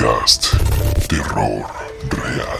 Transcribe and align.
Podcast 0.00 0.54
Terror 1.08 1.66
Real. 2.08 2.58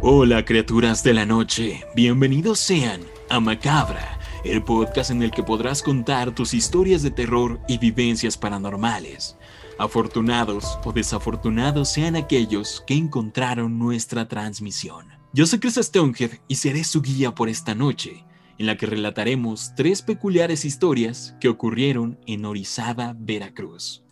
Hola 0.00 0.44
criaturas 0.44 1.02
de 1.02 1.12
la 1.12 1.26
noche, 1.26 1.84
bienvenidos 1.96 2.60
sean 2.60 3.00
a 3.28 3.40
Macabra, 3.40 4.20
el 4.44 4.62
podcast 4.62 5.10
en 5.10 5.24
el 5.24 5.32
que 5.32 5.42
podrás 5.42 5.82
contar 5.82 6.32
tus 6.32 6.54
historias 6.54 7.02
de 7.02 7.10
terror 7.10 7.58
y 7.66 7.78
vivencias 7.78 8.38
paranormales. 8.38 9.36
Afortunados 9.76 10.78
o 10.84 10.92
desafortunados 10.92 11.88
sean 11.88 12.14
aquellos 12.14 12.84
que 12.86 12.94
encontraron 12.94 13.76
nuestra 13.76 14.28
transmisión. 14.28 15.08
Yo 15.32 15.46
soy 15.46 15.58
Chris 15.58 15.80
Stonehead 15.82 16.38
y 16.46 16.54
seré 16.54 16.84
su 16.84 17.02
guía 17.02 17.34
por 17.34 17.48
esta 17.48 17.74
noche 17.74 18.24
en 18.58 18.66
la 18.66 18.76
que 18.76 18.86
relataremos 18.86 19.74
tres 19.74 20.02
peculiares 20.02 20.64
historias 20.64 21.36
que 21.40 21.48
ocurrieron 21.48 22.18
en 22.26 22.44
Orizaba, 22.44 23.14
Veracruz. 23.18 24.02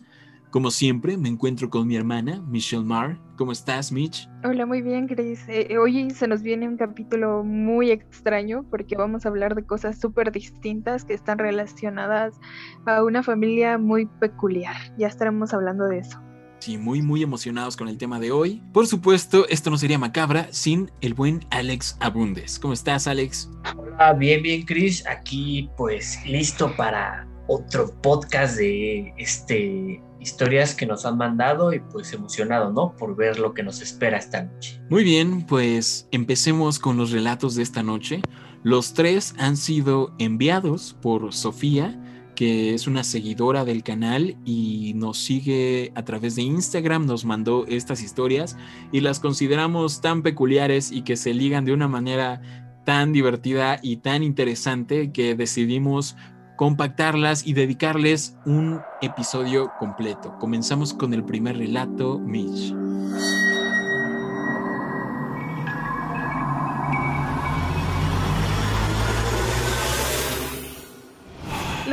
Como 0.51 0.69
siempre, 0.69 1.15
me 1.15 1.29
encuentro 1.29 1.69
con 1.69 1.87
mi 1.87 1.95
hermana, 1.95 2.41
Michelle 2.45 2.83
Marr. 2.83 3.17
¿Cómo 3.37 3.53
estás, 3.53 3.89
Mitch? 3.89 4.29
Hola, 4.43 4.65
muy 4.65 4.81
bien, 4.81 5.07
Chris. 5.07 5.45
Eh, 5.47 5.77
hoy 5.77 6.09
se 6.09 6.27
nos 6.27 6.41
viene 6.41 6.67
un 6.67 6.75
capítulo 6.75 7.45
muy 7.45 7.89
extraño 7.89 8.65
porque 8.69 8.97
vamos 8.97 9.25
a 9.25 9.29
hablar 9.29 9.55
de 9.55 9.65
cosas 9.65 9.97
súper 9.97 10.33
distintas 10.33 11.05
que 11.05 11.13
están 11.13 11.37
relacionadas 11.37 12.37
a 12.85 13.01
una 13.01 13.23
familia 13.23 13.77
muy 13.77 14.07
peculiar. 14.19 14.75
Ya 14.97 15.07
estaremos 15.07 15.53
hablando 15.53 15.87
de 15.87 15.99
eso. 15.99 16.21
Sí, 16.61 16.77
muy, 16.77 17.01
muy 17.01 17.23
emocionados 17.23 17.75
con 17.75 17.87
el 17.87 17.97
tema 17.97 18.19
de 18.19 18.31
hoy. 18.31 18.61
Por 18.71 18.85
supuesto, 18.85 19.47
esto 19.49 19.71
no 19.71 19.79
sería 19.79 19.97
macabra 19.97 20.47
sin 20.51 20.91
el 21.01 21.15
buen 21.15 21.43
Alex 21.49 21.97
Abundes. 21.99 22.59
¿Cómo 22.59 22.73
estás, 22.73 23.07
Alex? 23.07 23.49
Hola, 23.75 24.13
bien, 24.13 24.43
bien, 24.43 24.61
Chris. 24.61 25.03
Aquí, 25.07 25.71
pues, 25.75 26.19
listo 26.23 26.71
para 26.77 27.27
otro 27.47 27.91
podcast 28.03 28.57
de 28.57 29.11
este 29.17 30.03
historias 30.19 30.75
que 30.75 30.85
nos 30.85 31.03
han 31.03 31.17
mandado 31.17 31.73
y 31.73 31.79
pues 31.79 32.13
emocionado, 32.13 32.71
¿no? 32.71 32.95
Por 32.95 33.15
ver 33.15 33.39
lo 33.39 33.55
que 33.55 33.63
nos 33.63 33.81
espera 33.81 34.19
esta 34.19 34.43
noche. 34.43 34.79
Muy 34.87 35.03
bien, 35.03 35.47
pues 35.47 36.07
empecemos 36.11 36.77
con 36.77 36.95
los 36.95 37.09
relatos 37.09 37.55
de 37.55 37.63
esta 37.63 37.81
noche. 37.81 38.21
Los 38.61 38.93
tres 38.93 39.33
han 39.39 39.57
sido 39.57 40.13
enviados 40.19 40.95
por 41.01 41.33
Sofía 41.33 41.99
que 42.35 42.73
es 42.73 42.87
una 42.87 43.03
seguidora 43.03 43.65
del 43.65 43.83
canal 43.83 44.37
y 44.45 44.93
nos 44.95 45.17
sigue 45.17 45.91
a 45.95 46.03
través 46.03 46.35
de 46.35 46.43
Instagram, 46.43 47.05
nos 47.05 47.25
mandó 47.25 47.65
estas 47.67 48.01
historias 48.01 48.57
y 48.91 49.01
las 49.01 49.19
consideramos 49.19 50.01
tan 50.01 50.23
peculiares 50.23 50.91
y 50.91 51.03
que 51.03 51.17
se 51.17 51.33
ligan 51.33 51.65
de 51.65 51.73
una 51.73 51.87
manera 51.87 52.41
tan 52.85 53.13
divertida 53.13 53.79
y 53.81 53.97
tan 53.97 54.23
interesante 54.23 55.11
que 55.11 55.35
decidimos 55.35 56.15
compactarlas 56.57 57.45
y 57.45 57.53
dedicarles 57.53 58.37
un 58.45 58.81
episodio 59.01 59.71
completo. 59.79 60.35
Comenzamos 60.39 60.93
con 60.93 61.13
el 61.13 61.23
primer 61.23 61.57
relato, 61.57 62.19
Mitch. 62.19 62.80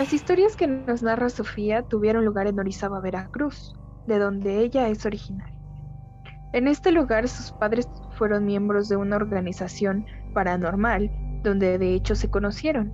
Las 0.08 0.14
historias 0.14 0.56
que 0.56 0.66
nos 0.66 1.02
narra 1.02 1.28
Sofía 1.28 1.82
tuvieron 1.82 2.24
lugar 2.24 2.46
en 2.46 2.58
Orizaba, 2.58 2.98
Veracruz, 2.98 3.74
de 4.06 4.18
donde 4.18 4.60
ella 4.60 4.88
es 4.88 5.04
originaria. 5.04 5.54
En 6.54 6.66
este 6.66 6.92
lugar 6.92 7.28
sus 7.28 7.52
padres 7.52 7.86
fueron 8.12 8.46
miembros 8.46 8.88
de 8.88 8.96
una 8.96 9.16
organización 9.16 10.06
paranormal, 10.32 11.10
donde 11.42 11.76
de 11.76 11.92
hecho 11.92 12.14
se 12.14 12.30
conocieron. 12.30 12.90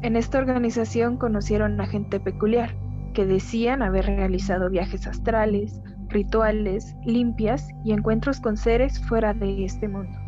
En 0.00 0.16
esta 0.16 0.38
organización 0.38 1.18
conocieron 1.18 1.78
a 1.82 1.86
gente 1.86 2.18
peculiar, 2.18 2.74
que 3.12 3.26
decían 3.26 3.82
haber 3.82 4.06
realizado 4.06 4.70
viajes 4.70 5.06
astrales, 5.06 5.82
rituales, 6.08 6.96
limpias 7.04 7.68
y 7.84 7.92
encuentros 7.92 8.40
con 8.40 8.56
seres 8.56 8.98
fuera 8.98 9.34
de 9.34 9.66
este 9.66 9.86
mundo. 9.86 10.18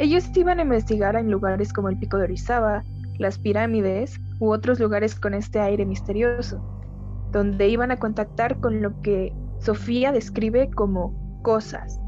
Ellos 0.00 0.36
iban 0.36 0.58
a 0.58 0.62
investigar 0.62 1.14
en 1.14 1.30
lugares 1.30 1.72
como 1.72 1.90
el 1.90 1.96
Pico 1.96 2.16
de 2.16 2.24
Orizaba, 2.24 2.82
las 3.18 3.38
pirámides 3.38 4.20
u 4.38 4.50
otros 4.50 4.80
lugares 4.80 5.14
con 5.14 5.34
este 5.34 5.60
aire 5.60 5.84
misterioso, 5.84 6.62
donde 7.32 7.68
iban 7.68 7.90
a 7.90 7.98
contactar 7.98 8.60
con 8.60 8.80
lo 8.80 9.00
que 9.02 9.32
Sofía 9.58 10.12
describe 10.12 10.70
como 10.70 11.40
cosas. 11.42 12.00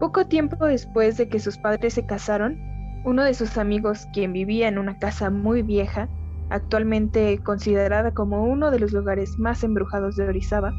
Poco 0.00 0.26
tiempo 0.26 0.64
después 0.66 1.16
de 1.16 1.28
que 1.28 1.40
sus 1.40 1.58
padres 1.58 1.94
se 1.94 2.06
casaron, 2.06 2.58
uno 3.04 3.22
de 3.22 3.34
sus 3.34 3.58
amigos, 3.58 4.06
quien 4.12 4.32
vivía 4.32 4.68
en 4.68 4.78
una 4.78 4.98
casa 4.98 5.30
muy 5.30 5.62
vieja, 5.62 6.08
actualmente 6.50 7.38
considerada 7.38 8.12
como 8.12 8.44
uno 8.44 8.70
de 8.70 8.78
los 8.78 8.92
lugares 8.92 9.38
más 9.38 9.64
embrujados 9.64 10.16
de 10.16 10.28
Orizaba, 10.28 10.72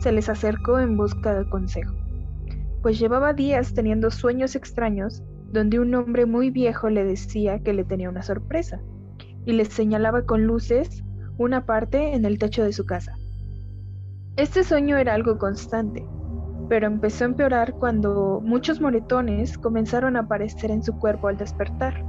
se 0.00 0.12
les 0.12 0.28
acercó 0.28 0.78
en 0.78 0.96
busca 0.96 1.34
de 1.34 1.48
consejo, 1.48 1.94
pues 2.82 2.98
llevaba 2.98 3.32
días 3.32 3.74
teniendo 3.74 4.10
sueños 4.10 4.54
extraños 4.54 5.22
donde 5.50 5.80
un 5.80 5.94
hombre 5.94 6.26
muy 6.26 6.50
viejo 6.50 6.90
le 6.90 7.04
decía 7.04 7.60
que 7.60 7.72
le 7.72 7.84
tenía 7.84 8.10
una 8.10 8.22
sorpresa 8.22 8.80
y 9.44 9.52
le 9.52 9.64
señalaba 9.64 10.22
con 10.22 10.44
luces 10.44 11.02
una 11.38 11.64
parte 11.64 12.14
en 12.14 12.24
el 12.24 12.38
techo 12.38 12.64
de 12.64 12.72
su 12.72 12.84
casa. 12.84 13.14
Este 14.36 14.62
sueño 14.62 14.96
era 14.98 15.14
algo 15.14 15.38
constante, 15.38 16.06
pero 16.68 16.86
empezó 16.86 17.24
a 17.24 17.28
empeorar 17.28 17.72
cuando 17.74 18.40
muchos 18.44 18.80
moretones 18.80 19.56
comenzaron 19.56 20.16
a 20.16 20.20
aparecer 20.20 20.70
en 20.70 20.82
su 20.82 20.98
cuerpo 20.98 21.28
al 21.28 21.36
despertar. 21.36 22.04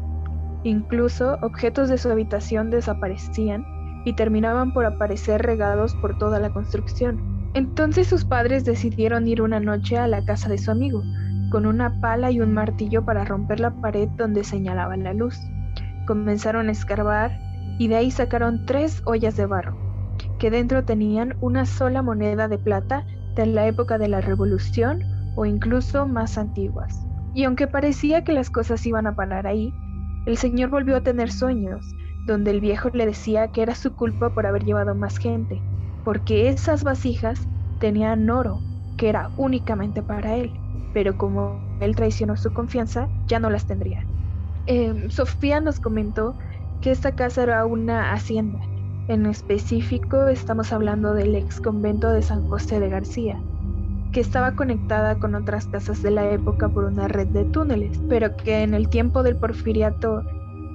Incluso 0.64 1.38
objetos 1.42 1.90
de 1.90 1.98
su 1.98 2.10
habitación 2.10 2.70
desaparecían 2.70 3.64
y 4.06 4.14
terminaban 4.14 4.74
por 4.74 4.86
aparecer 4.86 5.42
regados 5.42 5.96
por 5.96 6.18
toda 6.18 6.40
la 6.40 6.52
construcción. 6.52 7.50
Entonces 7.54 8.08
sus 8.08 8.26
padres 8.26 8.66
decidieron 8.66 9.28
ir 9.28 9.42
una 9.42 9.60
noche 9.60 9.98
a 9.98 10.08
la 10.08 10.24
casa 10.24 10.50
de 10.50 10.58
su 10.58 10.72
amigo, 10.72 11.02
con 11.50 11.66
una 11.66 12.00
pala 12.00 12.32
y 12.32 12.42
un 12.42 12.54
martillo 12.54 13.04
para 13.04 13.26
romper 13.26 13.60
la 13.60 13.72
pared 13.72 14.08
donde 14.10 14.44
señalaba 14.44 14.96
la 14.98 15.14
luz. 15.14 15.40
Comenzaron 16.06 16.70
a 16.70 16.72
escarbar 16.72 17.32
y 17.80 17.88
de 17.88 17.96
ahí 17.96 18.12
sacaron 18.12 18.66
tres 18.66 19.02
ollas 19.06 19.36
de 19.36 19.46
barro, 19.46 19.78
que 20.38 20.52
dentro 20.52 20.84
tenían 20.86 21.36
una 21.42 21.66
sola 21.66 22.02
moneda 22.02 22.48
de 22.48 22.58
plata 22.58 23.06
de 23.36 23.46
la 23.46 23.68
época 23.68 23.98
de 23.98 24.08
la 24.08 24.22
Revolución 24.22 25.02
o 25.36 25.46
incluso 25.46 26.08
más 26.08 26.38
antiguas. 26.38 27.06
Y 27.34 27.44
aunque 27.44 27.68
parecía 27.68 28.24
que 28.24 28.34
las 28.34 28.50
cosas 28.50 28.86
iban 28.86 29.08
a 29.08 29.16
parar 29.16 29.48
ahí, 29.48 29.74
el 30.26 30.38
señor 30.38 30.70
volvió 30.70 30.98
a 30.98 31.04
tener 31.04 31.31
sueños, 31.31 31.86
donde 32.26 32.52
el 32.52 32.60
viejo 32.60 32.90
le 32.94 33.06
decía 33.06 33.52
que 33.52 33.62
era 33.62 33.76
su 33.76 33.96
culpa 33.96 34.34
por 34.34 34.46
haber 34.46 34.66
llevado 34.66 34.94
más 34.94 35.18
gente, 35.18 35.62
porque 36.04 36.50
esas 36.50 36.84
vasijas 36.84 37.48
tenían 37.80 38.30
oro, 38.30 38.60
que 38.98 39.10
era 39.10 39.30
únicamente 39.38 40.02
para 40.02 40.36
él 40.36 40.52
pero 40.94 41.18
como 41.18 41.60
él 41.80 41.96
traicionó 41.96 42.36
su 42.36 42.52
confianza, 42.54 43.08
ya 43.28 43.40
no 43.40 43.50
las 43.50 43.66
tendría. 43.66 44.06
Em, 44.66 45.10
Sofía 45.10 45.60
nos 45.60 45.80
comentó 45.80 46.36
que 46.82 46.92
esta 46.92 47.14
casa 47.14 47.44
era 47.44 47.66
una 47.66 48.14
hacienda. 48.14 48.60
En 49.08 49.26
específico 49.26 50.28
estamos 50.28 50.72
hablando 50.72 51.14
del 51.14 51.36
ex 51.36 51.60
convento 51.60 52.10
de 52.10 52.22
San 52.22 52.48
José 52.48 52.80
de 52.80 52.90
García, 52.90 53.42
que 54.12 54.20
estaba 54.20 54.56
conectada 54.56 55.18
con 55.18 55.36
otras 55.36 55.68
casas 55.68 56.02
de 56.04 56.12
la 56.12 56.30
época 56.30 56.70
por 56.70 56.86
una 56.86 57.08
red 57.08 57.28
de 57.28 57.46
túneles, 57.46 58.00
pero 58.08 58.36
que 58.36 58.62
en 58.62 58.74
el 58.74 58.90
tiempo 58.90 59.24
del 59.24 59.38
porfiriato, 59.38 60.24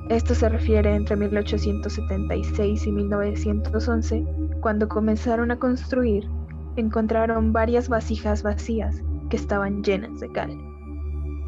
esto 0.09 0.35
se 0.35 0.49
refiere 0.49 0.95
entre 0.95 1.17
1876 1.17 2.87
y 2.87 2.93
1911, 2.93 4.25
cuando 4.61 4.89
comenzaron 4.89 5.51
a 5.51 5.59
construir, 5.59 6.29
encontraron 6.77 7.53
varias 7.53 7.89
vasijas 7.89 8.43
vacías 8.43 9.03
estaban 9.35 9.83
llenas 9.83 10.21
de 10.21 10.31
cal. 10.31 10.59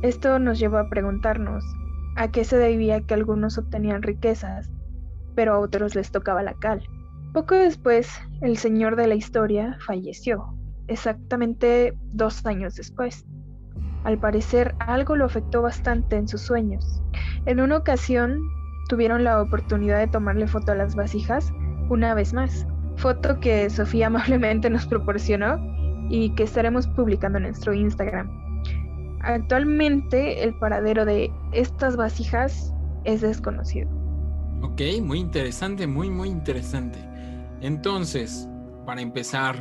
Esto 0.03 0.39
nos 0.39 0.59
llevó 0.59 0.79
a 0.79 0.89
preguntarnos 0.89 1.65
a 2.17 2.31
qué 2.31 2.45
se 2.45 2.57
debía 2.57 3.01
que 3.01 3.15
algunos 3.15 3.59
obtenían 3.59 4.03
riquezas, 4.03 4.71
pero 5.35 5.55
a 5.55 5.59
otros 5.59 5.95
les 5.95 6.11
tocaba 6.11 6.43
la 6.43 6.55
cal. 6.55 6.83
Poco 7.33 7.55
después, 7.55 8.11
el 8.41 8.57
señor 8.57 8.97
de 8.97 9.07
la 9.07 9.15
historia 9.15 9.77
falleció, 9.87 10.55
exactamente 10.89 11.97
dos 12.13 12.45
años 12.47 12.75
después. 12.75 13.27
Al 14.05 14.19
parecer, 14.19 14.75
algo 14.79 15.17
lo 15.17 15.25
afectó 15.25 15.63
bastante 15.63 16.17
en 16.17 16.29
sus 16.29 16.41
sueños. 16.41 17.03
En 17.45 17.61
una 17.61 17.77
ocasión, 17.77 18.41
tuvieron 18.89 19.25
la 19.25 19.43
oportunidad 19.43 19.99
de 19.99 20.07
tomarle 20.07 20.47
foto 20.47 20.73
a 20.73 20.77
las 20.77 20.95
vasijas 20.95 21.53
una 21.89 22.15
vez 22.15 22.33
más, 22.33 22.67
foto 22.97 23.41
que 23.41 23.69
Sofía 23.71 24.07
amablemente 24.09 24.71
nos 24.71 24.87
proporcionó 24.87 25.76
y 26.09 26.35
que 26.35 26.45
estaremos 26.45 26.87
publicando 26.89 27.39
en 27.39 27.45
nuestro 27.45 27.75
Instagram. 27.75 28.31
Actualmente 29.21 30.45
el 30.45 30.55
paradero 30.59 31.05
de 31.05 31.31
estas 31.53 31.97
vasijas 31.97 32.73
es 33.05 33.21
desconocido. 33.21 33.89
Ok, 34.63 34.83
muy 35.03 35.19
interesante, 35.19 35.87
muy, 35.87 36.11
muy 36.11 36.29
interesante. 36.29 36.99
Entonces, 37.61 38.49
para 38.85 39.01
empezar, 39.01 39.57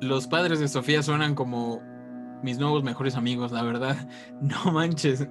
los 0.00 0.26
padres 0.26 0.60
de 0.60 0.68
Sofía 0.68 1.02
suenan 1.02 1.34
como 1.34 1.80
mis 2.42 2.58
nuevos 2.58 2.82
mejores 2.84 3.16
amigos, 3.16 3.52
la 3.52 3.62
verdad. 3.62 3.96
No 4.40 4.72
manches. 4.72 5.26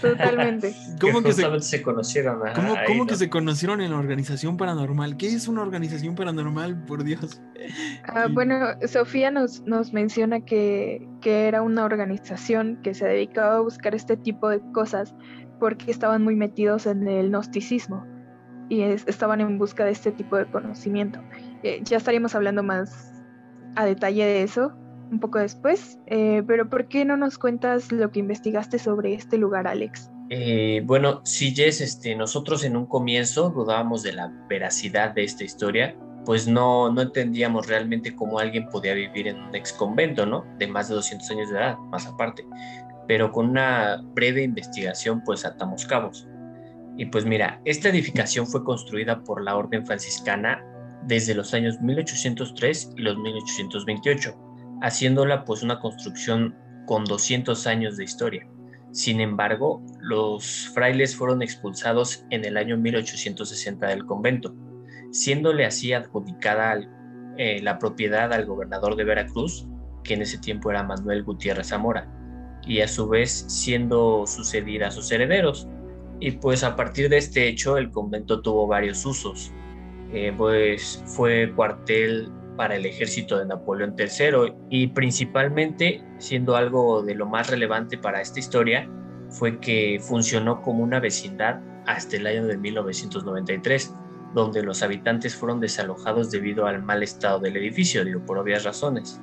Totalmente. 0.00 0.74
¿Cómo 1.00 1.22
que, 1.22 1.32
se, 1.32 1.42
justamente 1.42 1.66
se, 1.66 1.82
conocieron? 1.82 2.46
ajá, 2.46 2.54
¿cómo, 2.54 2.74
ahí, 2.74 2.86
cómo 2.86 3.06
que 3.06 3.16
se 3.16 3.30
conocieron 3.30 3.80
en 3.80 3.90
la 3.90 3.98
organización 3.98 4.56
paranormal? 4.56 5.16
¿Qué 5.16 5.28
es 5.28 5.48
una 5.48 5.62
organización 5.62 6.14
paranormal? 6.14 6.84
Por 6.84 7.04
Dios. 7.04 7.40
Ah, 8.04 8.26
Y- 8.28 8.32
bueno, 8.34 8.54
Sofía 8.86 9.30
nos, 9.30 9.62
nos 9.62 9.92
menciona 9.92 10.40
que, 10.40 11.08
que 11.20 11.48
era 11.48 11.62
una 11.62 11.84
organización 11.84 12.78
que 12.82 12.94
se 12.94 13.06
dedicaba 13.06 13.56
a 13.56 13.60
buscar 13.60 13.94
este 13.94 14.16
tipo 14.16 14.48
de 14.48 14.60
cosas 14.72 15.14
porque 15.58 15.90
estaban 15.90 16.22
muy 16.22 16.36
metidos 16.36 16.86
en 16.86 17.06
el 17.08 17.30
gnosticismo 17.30 18.06
y 18.68 18.82
es- 18.82 19.06
estaban 19.08 19.40
en 19.40 19.58
busca 19.58 19.84
de 19.84 19.90
este 19.92 20.12
tipo 20.12 20.36
de 20.36 20.46
conocimiento. 20.46 21.20
Eh, 21.62 21.80
ya 21.84 21.96
estaríamos 21.96 22.34
hablando 22.34 22.62
más 22.62 23.12
a 23.76 23.84
detalle 23.84 24.24
de 24.24 24.42
eso 24.42 24.72
un 25.10 25.20
poco 25.20 25.38
después, 25.38 25.98
eh, 26.06 26.42
pero 26.46 26.68
¿por 26.68 26.88
qué 26.88 27.04
no 27.04 27.16
nos 27.16 27.38
cuentas 27.38 27.90
lo 27.92 28.10
que 28.10 28.20
investigaste 28.20 28.78
sobre 28.78 29.14
este 29.14 29.38
lugar, 29.38 29.66
Alex? 29.66 30.10
Eh, 30.30 30.82
bueno, 30.84 31.20
sí, 31.24 31.52
Jess, 31.54 31.80
este, 31.80 32.14
nosotros 32.14 32.64
en 32.64 32.76
un 32.76 32.86
comienzo 32.86 33.50
dudábamos 33.50 34.02
de 34.02 34.12
la 34.12 34.32
veracidad 34.48 35.12
de 35.12 35.24
esta 35.24 35.42
historia, 35.42 35.96
pues 36.24 36.46
no, 36.46 36.92
no 36.92 37.02
entendíamos 37.02 37.66
realmente 37.66 38.14
cómo 38.14 38.38
alguien 38.38 38.68
podía 38.68 38.94
vivir 38.94 39.26
en 39.26 39.40
un 39.40 39.54
ex 39.54 39.72
convento, 39.72 40.26
¿no? 40.26 40.44
De 40.58 40.68
más 40.68 40.88
de 40.88 40.94
200 40.94 41.30
años 41.32 41.50
de 41.50 41.56
edad, 41.56 41.76
más 41.78 42.06
aparte. 42.06 42.46
Pero 43.08 43.32
con 43.32 43.48
una 43.50 44.00
breve 44.14 44.44
investigación, 44.44 45.22
pues 45.24 45.44
atamos 45.44 45.84
cabos. 45.86 46.28
Y 46.96 47.06
pues 47.06 47.24
mira, 47.24 47.60
esta 47.64 47.88
edificación 47.88 48.46
fue 48.46 48.62
construida 48.62 49.24
por 49.24 49.42
la 49.42 49.56
Orden 49.56 49.84
Franciscana 49.84 50.62
desde 51.06 51.34
los 51.34 51.54
años 51.54 51.80
1803 51.80 52.92
y 52.96 53.00
los 53.00 53.16
1828, 53.16 54.49
haciéndola 54.80 55.44
pues 55.44 55.62
una 55.62 55.80
construcción 55.80 56.54
con 56.86 57.04
200 57.04 57.66
años 57.66 57.96
de 57.96 58.04
historia. 58.04 58.46
Sin 58.92 59.20
embargo, 59.20 59.82
los 60.00 60.70
frailes 60.74 61.14
fueron 61.14 61.42
expulsados 61.42 62.24
en 62.30 62.44
el 62.44 62.56
año 62.56 62.76
1860 62.76 63.86
del 63.86 64.04
convento, 64.04 64.54
siéndole 65.12 65.64
así 65.64 65.92
adjudicada 65.92 66.80
eh, 67.36 67.60
la 67.62 67.78
propiedad 67.78 68.32
al 68.32 68.46
gobernador 68.46 68.96
de 68.96 69.04
Veracruz, 69.04 69.68
que 70.02 70.14
en 70.14 70.22
ese 70.22 70.38
tiempo 70.38 70.70
era 70.70 70.82
Manuel 70.82 71.22
Gutiérrez 71.22 71.68
Zamora, 71.68 72.08
y 72.66 72.80
a 72.80 72.88
su 72.88 73.08
vez 73.08 73.44
siendo 73.48 74.26
sucedida 74.26 74.88
a 74.88 74.90
sus 74.90 75.10
herederos. 75.12 75.68
Y 76.18 76.32
pues 76.32 76.64
a 76.64 76.74
partir 76.74 77.08
de 77.08 77.18
este 77.18 77.48
hecho 77.48 77.78
el 77.78 77.90
convento 77.90 78.42
tuvo 78.42 78.66
varios 78.66 79.06
usos, 79.06 79.52
Eh, 80.12 80.34
pues 80.36 81.04
fue 81.06 81.52
cuartel 81.54 82.28
para 82.60 82.76
el 82.76 82.84
ejército 82.84 83.38
de 83.38 83.46
Napoleón 83.46 83.96
III 83.98 84.52
y 84.68 84.88
principalmente, 84.88 86.04
siendo 86.18 86.56
algo 86.56 87.02
de 87.02 87.14
lo 87.14 87.24
más 87.24 87.48
relevante 87.48 87.96
para 87.96 88.20
esta 88.20 88.38
historia, 88.38 88.86
fue 89.30 89.60
que 89.60 89.98
funcionó 89.98 90.60
como 90.60 90.84
una 90.84 91.00
vecindad 91.00 91.62
hasta 91.86 92.18
el 92.18 92.26
año 92.26 92.44
de 92.44 92.58
1993, 92.58 93.94
donde 94.34 94.62
los 94.62 94.82
habitantes 94.82 95.34
fueron 95.34 95.58
desalojados 95.58 96.30
debido 96.30 96.66
al 96.66 96.82
mal 96.82 97.02
estado 97.02 97.40
del 97.40 97.56
edificio, 97.56 98.04
digo, 98.04 98.26
por 98.26 98.36
obvias 98.36 98.64
razones. 98.64 99.22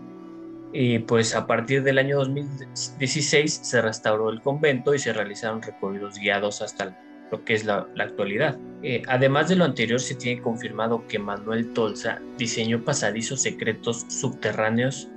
Y 0.73 0.97
pues 0.97 1.35
a 1.35 1.45
partir 1.45 1.83
del 1.83 1.99
año 1.99 2.17
2016 2.17 3.53
se 3.53 3.81
restauró 3.83 4.31
el 4.31 4.41
convento 4.41 4.95
y 4.95 4.97
se 4.97 5.13
realizaron 5.13 5.61
recorridos 5.61 6.17
guiados 6.17 6.63
hasta 6.63 6.97
lo 7.31 7.43
que 7.43 7.53
es 7.53 7.65
la, 7.65 7.87
actualidad. 7.99 8.57
Eh, 8.83 9.01
además 9.07 9.49
de 9.49 9.55
lo 9.55 9.65
anterior, 9.65 9.99
se 9.99 10.15
tiene 10.15 10.41
confirmado 10.41 11.07
que 11.07 11.19
Manuel 11.19 11.73
Tolsa 11.73 12.21
diseñó 12.37 12.83
pasadizos 12.83 13.41
secretos 13.41 14.05
subterráneos 14.07 15.09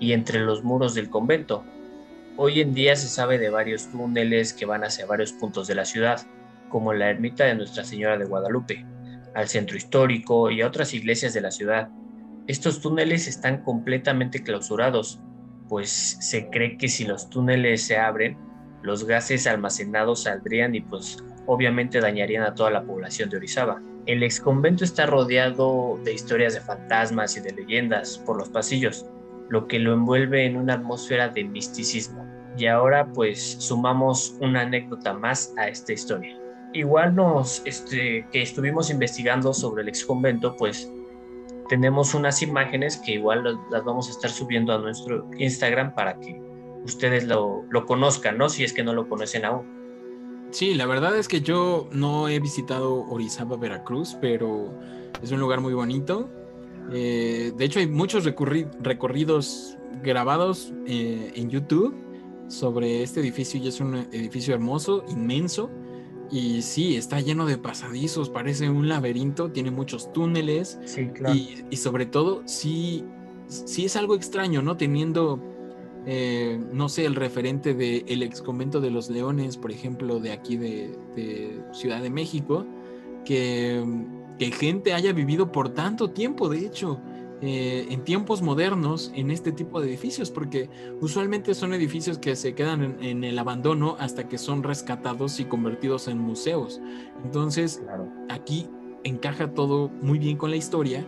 y 0.00 0.12
entre 0.12 0.40
los 0.40 0.64
muros 0.64 0.94
del 0.94 1.10
convento. 1.10 1.64
Hoy 2.36 2.60
en 2.60 2.74
día 2.74 2.96
se 2.96 3.08
sabe 3.08 3.38
de 3.38 3.50
varios 3.50 3.90
túneles 3.90 4.52
que 4.52 4.66
van 4.66 4.84
hacia 4.84 5.06
varios 5.06 5.32
puntos 5.32 5.66
de 5.66 5.74
la 5.74 5.84
ciudad, 5.84 6.26
como 6.68 6.94
la 6.94 7.10
ermita 7.10 7.44
de 7.44 7.54
Nuestra 7.54 7.84
Señora 7.84 8.16
de 8.16 8.24
Guadalupe, 8.24 8.84
al 9.34 9.48
centro 9.48 9.76
histórico 9.76 10.50
y 10.50 10.62
a 10.62 10.66
otras 10.66 10.94
iglesias 10.94 11.34
de 11.34 11.42
la 11.42 11.50
ciudad. 11.50 11.90
Estos 12.46 12.80
túneles 12.80 13.28
están 13.28 13.62
completamente 13.62 14.42
clausurados, 14.42 15.20
pues 15.68 15.90
se 15.90 16.48
cree 16.48 16.78
que 16.78 16.88
si 16.88 17.04
los 17.04 17.30
túneles 17.30 17.82
se 17.82 17.98
abren, 17.98 18.36
los 18.82 19.04
gases 19.04 19.46
almacenados 19.46 20.24
saldrían 20.24 20.74
y 20.74 20.80
pues 20.80 21.22
obviamente 21.46 22.00
dañarían 22.00 22.44
a 22.44 22.54
toda 22.54 22.70
la 22.70 22.84
población 22.84 23.30
de 23.30 23.36
Orizaba. 23.36 23.80
El 24.06 24.22
exconvento 24.22 24.84
está 24.84 25.06
rodeado 25.06 25.98
de 26.04 26.12
historias 26.12 26.54
de 26.54 26.60
fantasmas 26.60 27.36
y 27.36 27.40
de 27.40 27.52
leyendas 27.52 28.18
por 28.18 28.36
los 28.36 28.48
pasillos, 28.48 29.06
lo 29.48 29.66
que 29.68 29.78
lo 29.78 29.92
envuelve 29.92 30.44
en 30.44 30.56
una 30.56 30.74
atmósfera 30.74 31.28
de 31.28 31.44
misticismo. 31.44 32.26
Y 32.56 32.66
ahora 32.66 33.06
pues 33.12 33.56
sumamos 33.58 34.36
una 34.40 34.62
anécdota 34.62 35.12
más 35.12 35.54
a 35.56 35.68
esta 35.68 35.92
historia. 35.92 36.36
Igual 36.74 37.14
nos, 37.14 37.62
este, 37.64 38.26
que 38.32 38.42
estuvimos 38.42 38.90
investigando 38.90 39.52
sobre 39.52 39.82
el 39.82 39.88
exconvento, 39.88 40.56
pues 40.56 40.90
tenemos 41.68 42.14
unas 42.14 42.42
imágenes 42.42 42.96
que 42.98 43.12
igual 43.12 43.44
las 43.70 43.84
vamos 43.84 44.08
a 44.08 44.10
estar 44.10 44.30
subiendo 44.30 44.74
a 44.74 44.78
nuestro 44.78 45.28
Instagram 45.38 45.94
para 45.94 46.18
que 46.18 46.40
ustedes 46.84 47.24
lo, 47.24 47.62
lo 47.70 47.86
conozcan, 47.86 48.38
¿no? 48.38 48.48
Si 48.48 48.64
es 48.64 48.72
que 48.72 48.82
no 48.82 48.92
lo 48.92 49.08
conocen 49.08 49.44
aún. 49.44 49.81
Sí, 50.52 50.74
la 50.74 50.86
verdad 50.86 51.16
es 51.18 51.26
que 51.28 51.40
yo 51.40 51.88
no 51.92 52.28
he 52.28 52.38
visitado 52.38 53.04
Orizaba, 53.08 53.56
Veracruz, 53.56 54.16
pero 54.20 54.72
es 55.22 55.32
un 55.32 55.40
lugar 55.40 55.60
muy 55.60 55.72
bonito. 55.74 56.28
Eh, 56.92 57.52
de 57.56 57.64
hecho, 57.64 57.78
hay 57.80 57.86
muchos 57.86 58.24
recorridos 58.24 59.76
grabados 60.02 60.72
eh, 60.86 61.32
en 61.36 61.48
YouTube 61.50 61.94
sobre 62.48 63.02
este 63.02 63.20
edificio 63.20 63.58
y 63.62 63.68
es 63.68 63.80
un 63.80 63.94
edificio 64.12 64.54
hermoso, 64.54 65.04
inmenso. 65.08 65.70
Y 66.30 66.62
sí, 66.62 66.96
está 66.96 67.20
lleno 67.20 67.44
de 67.46 67.58
pasadizos, 67.58 68.30
parece 68.30 68.68
un 68.70 68.88
laberinto, 68.88 69.50
tiene 69.50 69.70
muchos 69.70 70.12
túneles 70.12 70.78
Sí, 70.84 71.08
claro. 71.08 71.34
y, 71.34 71.64
y 71.70 71.76
sobre 71.76 72.06
todo, 72.06 72.42
sí, 72.46 73.04
sí 73.48 73.84
es 73.84 73.96
algo 73.96 74.14
extraño, 74.14 74.62
¿no? 74.62 74.76
Teniendo, 74.78 75.42
eh, 76.06 76.60
no 76.72 76.88
sé, 76.88 77.04
el 77.04 77.14
referente 77.14 77.74
del 77.74 78.04
el 78.08 78.22
ex 78.22 78.42
convento 78.42 78.80
de 78.80 78.90
los 78.90 79.08
leones, 79.10 79.56
por 79.56 79.70
ejemplo, 79.70 80.18
de 80.18 80.32
aquí 80.32 80.56
de, 80.56 80.96
de 81.14 81.62
Ciudad 81.72 82.02
de 82.02 82.10
México, 82.10 82.66
que, 83.24 83.84
que 84.38 84.50
gente 84.50 84.92
haya 84.92 85.12
vivido 85.12 85.52
por 85.52 85.68
tanto 85.70 86.10
tiempo, 86.10 86.48
de 86.48 86.66
hecho, 86.66 87.00
eh, 87.40 87.86
en 87.90 88.04
tiempos 88.04 88.40
modernos, 88.40 89.10
en 89.14 89.30
este 89.32 89.50
tipo 89.52 89.80
de 89.80 89.88
edificios, 89.88 90.30
porque 90.30 90.70
usualmente 91.00 91.54
son 91.54 91.74
edificios 91.74 92.18
que 92.18 92.36
se 92.36 92.54
quedan 92.54 92.82
en, 92.84 93.02
en 93.04 93.24
el 93.24 93.38
abandono 93.38 93.96
hasta 93.98 94.28
que 94.28 94.38
son 94.38 94.62
rescatados 94.62 95.40
y 95.40 95.44
convertidos 95.44 96.06
en 96.08 96.18
museos. 96.18 96.80
Entonces, 97.24 97.80
Claro. 97.84 98.08
aquí 98.28 98.68
encaja 99.04 99.52
todo 99.54 99.88
muy 100.00 100.18
bien 100.20 100.36
con 100.36 100.50
la 100.50 100.56
historia, 100.56 101.04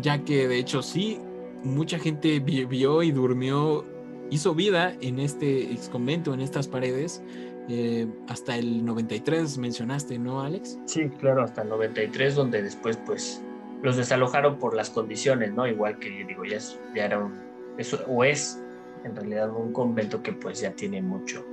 ya 0.00 0.24
que 0.24 0.46
de 0.48 0.58
hecho 0.58 0.82
sí, 0.82 1.18
mucha 1.62 1.98
gente 1.98 2.40
vivió 2.40 3.02
y 3.02 3.10
durmió, 3.12 3.84
hizo 4.32 4.54
vida 4.54 4.94
en 5.00 5.18
este 5.18 5.72
ex 5.72 5.88
convento, 5.88 6.32
en 6.34 6.40
estas 6.40 6.66
paredes, 6.68 7.22
eh, 7.68 8.06
hasta 8.28 8.56
el 8.56 8.84
93 8.84 9.58
mencionaste, 9.58 10.18
¿no, 10.18 10.40
Alex? 10.42 10.78
Sí, 10.86 11.08
claro, 11.20 11.42
hasta 11.44 11.62
el 11.62 11.68
93, 11.68 12.34
donde 12.34 12.62
después 12.62 12.96
pues 13.06 13.42
los 13.82 13.96
desalojaron 13.96 14.58
por 14.58 14.74
las 14.74 14.90
condiciones, 14.90 15.52
¿no? 15.52 15.66
Igual 15.66 15.98
que 15.98 16.24
digo, 16.26 16.44
ya, 16.44 16.56
es- 16.56 16.78
ya 16.94 17.04
era 17.04 17.18
un, 17.18 17.34
eso, 17.78 18.00
o 18.08 18.24
es 18.24 18.60
en 19.04 19.14
realidad 19.14 19.50
un 19.54 19.72
convento 19.72 20.22
que 20.22 20.32
pues 20.32 20.60
ya 20.60 20.72
tiene 20.72 21.02
mucho. 21.02 21.44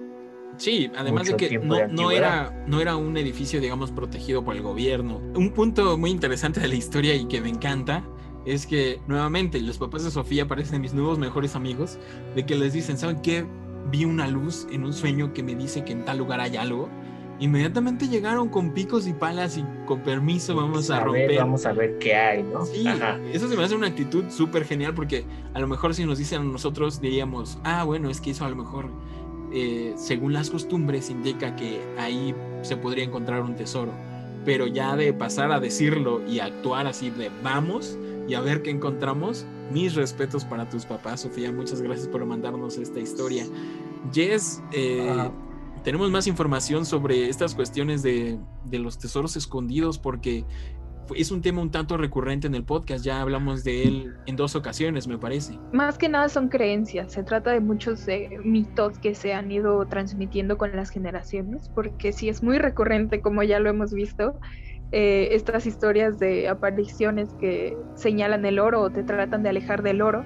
Sí, 0.57 0.91
además 0.95 1.23
Mucho 1.25 1.37
de 1.37 1.49
que 1.49 1.57
de 1.59 1.87
no, 1.87 2.11
era, 2.11 2.63
no 2.67 2.81
era 2.81 2.97
un 2.97 3.15
edificio, 3.17 3.61
digamos, 3.61 3.91
protegido 3.91 4.43
por 4.43 4.55
el 4.55 4.61
gobierno. 4.61 5.21
Un 5.35 5.51
punto 5.53 5.97
muy 5.97 6.09
interesante 6.11 6.59
de 6.59 6.67
la 6.67 6.75
historia 6.75 7.15
y 7.15 7.25
que 7.27 7.39
me 7.39 7.49
encanta 7.49 8.03
es 8.45 8.65
que, 8.65 8.99
nuevamente, 9.07 9.59
los 9.61 9.77
papás 9.77 10.03
de 10.03 10.11
Sofía 10.11 10.47
parecen 10.47 10.81
mis 10.81 10.93
nuevos 10.93 11.19
mejores 11.19 11.55
amigos, 11.55 11.97
de 12.35 12.45
que 12.45 12.55
les 12.55 12.73
dicen, 12.73 12.97
¿saben 12.97 13.21
qué? 13.21 13.45
Vi 13.91 14.05
una 14.05 14.27
luz 14.27 14.67
en 14.71 14.83
un 14.83 14.93
sueño 14.93 15.33
que 15.33 15.43
me 15.43 15.55
dice 15.55 15.83
que 15.83 15.93
en 15.93 16.05
tal 16.05 16.19
lugar 16.19 16.39
hay 16.39 16.57
algo. 16.57 16.89
Inmediatamente 17.39 18.07
llegaron 18.07 18.49
con 18.49 18.73
picos 18.73 19.07
y 19.07 19.13
palas 19.13 19.57
y 19.57 19.63
con 19.85 20.01
permiso 20.01 20.55
vamos 20.55 20.91
a, 20.91 20.99
romper. 20.99 21.37
vamos 21.37 21.65
a 21.65 21.71
ver 21.71 21.97
qué 21.97 22.13
hay, 22.13 22.43
¿no? 22.43 22.65
Sí, 22.65 22.85
Ajá. 22.85 23.17
eso 23.31 23.47
se 23.47 23.55
me 23.55 23.63
hace 23.63 23.75
una 23.75 23.87
actitud 23.87 24.25
súper 24.29 24.65
genial 24.65 24.93
porque 24.93 25.23
a 25.53 25.59
lo 25.59 25.67
mejor 25.67 25.95
si 25.95 26.03
nos 26.05 26.17
dicen 26.17 26.41
a 26.41 26.43
nosotros 26.43 26.99
diríamos, 26.99 27.57
ah, 27.63 27.85
bueno, 27.85 28.09
es 28.09 28.19
que 28.19 28.31
eso 28.31 28.43
a 28.43 28.49
lo 28.49 28.57
mejor, 28.57 28.89
eh, 29.53 29.93
según 29.95 30.33
las 30.33 30.49
costumbres, 30.49 31.09
indica 31.09 31.55
que 31.55 31.81
ahí 31.97 32.35
se 32.61 32.75
podría 32.75 33.05
encontrar 33.05 33.41
un 33.41 33.55
tesoro. 33.55 33.93
Pero 34.43 34.67
ya 34.67 34.97
de 34.97 35.13
pasar 35.13 35.51
a 35.53 35.61
decirlo 35.61 36.21
y 36.27 36.41
actuar 36.41 36.87
así 36.87 37.09
de 37.09 37.31
vamos 37.41 37.97
y 38.29 38.35
a 38.35 38.41
ver 38.41 38.61
qué 38.61 38.69
encontramos, 38.69 39.45
mis 39.71 39.95
respetos 39.95 40.45
para 40.45 40.69
tus 40.69 40.85
papás, 40.85 41.21
Sofía. 41.21 41.51
Muchas 41.51 41.81
gracias 41.81 42.07
por 42.07 42.23
mandarnos 42.25 42.77
esta 42.77 42.99
historia. 42.99 43.43
Jess, 44.13 44.61
eh, 44.71 45.29
tenemos 45.83 46.11
más 46.11 46.27
información 46.27 46.85
sobre 46.85 47.27
estas 47.27 47.55
cuestiones 47.55 48.03
de, 48.03 48.37
de 48.65 48.79
los 48.79 48.99
tesoros 48.99 49.35
escondidos 49.35 49.97
porque 49.97 50.45
es 51.15 51.31
un 51.31 51.41
tema 51.41 51.61
un 51.61 51.71
tanto 51.71 51.97
recurrente 51.97 52.45
en 52.45 52.53
el 52.53 52.63
podcast, 52.63 53.03
ya 53.03 53.19
hablamos 53.19 53.63
de 53.63 53.83
él 53.83 54.15
en 54.27 54.35
dos 54.35 54.55
ocasiones, 54.55 55.07
me 55.07 55.17
parece. 55.17 55.57
Más 55.73 55.97
que 55.97 56.07
nada 56.07 56.29
son 56.29 56.49
creencias, 56.49 57.13
se 57.13 57.23
trata 57.23 57.51
de 57.51 57.59
muchos 57.61 58.07
eh, 58.07 58.29
mitos 58.43 58.99
que 58.99 59.15
se 59.15 59.33
han 59.33 59.51
ido 59.51 59.83
transmitiendo 59.87 60.59
con 60.59 60.75
las 60.75 60.91
generaciones, 60.91 61.69
porque 61.73 62.11
sí 62.11 62.29
es 62.29 62.43
muy 62.43 62.59
recurrente, 62.59 63.21
como 63.21 63.41
ya 63.41 63.59
lo 63.59 63.71
hemos 63.71 63.91
visto, 63.91 64.39
eh, 64.91 65.29
estas 65.31 65.65
historias 65.65 66.17
de 66.17 66.47
apariciones 66.47 67.33
que 67.39 67.77
señalan 67.95 68.45
el 68.45 68.59
oro 68.59 68.81
o 68.81 68.89
te 68.89 69.03
tratan 69.03 69.43
de 69.43 69.49
alejar 69.49 69.83
del 69.83 70.01
oro. 70.01 70.25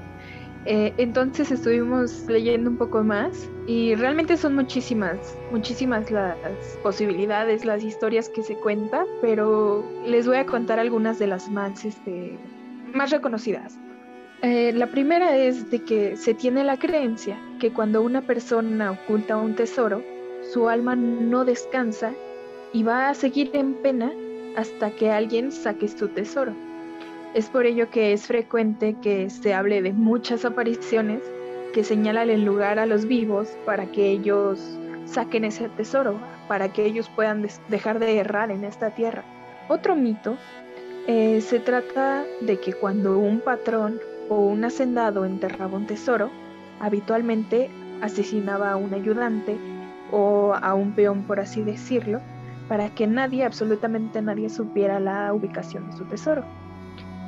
Eh, 0.66 0.94
entonces 0.98 1.52
estuvimos 1.52 2.26
leyendo 2.30 2.70
un 2.70 2.78
poco 2.78 3.04
más 3.04 3.50
y 3.68 3.96
realmente 3.96 4.38
son 4.38 4.56
muchísimas, 4.56 5.38
muchísimas 5.52 6.10
las 6.10 6.38
posibilidades, 6.82 7.66
las 7.66 7.84
historias 7.84 8.30
que 8.30 8.44
se 8.44 8.56
cuentan, 8.56 9.06
pero 9.22 9.84
les 10.06 10.26
voy 10.26 10.38
a 10.38 10.46
contar 10.46 10.80
algunas 10.80 11.20
de 11.20 11.28
las 11.28 11.50
más, 11.50 11.84
este, 11.84 12.38
más 12.94 13.12
reconocidas. 13.12 13.78
Eh, 14.42 14.72
la 14.74 14.88
primera 14.88 15.36
es 15.38 15.70
de 15.70 15.80
que 15.84 16.16
se 16.16 16.34
tiene 16.34 16.64
la 16.64 16.78
creencia 16.78 17.38
que 17.60 17.72
cuando 17.72 18.02
una 18.02 18.22
persona 18.22 18.92
oculta 18.92 19.36
un 19.36 19.56
tesoro, 19.56 20.02
su 20.54 20.70
alma 20.70 20.96
no 20.96 21.44
descansa 21.44 22.14
y 22.72 22.84
va 22.84 23.10
a 23.10 23.14
seguir 23.14 23.52
en 23.54 23.74
pena 23.76 24.12
hasta 24.56 24.92
que 24.92 25.12
alguien 25.12 25.52
saque 25.52 25.88
su 25.88 26.08
tesoro. 26.10 26.54
Es 27.34 27.50
por 27.50 27.66
ello 27.66 27.90
que 27.90 28.14
es 28.14 28.28
frecuente 28.28 28.96
que 29.02 29.30
se 29.30 29.54
hable 29.54 29.82
de 29.82 29.94
muchas 29.94 30.46
apariciones 30.46 31.22
que 31.74 31.84
señalan 31.84 32.30
el 32.30 32.46
lugar 32.46 32.78
a 32.78 32.86
los 32.86 33.06
vivos 33.06 33.50
para 33.66 33.88
que 33.88 34.12
ellos 34.12 34.78
saquen 35.06 35.44
ese 35.44 35.70
tesoro, 35.70 36.20
para 36.48 36.72
que 36.72 36.86
ellos 36.86 37.10
puedan 37.16 37.48
dejar 37.70 38.00
de 38.00 38.18
errar 38.20 38.52
en 38.52 38.64
esta 38.64 38.92
tierra. 38.92 39.24
Otro 39.68 39.96
mito 39.96 40.38
eh, 41.08 41.42
se 41.42 41.60
trata 41.60 42.24
de 42.42 42.60
que 42.60 42.74
cuando 42.74 43.18
un 43.18 43.40
patrón 43.40 44.00
o 44.30 44.36
un 44.36 44.64
hacendado 44.64 45.26
enterraba 45.26 45.78
un 45.78 45.88
tesoro, 45.88 46.30
habitualmente 46.80 47.70
asesinaba 48.02 48.72
a 48.72 48.76
un 48.76 48.94
ayudante 48.94 49.58
o 50.12 50.54
a 50.54 50.74
un 50.76 50.94
peón, 50.94 51.24
por 51.24 51.40
así 51.40 51.64
decirlo, 51.64 52.22
para 52.68 52.90
que 52.94 53.08
nadie, 53.08 53.44
absolutamente 53.44 54.22
nadie, 54.22 54.50
supiera 54.50 55.00
la 55.00 55.34
ubicación 55.34 55.90
de 55.90 55.98
su 55.98 56.06
tesoro. 56.06 56.44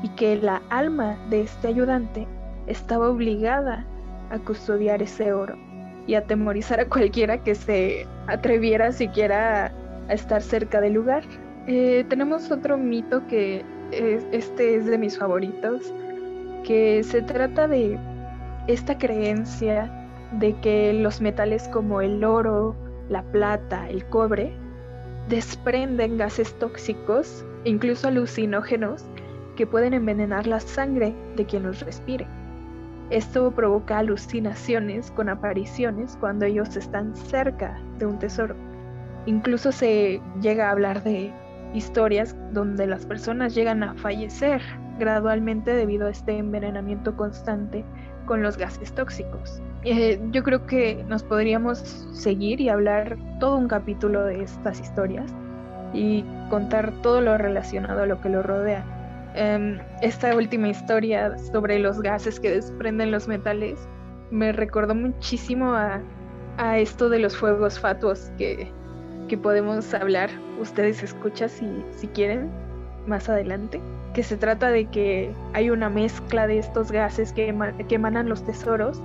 Y 0.04 0.10
que 0.10 0.36
la 0.38 0.62
alma 0.70 1.18
de 1.30 1.42
este 1.42 1.68
ayudante 1.68 2.28
estaba 2.68 3.10
obligada 3.10 3.86
a 4.30 4.40
custodiar 4.40 5.02
ese 5.02 5.34
oro 5.34 5.56
y 6.08 6.16
atemorizar 6.16 6.80
a 6.80 6.88
cualquiera 6.88 7.44
que 7.44 7.56
se 7.56 8.08
atreviera 8.28 8.92
siquiera 8.92 9.72
a 10.08 10.14
estar 10.14 10.42
cerca 10.42 10.82
del 10.82 10.94
lugar. 10.94 11.24
Eh, 11.68 12.06
tenemos 12.10 12.52
otro 12.52 12.78
mito 12.78 13.26
que 13.28 13.66
este 13.92 14.76
es 14.76 14.86
de 14.86 14.98
mis 14.98 15.18
favoritos, 15.18 15.94
que 16.64 17.04
se 17.04 17.22
trata 17.22 17.68
de 17.68 17.98
esta 18.68 18.98
creencia 18.98 19.92
de 20.34 20.54
que 20.62 20.94
los 20.94 21.22
metales 21.22 21.68
como 21.70 22.02
el 22.02 22.24
oro, 22.24 22.76
la 23.10 23.24
plata, 23.24 23.88
el 23.90 24.06
cobre, 24.06 24.54
desprenden 25.30 26.18
gases 26.18 26.54
tóxicos, 26.60 27.46
incluso 27.64 28.08
alucinógenos, 28.08 29.06
que 29.56 29.66
pueden 29.66 29.94
envenenar 29.94 30.48
la 30.48 30.60
sangre 30.60 31.14
de 31.36 31.46
quien 31.46 31.64
los 31.64 31.82
respire. 31.82 32.28
Esto 33.10 33.52
provoca 33.52 34.00
alucinaciones 34.00 35.12
con 35.12 35.30
apariciones 35.30 36.18
cuando 36.20 36.46
ellos 36.46 36.76
están 36.76 37.16
cerca 37.16 37.80
de 38.00 38.06
un 38.06 38.20
tesoro. 38.20 38.56
Incluso 39.26 39.72
se 39.72 40.22
llega 40.42 40.68
a 40.68 40.72
hablar 40.72 41.04
de 41.04 41.32
historias 41.74 42.36
donde 42.52 42.88
las 42.88 43.06
personas 43.06 43.54
llegan 43.54 43.84
a 43.84 43.94
fallecer 43.96 44.62
gradualmente 45.00 45.74
debido 45.74 46.08
a 46.08 46.12
este 46.12 46.38
envenenamiento 46.38 47.16
constante 47.16 47.86
con 48.26 48.42
los 48.42 48.58
gases 48.58 48.92
tóxicos. 48.94 49.62
Eh, 49.86 50.20
yo 50.32 50.42
creo 50.42 50.66
que 50.66 51.06
nos 51.08 51.22
podríamos 51.22 51.78
seguir 52.12 52.60
y 52.60 52.70
hablar 52.70 53.18
todo 53.40 53.56
un 53.56 53.68
capítulo 53.68 54.26
de 54.26 54.42
estas 54.42 54.80
historias 54.80 55.32
y 55.94 56.26
contar 56.50 56.92
todo 57.04 57.22
lo 57.22 57.38
relacionado 57.38 58.02
a 58.02 58.06
lo 58.08 58.20
que 58.20 58.30
lo 58.30 58.42
rodea. 58.42 58.84
Em, 59.36 59.78
esta 60.02 60.36
última 60.36 60.70
historia 60.70 61.38
sobre 61.38 61.78
los 61.78 62.02
gases 62.02 62.40
que 62.40 62.50
desprenden 62.50 63.12
los 63.12 63.28
metales 63.28 63.88
me 64.32 64.52
recordó 64.52 64.96
muchísimo 64.96 65.74
a, 65.76 66.02
esto 66.78 67.10
de 67.10 67.20
los 67.20 67.38
fuegos 67.38 67.80
fatuos 67.80 68.32
que, 68.40 68.72
que 69.28 69.38
podemos 69.38 69.94
hablar. 69.94 70.32
Ustedes 70.60 71.04
escuchan 71.04 71.50
si, 71.50 71.68
si 71.92 72.08
quieren 72.08 72.50
más 73.06 73.30
adelante 73.30 73.80
que 74.16 74.24
se 74.24 74.38
trata 74.38 74.72
de 74.72 74.86
que 74.86 75.32
hay 75.54 75.70
una 75.70 75.90
mezcla 75.90 76.48
de 76.48 76.58
estos 76.58 76.92
gases 76.92 77.34
que, 77.34 77.54
que 77.90 77.96
emanan 77.96 78.30
los 78.30 78.44
tesoros 78.46 79.02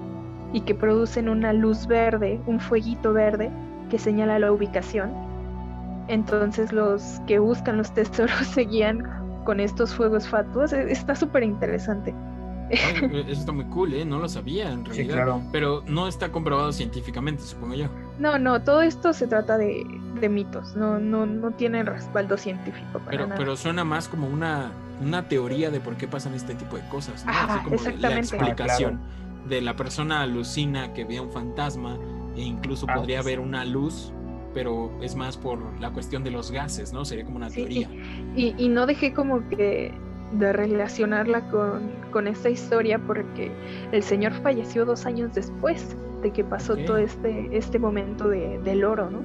y 0.53 0.63
que 0.63 0.75
producen 0.75 1.29
una 1.29 1.53
luz 1.53 1.87
verde, 1.87 2.41
un 2.47 2.61
fueguito 2.61 3.13
verde 3.13 3.51
que 3.89 3.99
señala 3.99 4.39
la 4.39 4.53
ubicación. 4.53 5.11
Entonces 6.09 6.73
los 6.73 7.21
que 7.27 7.39
buscan 7.39 7.77
los 7.77 7.93
tesoros 7.95 8.47
se 8.47 8.63
guían 8.63 9.05
con 9.45 9.61
estos 9.61 9.95
fuegos 9.95 10.29
fatuos. 10.29 10.73
E, 10.73 10.91
está 10.91 11.15
súper 11.15 11.43
interesante. 11.43 12.15
E, 12.71 13.21
eso 13.23 13.41
está 13.41 13.53
muy 13.53 13.65
cool, 13.67 13.95
¿eh? 13.95 14.05
No 14.05 14.19
lo 14.19 14.29
sabía 14.29 14.71
en 14.71 14.85
realidad. 14.85 15.41
Pero 15.51 15.83
no 15.87 16.07
está 16.07 16.31
comprobado 16.31 16.71
científicamente, 16.73 17.43
supongo 17.43 17.75
yo. 17.75 17.87
No, 18.21 18.39
no, 18.39 18.63
todo 18.63 18.83
esto 18.83 19.13
se 19.13 19.27
trata 19.27 19.59
de, 19.59 19.85
de 20.21 20.29
mitos, 20.29 20.77
no, 20.77 21.01
no, 21.01 21.27
no 21.27 21.51
tiene 21.51 21.83
respaldo 21.83 22.37
científico. 22.37 23.01
pero, 23.09 23.29
pero 23.37 23.57
suena 23.57 23.83
más 23.83 24.09
como 24.09 24.29
una 24.29 24.71
una 25.01 25.27
teoría 25.29 25.71
de 25.71 25.81
por 25.81 25.97
qué 25.97 26.07
pasan 26.07 26.35
este 26.35 26.55
tipo 26.55 26.77
de 26.77 26.87
cosas, 26.89 27.25
¿no? 27.25 27.33
Así 27.33 27.65
como 27.65 27.77
la 27.99 28.19
explicación 28.19 29.01
ah, 29.03 29.30
de 29.49 29.61
la 29.61 29.77
persona 29.77 30.23
alucina 30.23 30.93
que 30.93 31.05
ve 31.05 31.21
un 31.21 31.31
fantasma 31.31 31.99
e 32.37 32.43
incluso 32.43 32.87
ah, 32.89 32.95
podría 32.95 33.21
haber 33.21 33.41
una 33.41 33.65
luz, 33.65 34.13
pero 34.55 34.91
es 35.03 35.15
más 35.15 35.37
por 35.37 35.59
la 35.81 35.91
cuestión 35.91 36.25
de 36.25 36.31
los 36.31 36.51
gases, 36.51 36.93
¿no? 36.93 37.05
Sería 37.05 37.25
como 37.25 37.37
una 37.37 37.51
teoría. 37.51 37.89
Y, 38.37 38.55
y, 38.57 38.69
no 38.69 38.87
dejé 38.87 39.13
como 39.13 39.49
que 39.49 39.93
de 40.33 40.53
relacionarla 40.53 41.49
con, 41.51 41.91
con, 42.13 42.29
esta 42.29 42.51
historia 42.51 42.99
porque 42.99 43.51
el 43.91 44.03
señor 44.03 44.33
falleció 44.43 44.85
dos 44.85 45.07
años 45.07 45.35
después 45.35 45.97
de 46.23 46.31
que 46.33 46.45
pasó 46.45 46.77
todo 46.77 46.99
este, 46.99 47.49
este 47.57 47.79
momento 47.79 48.29
de, 48.29 48.61
del 48.61 48.85
oro, 48.85 49.11
¿no? 49.11 49.21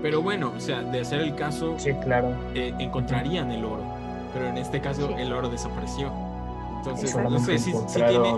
Pero 0.00 0.22
bueno, 0.22 0.52
o 0.56 0.60
sea, 0.60 0.82
de 0.82 1.00
hacer 1.00 1.20
el 1.20 1.34
caso, 1.34 1.74
sí, 1.78 1.90
claro. 2.04 2.32
Eh, 2.54 2.72
encontrarían 2.78 3.50
el 3.50 3.64
oro 3.64 3.96
pero 4.36 4.48
en 4.50 4.58
este 4.58 4.80
caso 4.80 5.08
el 5.16 5.32
oro 5.32 5.48
desapareció. 5.48 6.12
Entonces, 6.78 7.16
no 7.16 7.38
sé 7.38 7.58
si, 7.58 7.72
tiene 7.94 8.36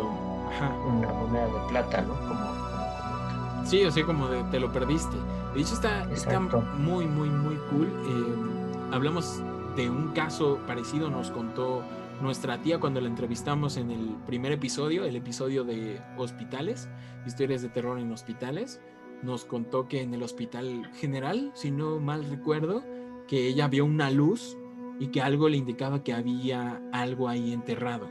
una 0.86 1.12
moneda 1.12 1.46
de 1.46 1.68
plata, 1.68 2.02
¿no? 2.02 2.14
Como, 2.14 3.66
sí, 3.66 3.84
o 3.84 3.90
sea, 3.90 4.04
como 4.04 4.28
de 4.28 4.42
te 4.44 4.60
lo 4.60 4.72
perdiste. 4.72 5.16
De 5.54 5.60
hecho, 5.60 5.74
está, 5.74 6.10
está 6.12 6.38
muy, 6.40 7.06
muy, 7.06 7.28
muy 7.28 7.56
cool. 7.70 7.86
Eh, 7.86 8.92
hablamos 8.92 9.42
de 9.76 9.90
un 9.90 10.08
caso 10.12 10.58
parecido, 10.66 11.10
nos 11.10 11.30
contó 11.30 11.82
nuestra 12.20 12.60
tía 12.62 12.80
cuando 12.80 13.00
la 13.00 13.08
entrevistamos 13.08 13.76
en 13.76 13.90
el 13.90 14.16
primer 14.26 14.52
episodio, 14.52 15.04
el 15.04 15.16
episodio 15.16 15.64
de 15.64 16.00
hospitales, 16.16 16.88
historias 17.26 17.62
de 17.62 17.68
terror 17.68 17.98
en 17.98 18.12
hospitales. 18.12 18.80
Nos 19.22 19.44
contó 19.44 19.88
que 19.88 20.02
en 20.02 20.14
el 20.14 20.22
hospital 20.22 20.90
general, 20.94 21.50
si 21.54 21.70
no 21.70 21.98
mal 21.98 22.24
recuerdo, 22.28 22.84
que 23.26 23.46
ella 23.48 23.68
vio 23.68 23.84
una 23.84 24.10
luz 24.10 24.56
y 25.00 25.08
que 25.08 25.20
algo 25.20 25.48
le 25.48 25.56
indicaba 25.56 26.02
que 26.02 26.12
había 26.12 26.82
algo 26.92 27.28
ahí 27.28 27.52
enterrado. 27.52 28.08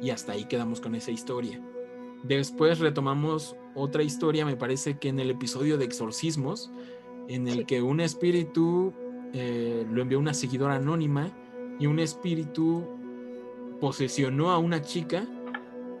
Y 0.00 0.10
hasta 0.10 0.32
ahí 0.32 0.44
quedamos 0.44 0.80
con 0.80 0.94
esa 0.94 1.10
historia. 1.10 1.60
Después 2.24 2.78
retomamos 2.78 3.54
otra 3.74 4.02
historia, 4.02 4.46
me 4.46 4.56
parece 4.56 4.98
que 4.98 5.10
en 5.10 5.20
el 5.20 5.30
episodio 5.30 5.76
de 5.76 5.84
exorcismos, 5.84 6.72
en 7.28 7.48
el 7.48 7.66
que 7.66 7.82
un 7.82 8.00
espíritu 8.00 8.94
eh, 9.34 9.86
lo 9.90 10.00
envió 10.00 10.18
una 10.18 10.32
seguidora 10.32 10.76
anónima 10.76 11.30
y 11.78 11.86
un 11.86 11.98
espíritu 11.98 12.88
posesionó 13.78 14.50
a 14.52 14.58
una 14.58 14.80
chica 14.80 15.26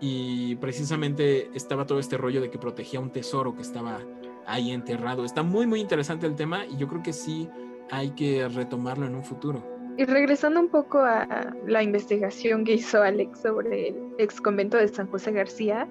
y 0.00 0.56
precisamente 0.56 1.50
estaba 1.54 1.86
todo 1.86 1.98
este 1.98 2.16
rollo 2.16 2.40
de 2.40 2.50
que 2.50 2.58
protegía 2.58 3.00
un 3.00 3.10
tesoro 3.10 3.54
que 3.54 3.62
estaba 3.62 4.00
ahí 4.46 4.70
enterrado. 4.70 5.26
Está 5.26 5.42
muy 5.42 5.66
muy 5.66 5.80
interesante 5.80 6.26
el 6.26 6.36
tema 6.36 6.64
y 6.64 6.76
yo 6.78 6.88
creo 6.88 7.02
que 7.02 7.12
sí 7.12 7.50
hay 7.90 8.10
que 8.10 8.48
retomarlo 8.48 9.06
en 9.06 9.14
un 9.14 9.24
futuro. 9.24 9.62
Y 9.96 10.04
regresando 10.06 10.58
un 10.58 10.68
poco 10.68 10.98
a 10.98 11.54
la 11.66 11.82
investigación 11.82 12.64
que 12.64 12.74
hizo 12.74 13.02
Alex 13.02 13.42
sobre 13.42 13.88
el 13.88 13.96
ex 14.18 14.40
convento 14.40 14.76
de 14.76 14.88
San 14.88 15.06
José 15.06 15.30
García, 15.32 15.86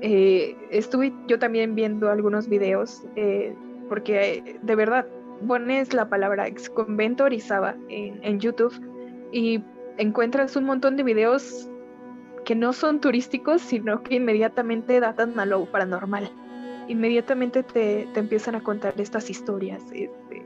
eh, 0.00 0.56
estuve 0.70 1.12
yo 1.26 1.38
también 1.38 1.74
viendo 1.74 2.10
algunos 2.10 2.48
videos, 2.48 3.04
eh, 3.16 3.54
porque 3.88 4.58
de 4.62 4.74
verdad 4.74 5.06
pones 5.46 5.92
la 5.92 6.08
palabra 6.08 6.46
ex 6.46 6.70
convento 6.70 7.24
Orizaba 7.24 7.76
en, 7.88 8.22
en, 8.22 8.40
YouTube 8.40 8.74
y 9.32 9.62
encuentras 9.98 10.56
un 10.56 10.64
montón 10.64 10.96
de 10.96 11.02
videos 11.02 11.68
que 12.44 12.54
no 12.54 12.72
son 12.72 13.00
turísticos, 13.00 13.60
sino 13.60 14.02
que 14.02 14.16
inmediatamente 14.16 15.00
datan 15.00 15.38
a 15.38 15.46
lo 15.46 15.66
paranormal. 15.66 16.30
Inmediatamente 16.88 17.62
te, 17.62 18.08
te 18.12 18.20
empiezan 18.20 18.54
a 18.54 18.62
contar 18.62 18.94
estas 19.00 19.30
historias, 19.30 19.82
este, 19.92 20.42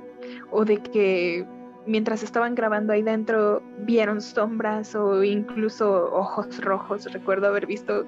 o 0.50 0.64
de 0.64 0.78
que 0.78 1.46
mientras 1.87 2.23
estaban 2.23 2.54
grabando 2.54 2.92
ahí 2.92 3.02
dentro 3.02 3.62
vieron 3.80 4.20
sombras 4.20 4.94
o 4.94 5.23
incluso 5.23 6.12
ojos 6.12 6.62
rojos, 6.62 7.11
recuerdo 7.12 7.49
haber 7.49 7.66
visto. 7.66 8.04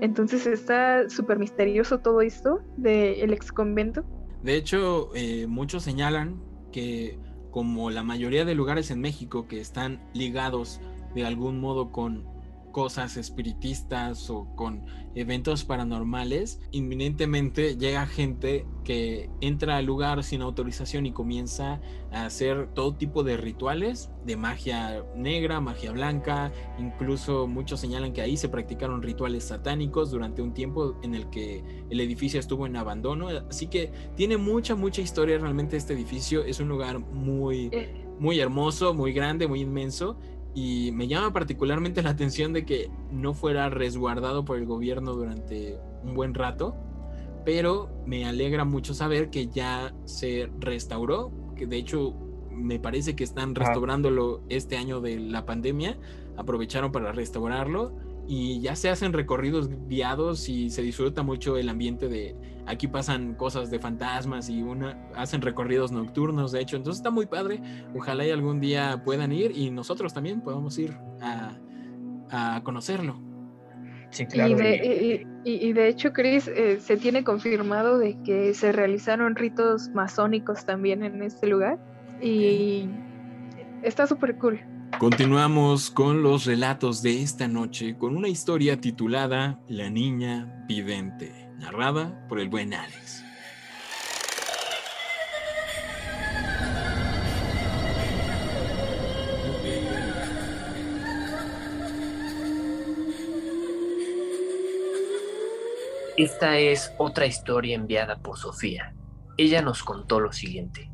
Entonces 0.00 0.46
está 0.46 1.08
súper 1.08 1.38
misterioso 1.38 1.98
todo 1.98 2.20
esto 2.20 2.60
del 2.76 3.32
ex 3.32 3.52
convento. 3.52 4.04
De 4.42 4.56
hecho, 4.56 5.10
eh, 5.14 5.46
muchos 5.46 5.82
señalan 5.82 6.40
que 6.72 7.18
como 7.50 7.90
la 7.90 8.02
mayoría 8.02 8.44
de 8.44 8.54
lugares 8.54 8.90
en 8.90 9.00
México 9.00 9.46
que 9.46 9.60
están 9.60 10.00
ligados 10.14 10.80
de 11.14 11.26
algún 11.26 11.60
modo 11.60 11.90
con 11.90 12.24
cosas 12.72 13.16
espiritistas 13.16 14.30
o 14.30 14.46
con 14.56 14.84
eventos 15.14 15.64
paranormales, 15.64 16.60
inminentemente 16.70 17.76
llega 17.76 18.06
gente 18.06 18.66
que 18.84 19.28
entra 19.40 19.76
al 19.76 19.86
lugar 19.86 20.22
sin 20.22 20.42
autorización 20.42 21.06
y 21.06 21.12
comienza 21.12 21.80
a 22.12 22.26
hacer 22.26 22.68
todo 22.74 22.94
tipo 22.94 23.24
de 23.24 23.36
rituales 23.36 24.10
de 24.24 24.36
magia 24.36 25.04
negra, 25.16 25.60
magia 25.60 25.92
blanca, 25.92 26.52
incluso 26.78 27.46
muchos 27.46 27.80
señalan 27.80 28.12
que 28.12 28.20
ahí 28.20 28.36
se 28.36 28.48
practicaron 28.48 29.02
rituales 29.02 29.44
satánicos 29.44 30.10
durante 30.10 30.42
un 30.42 30.54
tiempo 30.54 30.96
en 31.02 31.14
el 31.14 31.28
que 31.30 31.64
el 31.90 32.00
edificio 32.00 32.38
estuvo 32.38 32.66
en 32.66 32.76
abandono, 32.76 33.28
así 33.48 33.66
que 33.66 33.92
tiene 34.16 34.36
mucha, 34.36 34.76
mucha 34.76 35.00
historia 35.00 35.38
realmente 35.38 35.76
este 35.76 35.94
edificio, 35.94 36.44
es 36.44 36.60
un 36.60 36.68
lugar 36.68 37.00
muy, 37.00 37.68
eh. 37.72 38.06
muy 38.18 38.38
hermoso, 38.38 38.94
muy 38.94 39.12
grande, 39.12 39.48
muy 39.48 39.60
inmenso 39.60 40.18
y 40.54 40.90
me 40.92 41.06
llama 41.06 41.32
particularmente 41.32 42.02
la 42.02 42.10
atención 42.10 42.52
de 42.52 42.64
que 42.64 42.90
no 43.10 43.34
fuera 43.34 43.68
resguardado 43.68 44.44
por 44.44 44.58
el 44.58 44.66
gobierno 44.66 45.12
durante 45.12 45.78
un 46.02 46.14
buen 46.14 46.34
rato, 46.34 46.76
pero 47.44 47.88
me 48.06 48.26
alegra 48.26 48.64
mucho 48.64 48.94
saber 48.94 49.30
que 49.30 49.46
ya 49.48 49.94
se 50.04 50.50
restauró, 50.58 51.32
que 51.56 51.66
de 51.66 51.76
hecho 51.76 52.14
me 52.50 52.78
parece 52.78 53.16
que 53.16 53.24
están 53.24 53.54
restaurándolo 53.54 54.42
este 54.48 54.76
año 54.76 55.00
de 55.00 55.18
la 55.18 55.46
pandemia, 55.46 55.98
aprovecharon 56.36 56.92
para 56.92 57.12
restaurarlo 57.12 57.94
y 58.26 58.60
ya 58.60 58.76
se 58.76 58.88
hacen 58.90 59.12
recorridos 59.12 59.70
guiados 59.88 60.48
y 60.48 60.70
se 60.70 60.82
disfruta 60.82 61.22
mucho 61.22 61.56
el 61.56 61.68
ambiente 61.68 62.08
de 62.08 62.36
aquí 62.70 62.86
pasan 62.88 63.34
cosas 63.34 63.70
de 63.70 63.78
fantasmas 63.78 64.48
y 64.48 64.62
una 64.62 64.96
hacen 65.14 65.42
recorridos 65.42 65.92
nocturnos 65.92 66.52
de 66.52 66.60
hecho 66.60 66.76
entonces 66.76 67.00
está 67.00 67.10
muy 67.10 67.26
padre. 67.26 67.60
Ojalá 67.94 68.24
y 68.24 68.30
algún 68.30 68.60
día 68.60 69.02
puedan 69.04 69.32
ir 69.32 69.52
y 69.54 69.70
nosotros 69.70 70.14
también 70.14 70.40
podamos 70.40 70.78
ir 70.78 70.96
a, 71.20 71.58
conocerlo. 72.62 73.20
Sí, 74.10 74.24
claro. 74.26 74.56
y, 75.44 75.72
de, 75.72 75.88
hecho 75.88 76.12
Chris 76.12 76.46
eh, 76.48 76.78
se 76.80 76.96
tiene 76.96 77.24
confirmado 77.24 77.98
de 77.98 78.16
que 78.22 78.54
se 78.54 78.70
realizaron 78.70 79.34
ritos 79.34 79.88
masónicos 79.94 80.64
también 80.64 81.02
en 81.02 81.22
este 81.22 81.48
lugar 81.48 81.78
y 82.22 82.88
está 83.82 84.06
súper 84.06 84.36
cool. 84.38 84.60
Continuamos 84.98 85.90
con 85.90 86.22
los 86.22 86.44
relatos 86.44 87.00
de 87.02 87.22
esta 87.22 87.48
noche 87.48 87.96
con 87.96 88.16
una 88.16 88.28
historia 88.28 88.78
titulada 88.80 89.58
La 89.66 89.88
Niña 89.88 90.64
Vidente, 90.68 91.39
narrada 91.60 92.26
por 92.28 92.40
el 92.40 92.48
buen 92.48 92.72
Alex. 92.74 93.22
Esta 106.16 106.58
es 106.58 106.92
otra 106.98 107.26
historia 107.26 107.76
enviada 107.76 108.16
por 108.16 108.36
Sofía. 108.36 108.94
Ella 109.38 109.62
nos 109.62 109.82
contó 109.82 110.20
lo 110.20 110.32
siguiente. 110.32 110.90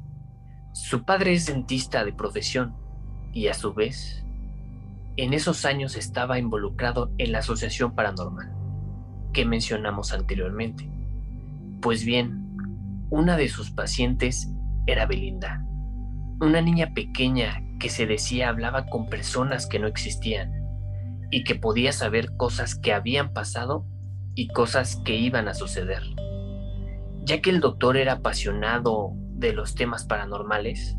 Su 0.73 1.04
padre 1.04 1.32
es 1.32 1.46
dentista 1.46 2.04
de 2.04 2.12
profesión 2.12 2.76
y 3.32 3.49
a 3.49 3.54
su 3.54 3.75
vez, 3.75 4.25
en 5.16 5.32
esos 5.32 5.64
años 5.64 5.96
estaba 5.96 6.38
involucrado 6.38 7.11
en 7.18 7.32
la 7.32 7.38
asociación 7.38 7.94
paranormal 7.94 8.56
que 9.37 9.45
mencionamos 9.45 10.14
anteriormente. 10.14 10.88
Pues 11.83 12.07
bien, 12.07 12.57
una 13.11 13.37
de 13.37 13.50
sus 13.50 13.71
pacientes 13.71 14.50
era 14.87 15.05
Belinda, 15.05 15.62
una 16.40 16.62
niña 16.62 16.95
pequeña 16.95 17.62
que 17.78 17.90
se 17.90 18.07
decía 18.07 18.49
hablaba 18.49 18.87
con 18.87 19.11
personas 19.11 19.66
que 19.66 19.79
no 19.79 19.88
existían 19.88 20.55
y 21.31 21.44
que 21.44 21.55
podía 21.55 21.92
saber 21.92 22.35
cosas 22.38 22.77
que 22.77 22.94
habían 22.94 23.35
pasado 23.35 23.85
y 24.35 24.49
cosas 24.49 25.03
que 25.05 25.16
iban 25.16 25.49
a 25.49 25.55
suceder. 25.55 26.03
Ya 27.25 27.42
que 27.42 27.51
el 27.51 27.61
doctor 27.61 27.99
era 27.99 28.14
apasionado 28.14 29.12
de 29.35 29.53
los 29.53 29.75
temas 29.75 30.07
paranormales, 30.07 30.96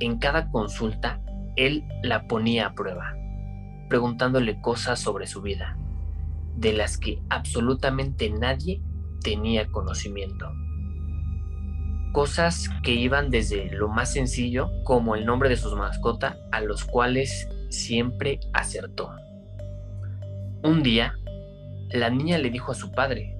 en 0.00 0.18
cada 0.18 0.50
consulta 0.50 1.22
él 1.54 1.84
la 2.02 2.26
ponía 2.26 2.66
a 2.66 2.74
prueba, 2.74 3.14
preguntándole 3.88 4.60
cosas 4.60 4.98
sobre 4.98 5.28
su 5.28 5.42
vida, 5.42 5.77
de 6.58 6.72
las 6.72 6.98
que 6.98 7.22
absolutamente 7.30 8.30
nadie 8.30 8.82
tenía 9.22 9.68
conocimiento. 9.68 10.50
Cosas 12.12 12.68
que 12.82 12.94
iban 12.94 13.30
desde 13.30 13.70
lo 13.70 13.88
más 13.88 14.12
sencillo, 14.12 14.70
como 14.84 15.14
el 15.14 15.24
nombre 15.24 15.48
de 15.48 15.56
sus 15.56 15.74
mascotas, 15.76 16.36
a 16.50 16.60
los 16.60 16.84
cuales 16.84 17.48
siempre 17.68 18.40
acertó. 18.52 19.14
Un 20.64 20.82
día, 20.82 21.14
la 21.90 22.10
niña 22.10 22.38
le 22.38 22.50
dijo 22.50 22.72
a 22.72 22.74
su 22.74 22.90
padre, 22.90 23.36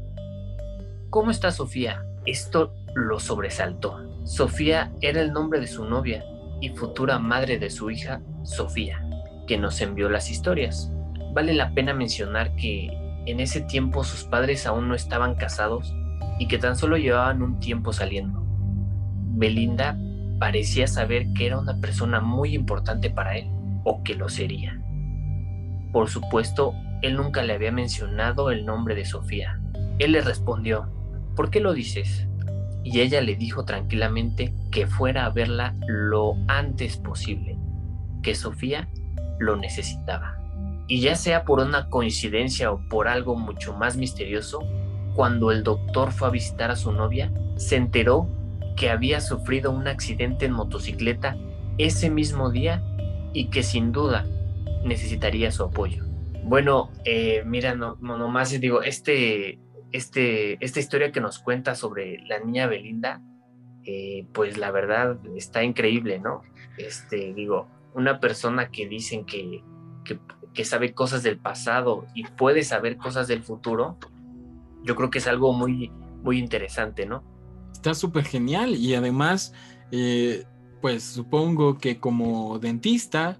¿Cómo 1.11 1.31
está 1.31 1.51
Sofía? 1.51 2.05
Esto 2.25 2.75
lo 2.95 3.19
sobresaltó. 3.19 3.99
Sofía 4.25 4.93
era 5.01 5.23
el 5.23 5.33
nombre 5.33 5.59
de 5.59 5.67
su 5.67 5.85
novia 5.87 6.25
y 6.61 6.69
futura 6.69 7.19
madre 7.19 7.59
de 7.59 7.71
su 7.71 7.91
hija, 7.91 8.21
Sofía, 8.45 9.03
que 9.49 9.59
nos 9.59 9.81
envió 9.81 10.09
las 10.09 10.31
historias. 10.31 10.93
Vale 11.33 11.55
la 11.55 11.73
pena 11.73 11.95
mencionar 11.95 12.55
que 12.57 13.08
en 13.31 13.41
ese 13.41 13.61
tiempo 13.61 14.05
sus 14.05 14.25
padres 14.25 14.67
aún 14.67 14.89
no 14.89 14.95
estaban 14.95 15.35
casados 15.35 15.95
y 16.39 16.49
que 16.49 16.59
tan 16.59 16.77
solo 16.77 16.97
llevaban 16.97 17.43
un 17.43 17.61
tiempo 17.61 17.93
saliendo. 17.93 18.45
Belinda 19.37 19.99
parecía 20.39 20.87
saber 20.87 21.33
que 21.35 21.47
era 21.47 21.59
una 21.59 21.81
persona 21.81 22.21
muy 22.21 22.55
importante 22.55 23.11
para 23.11 23.37
él, 23.37 23.49
o 23.85 24.03
que 24.03 24.15
lo 24.15 24.29
sería. 24.29 24.81
Por 25.93 26.09
supuesto, 26.09 26.75
él 27.03 27.17
nunca 27.17 27.43
le 27.43 27.55
había 27.55 27.73
mencionado 27.73 28.51
el 28.51 28.65
nombre 28.65 28.95
de 28.95 29.05
Sofía. 29.05 29.61
Él 29.99 30.13
le 30.13 30.21
respondió, 30.21 30.89
¿por 31.35 31.51
qué 31.51 31.61
lo 31.61 31.73
dices? 31.73 32.29
y 32.91 33.01
ella 33.01 33.21
le 33.21 33.37
dijo 33.37 33.65
tranquilamente 33.65 34.55
que 34.71 34.87
fuera 34.87 35.27
a 35.27 35.31
verla 35.31 35.75
lo 35.87 36.37
antes 36.47 36.97
posible, 36.97 37.59
que 38.23 38.35
Sofía 38.35 38.89
lo 39.39 39.57
necesitaba. 39.57 40.38
Y 40.89 41.01
ya 41.01 41.15
sea 41.15 41.45
por 41.45 41.61
una 41.61 41.89
coincidencia 41.89 42.73
o 42.73 42.81
por 42.89 43.07
algo 43.09 43.37
mucho 43.37 43.75
más 43.75 43.97
misterioso, 43.97 44.61
cuando 45.15 45.53
el 45.53 45.63
doctor 45.63 46.13
fue 46.13 46.29
a 46.29 46.31
visitar 46.31 46.71
a 46.71 46.77
su 46.77 46.93
novia, 46.93 47.33
se 47.57 47.77
enteró 47.77 48.29
que 48.77 48.91
había 48.91 49.21
sufrido 49.21 49.71
un 49.71 49.87
accidente 49.87 50.47
en 50.47 50.53
motocicleta 50.53 51.37
ese 51.77 52.11
mismo 52.11 52.51
día 52.51 52.83
y 53.33 53.51
que 53.51 53.63
sin 53.63 53.93
duda 53.93 54.27
necesitaría 54.85 55.51
su 55.51 55.65
apoyo. 55.65 56.05
Bueno, 56.45 56.91
eh, 57.05 57.43
mira, 57.45 57.75
no, 57.75 57.99
no, 58.01 58.17
nomás 58.17 58.59
digo, 58.59 58.83
este, 58.83 59.59
este, 59.93 60.65
esta 60.65 60.81
historia 60.81 61.13
que 61.13 61.21
nos 61.21 61.39
cuenta 61.39 61.75
sobre 61.75 62.19
la 62.27 62.39
niña 62.39 62.67
Belinda, 62.67 63.21
eh, 63.85 64.27
pues 64.33 64.57
la 64.57 64.71
verdad 64.71 65.19
está 65.37 65.63
increíble, 65.63 66.19
¿no? 66.19 66.43
Este, 66.77 67.33
digo, 67.35 67.69
una 67.95 68.21
persona 68.21 68.71
que 68.71 68.87
dicen 68.87 69.25
que, 69.25 69.63
sabe 70.65 70.93
cosas 70.93 71.23
del 71.23 71.39
pasado 71.39 72.07
y 72.15 72.25
puede 72.25 72.63
saber 72.65 72.97
cosas 72.97 73.29
del 73.29 73.43
futuro, 73.43 73.99
yo 74.85 74.97
creo 74.97 75.11
que 75.11 75.19
es 75.19 75.27
algo 75.27 75.53
muy, 75.53 75.91
muy 76.23 76.39
interesante, 76.39 77.07
¿no? 77.07 77.23
Está 77.73 77.95
súper 77.95 78.25
genial 78.25 78.75
y 78.75 78.95
además, 78.95 79.53
eh, 79.93 80.45
pues 80.81 81.03
supongo 81.03 81.79
que 81.79 81.99
como 81.99 82.59
dentista, 82.59 83.39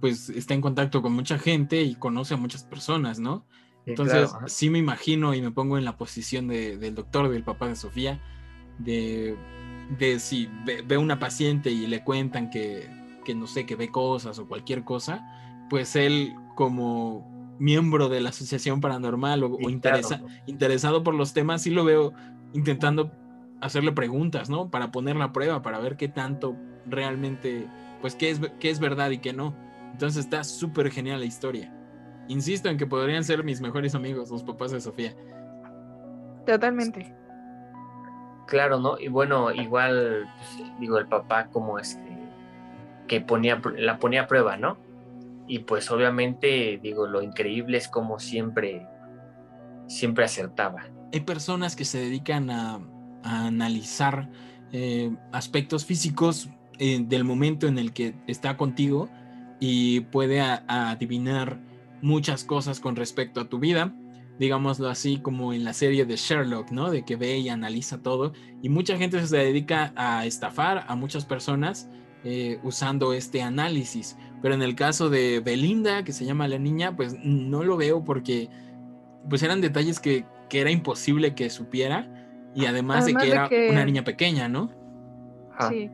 pues 0.00 0.28
está 0.30 0.54
en 0.54 0.60
contacto 0.60 1.00
con 1.00 1.12
mucha 1.12 1.38
gente 1.38 1.82
y 1.82 1.94
conoce 1.94 2.34
a 2.34 2.36
muchas 2.36 2.64
personas, 2.64 3.18
¿no? 3.18 3.46
Entonces, 3.86 4.30
sí 4.46 4.70
me 4.70 4.78
imagino 4.78 5.34
y 5.34 5.42
me 5.42 5.50
pongo 5.50 5.76
en 5.76 5.84
la 5.84 5.96
posición 5.96 6.48
del 6.48 6.94
doctor, 6.94 7.28
del 7.28 7.42
papá 7.42 7.68
de 7.68 7.76
Sofía, 7.76 8.20
de, 8.78 9.36
de 9.98 10.20
si 10.20 10.48
ve, 10.64 10.96
una 10.96 11.18
paciente 11.18 11.70
y 11.70 11.86
le 11.86 12.04
cuentan 12.04 12.50
que, 12.50 12.88
no 13.34 13.46
sé, 13.46 13.66
que 13.66 13.74
ve 13.74 13.90
cosas 13.90 14.38
o 14.38 14.46
cualquier 14.46 14.84
cosa, 14.84 15.24
pues 15.68 15.96
él 15.96 16.34
como 16.54 17.56
miembro 17.58 18.08
de 18.08 18.20
la 18.20 18.30
asociación 18.30 18.80
paranormal 18.80 19.44
o, 19.44 19.58
interesado 20.46 21.02
por 21.02 21.14
los 21.14 21.32
temas, 21.32 21.62
sí 21.62 21.70
lo 21.70 21.84
veo 21.84 22.12
intentando 22.52 23.12
hacerle 23.60 23.92
preguntas, 23.92 24.50
¿no? 24.50 24.70
Para 24.70 24.90
poner 24.90 25.20
a 25.22 25.32
prueba, 25.32 25.62
para 25.62 25.78
ver 25.78 25.96
qué 25.96 26.08
tanto 26.08 26.56
realmente, 26.86 27.68
pues 28.00 28.14
qué 28.16 28.30
es, 28.30 28.40
qué 28.58 28.70
es 28.70 28.80
verdad 28.80 29.10
y 29.10 29.18
qué 29.18 29.32
no. 29.32 29.54
Entonces 29.92 30.24
está 30.24 30.42
súper 30.42 30.90
genial 30.90 31.20
la 31.20 31.26
historia. 31.26 31.72
Insisto 32.28 32.68
en 32.68 32.76
que 32.76 32.86
podrían 32.86 33.24
ser 33.24 33.44
mis 33.44 33.60
mejores 33.60 33.94
amigos, 33.94 34.30
los 34.30 34.42
papás 34.42 34.72
de 34.72 34.80
Sofía. 34.80 35.14
Totalmente. 36.46 37.14
Claro, 38.46 38.80
¿no? 38.80 38.98
Y 38.98 39.08
bueno, 39.08 39.52
igual, 39.52 40.28
pues, 40.36 40.70
digo, 40.80 40.98
el 40.98 41.06
papá 41.06 41.46
como 41.46 41.78
este, 41.78 42.18
que 43.06 43.20
ponía, 43.20 43.60
la 43.76 43.98
ponía 43.98 44.22
a 44.22 44.26
prueba, 44.26 44.56
¿no? 44.56 44.76
Y 45.52 45.58
pues 45.58 45.90
obviamente, 45.90 46.80
digo, 46.82 47.06
lo 47.06 47.20
increíble 47.20 47.76
es 47.76 47.86
como 47.86 48.18
siempre, 48.18 48.88
siempre 49.86 50.24
acertaba. 50.24 50.88
Hay 51.12 51.20
personas 51.20 51.76
que 51.76 51.84
se 51.84 51.98
dedican 51.98 52.48
a, 52.48 52.80
analizar 53.22 54.30
eh, 54.72 55.14
aspectos 55.30 55.84
físicos 55.84 56.48
eh, 56.78 57.04
del 57.04 57.24
momento 57.24 57.66
en 57.66 57.76
el 57.78 57.92
que 57.92 58.14
está 58.26 58.56
contigo 58.56 59.10
y 59.60 60.00
puede 60.00 60.40
adivinar 60.40 61.60
muchas 62.00 62.44
cosas 62.44 62.80
con 62.80 62.96
respecto 62.96 63.42
a 63.42 63.44
tu 63.50 63.58
vida 63.58 63.94
digámoslo 64.38 64.88
así, 64.88 65.18
como 65.18 65.52
en 65.52 65.64
la 65.64 65.74
serie 65.74 66.06
de 66.06 66.16
Sherlock, 66.16 66.70
¿no? 66.70 66.90
De 66.90 67.04
que 67.04 67.16
ve 67.16 67.36
y 67.38 67.50
analiza 67.50 68.02
todo. 68.02 68.32
Y 68.62 68.70
mucha 68.70 68.96
gente 68.96 69.24
se 69.24 69.36
dedica 69.36 69.92
a 69.94 70.24
estafar 70.24 70.86
a 70.88 70.96
muchas 70.96 71.26
personas 71.26 71.88
eh, 72.24 72.58
usando 72.62 73.12
este 73.12 73.42
análisis. 73.42 74.16
Pero 74.42 74.54
en 74.54 74.62
el 74.62 74.74
caso 74.74 75.08
de 75.08 75.40
Belinda, 75.40 76.04
que 76.04 76.12
se 76.12 76.24
llama 76.24 76.48
la 76.48 76.58
niña, 76.58 76.94
pues 76.96 77.16
no 77.22 77.62
lo 77.62 77.76
veo 77.76 78.04
porque 78.04 78.50
pues 79.28 79.42
eran 79.42 79.60
detalles 79.60 80.00
que, 80.00 80.24
era 80.50 80.70
imposible 80.70 81.34
que 81.34 81.48
supiera. 81.48 82.06
Y 82.54 82.66
además, 82.66 83.06
de 83.06 83.14
que 83.14 83.30
era 83.30 83.48
una 83.70 83.86
niña 83.86 84.04
pequeña, 84.04 84.48
¿no? 84.48 84.70
Sí. 85.70 85.90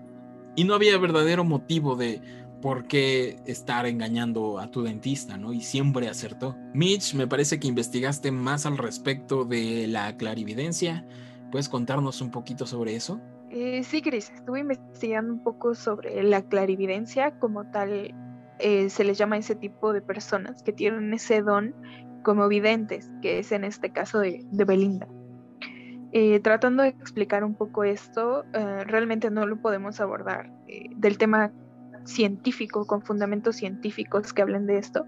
Y 0.57 0.65
no 0.65 0.75
había 0.75 0.99
verdadero 0.99 1.45
motivo 1.45 1.95
de, 1.95 2.21
por 2.61 2.87
qué 2.87 3.37
estar 3.47 3.87
engañando 3.87 4.59
a 4.59 4.71
tu 4.71 4.83
dentista, 4.83 5.37
¿no? 5.37 5.53
Y 5.53 5.61
siempre 5.61 6.09
acertó. 6.09 6.57
Mitch, 6.75 7.15
me 7.15 7.27
parece 7.27 7.61
que 7.61 7.69
investigaste 7.69 8.33
más 8.33 8.67
al 8.67 8.79
respecto 8.79 9.45
de 9.45 9.87
la 9.87 10.17
clarividencia. 10.17 11.07
¿Puedes 11.51 11.69
contarnos 11.69 12.21
un 12.21 12.31
poquito 12.31 12.67
sobre 12.67 12.97
eso? 12.97 13.21
Eh, 13.51 13.83
sí, 13.83 14.03
Chris, 14.03 14.31
estuve 14.35 14.61
investigando 14.61 15.33
un 15.33 15.43
poco 15.43 15.75
sobre 15.75 16.23
la 16.23 16.43
clarividencia, 16.43 17.39
como 17.39 17.65
tal 17.71 18.15
eh, 18.59 18.91
se 18.91 19.05
les 19.05 19.19
llama 19.19 19.37
ese 19.37 19.55
tipo 19.55 19.93
de 19.93 20.01
personas 20.01 20.63
que 20.63 20.73
tienen 20.73 21.13
ese 21.15 21.43
don 21.43 21.75
como 22.23 22.49
videntes, 22.49 23.11
que 23.23 23.39
es 23.39 23.53
en 23.53 23.65
este 23.65 23.91
caso 23.91 24.21
de, 24.21 24.45
Belinda. 24.53 25.09
Eh, 26.13 26.41
tratando 26.41 26.83
de 26.83 26.89
explicar 26.89 27.45
un 27.45 27.55
poco 27.55 27.85
esto, 27.85 28.45
realmente 28.53 29.31
no 29.31 29.47
lo 29.47 29.61
podemos 29.61 30.01
abordar 30.01 30.51
del 30.97 31.19
tema 31.19 31.53
científico, 32.09 32.87
con 32.87 33.03
fundamentos 33.03 33.57
científicos 33.57 34.33
que 34.33 34.43
hablen 34.43 34.67
de 34.67 34.79
esto, 34.79 35.05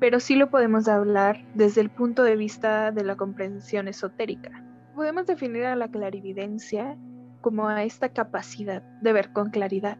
pero 0.00 0.20
sí 0.20 0.36
lo 0.36 0.50
podemos 0.50 0.88
hablar 0.88 1.44
desde 1.54 1.80
el 1.80 1.90
punto 1.90 2.22
de 2.22 2.36
vista 2.36 2.92
de 2.92 3.04
la 3.04 3.16
comprensión 3.16 3.88
esotérica. 3.88 4.64
Podemos 4.94 5.26
definir 5.26 5.64
a 5.64 5.76
la 5.76 5.88
clarividencia 5.88 6.96
como 7.40 7.68
a 7.68 7.82
esta 7.84 8.08
capacidad 8.08 8.82
de 9.02 9.12
ver 9.12 9.32
con 9.32 9.50
claridad, 9.50 9.98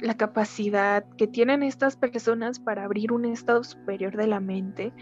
la 0.00 0.14
capacidad 0.16 1.04
que 1.16 1.26
tienen 1.26 1.62
estas 1.62 1.96
personas 1.96 2.58
para 2.58 2.84
abrir 2.84 3.12
un 3.12 3.24
estado 3.24 3.64
superior 3.64 4.16
de 4.16 4.26
la 4.26 4.40
mente 4.40 4.92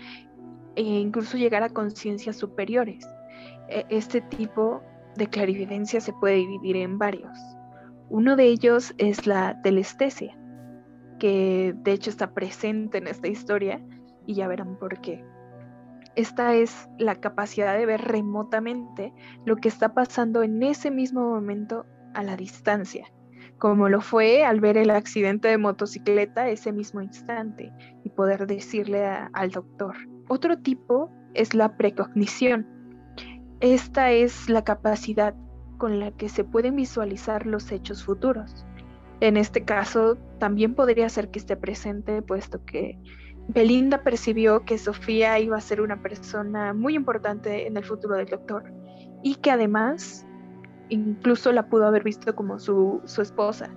e 0.76 0.82
incluso 0.82 1.36
llegar 1.36 1.62
a 1.62 1.70
conciencias 1.70 2.36
superiores. 2.36 3.08
E, 3.68 3.86
este 3.90 4.20
tipo 4.20 4.82
de 5.16 5.28
clarividencia 5.28 6.00
se 6.00 6.12
puede 6.12 6.36
dividir 6.36 6.76
en 6.76 6.98
varios. 6.98 7.38
Uno 8.10 8.36
de 8.36 8.44
ellos 8.44 8.94
es 8.98 9.26
la 9.26 9.60
telestesia, 9.62 10.36
que 11.18 11.74
de 11.76 11.92
hecho 11.92 12.10
está 12.10 12.32
presente 12.32 12.98
en 12.98 13.06
esta 13.06 13.28
historia 13.28 13.82
y 14.26 14.34
ya 14.34 14.48
verán 14.48 14.76
por 14.78 15.00
qué. 15.00 15.24
Esta 16.16 16.54
es 16.54 16.88
la 16.98 17.16
capacidad 17.16 17.76
de 17.76 17.86
ver 17.86 18.00
remotamente 18.00 19.12
lo 19.44 19.56
que 19.56 19.68
está 19.68 19.94
pasando 19.94 20.42
en 20.42 20.62
ese 20.62 20.90
mismo 20.90 21.20
momento 21.20 21.86
a 22.14 22.22
la 22.22 22.36
distancia, 22.36 23.12
como 23.58 23.88
lo 23.88 24.00
fue 24.00 24.44
al 24.44 24.60
ver 24.60 24.76
el 24.76 24.90
accidente 24.90 25.48
de 25.48 25.58
motocicleta 25.58 26.48
ese 26.48 26.72
mismo 26.72 27.02
instante 27.02 27.72
y 28.04 28.10
poder 28.10 28.46
decirle 28.46 29.06
al 29.06 29.50
doctor. 29.50 29.96
Otro 30.28 30.58
tipo 30.58 31.10
es 31.34 31.54
la 31.54 31.76
precognición. 31.76 32.66
Esta 33.60 34.12
es 34.12 34.48
la 34.48 34.62
capacidad 34.62 35.34
con 35.78 36.00
la 36.00 36.12
que 36.12 36.28
se 36.28 36.44
pueden 36.44 36.76
visualizar 36.76 37.46
los 37.46 37.70
hechos 37.72 38.04
futuros. 38.04 38.66
En 39.20 39.36
este 39.36 39.64
caso, 39.64 40.16
también 40.38 40.74
podría 40.74 41.08
ser 41.08 41.30
que 41.30 41.40
esté 41.40 41.56
presente, 41.56 42.22
puesto 42.22 42.64
que 42.64 42.98
Belinda 43.48 44.02
percibió 44.02 44.64
que 44.64 44.78
Sofía 44.78 45.38
iba 45.40 45.56
a 45.56 45.60
ser 45.60 45.80
una 45.80 46.02
persona 46.02 46.74
muy 46.74 46.94
importante 46.94 47.66
en 47.66 47.76
el 47.76 47.84
futuro 47.84 48.14
del 48.14 48.26
doctor 48.26 48.64
y 49.22 49.36
que 49.36 49.50
además 49.50 50.26
incluso 50.88 51.52
la 51.52 51.68
pudo 51.68 51.86
haber 51.86 52.04
visto 52.04 52.34
como 52.34 52.58
su, 52.58 53.00
su 53.04 53.22
esposa. 53.22 53.70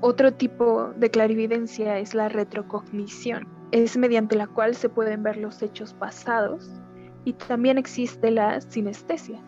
Otro 0.00 0.32
tipo 0.32 0.92
de 0.96 1.10
clarividencia 1.10 1.98
es 1.98 2.14
la 2.14 2.28
retrocognición. 2.28 3.46
Es 3.72 3.96
mediante 3.96 4.36
la 4.36 4.46
cual 4.46 4.74
se 4.74 4.88
pueden 4.88 5.22
ver 5.22 5.36
los 5.36 5.62
hechos 5.62 5.94
pasados 5.94 6.70
y 7.24 7.34
también 7.34 7.78
existe 7.78 8.30
la 8.30 8.60
sinestesia, 8.60 9.40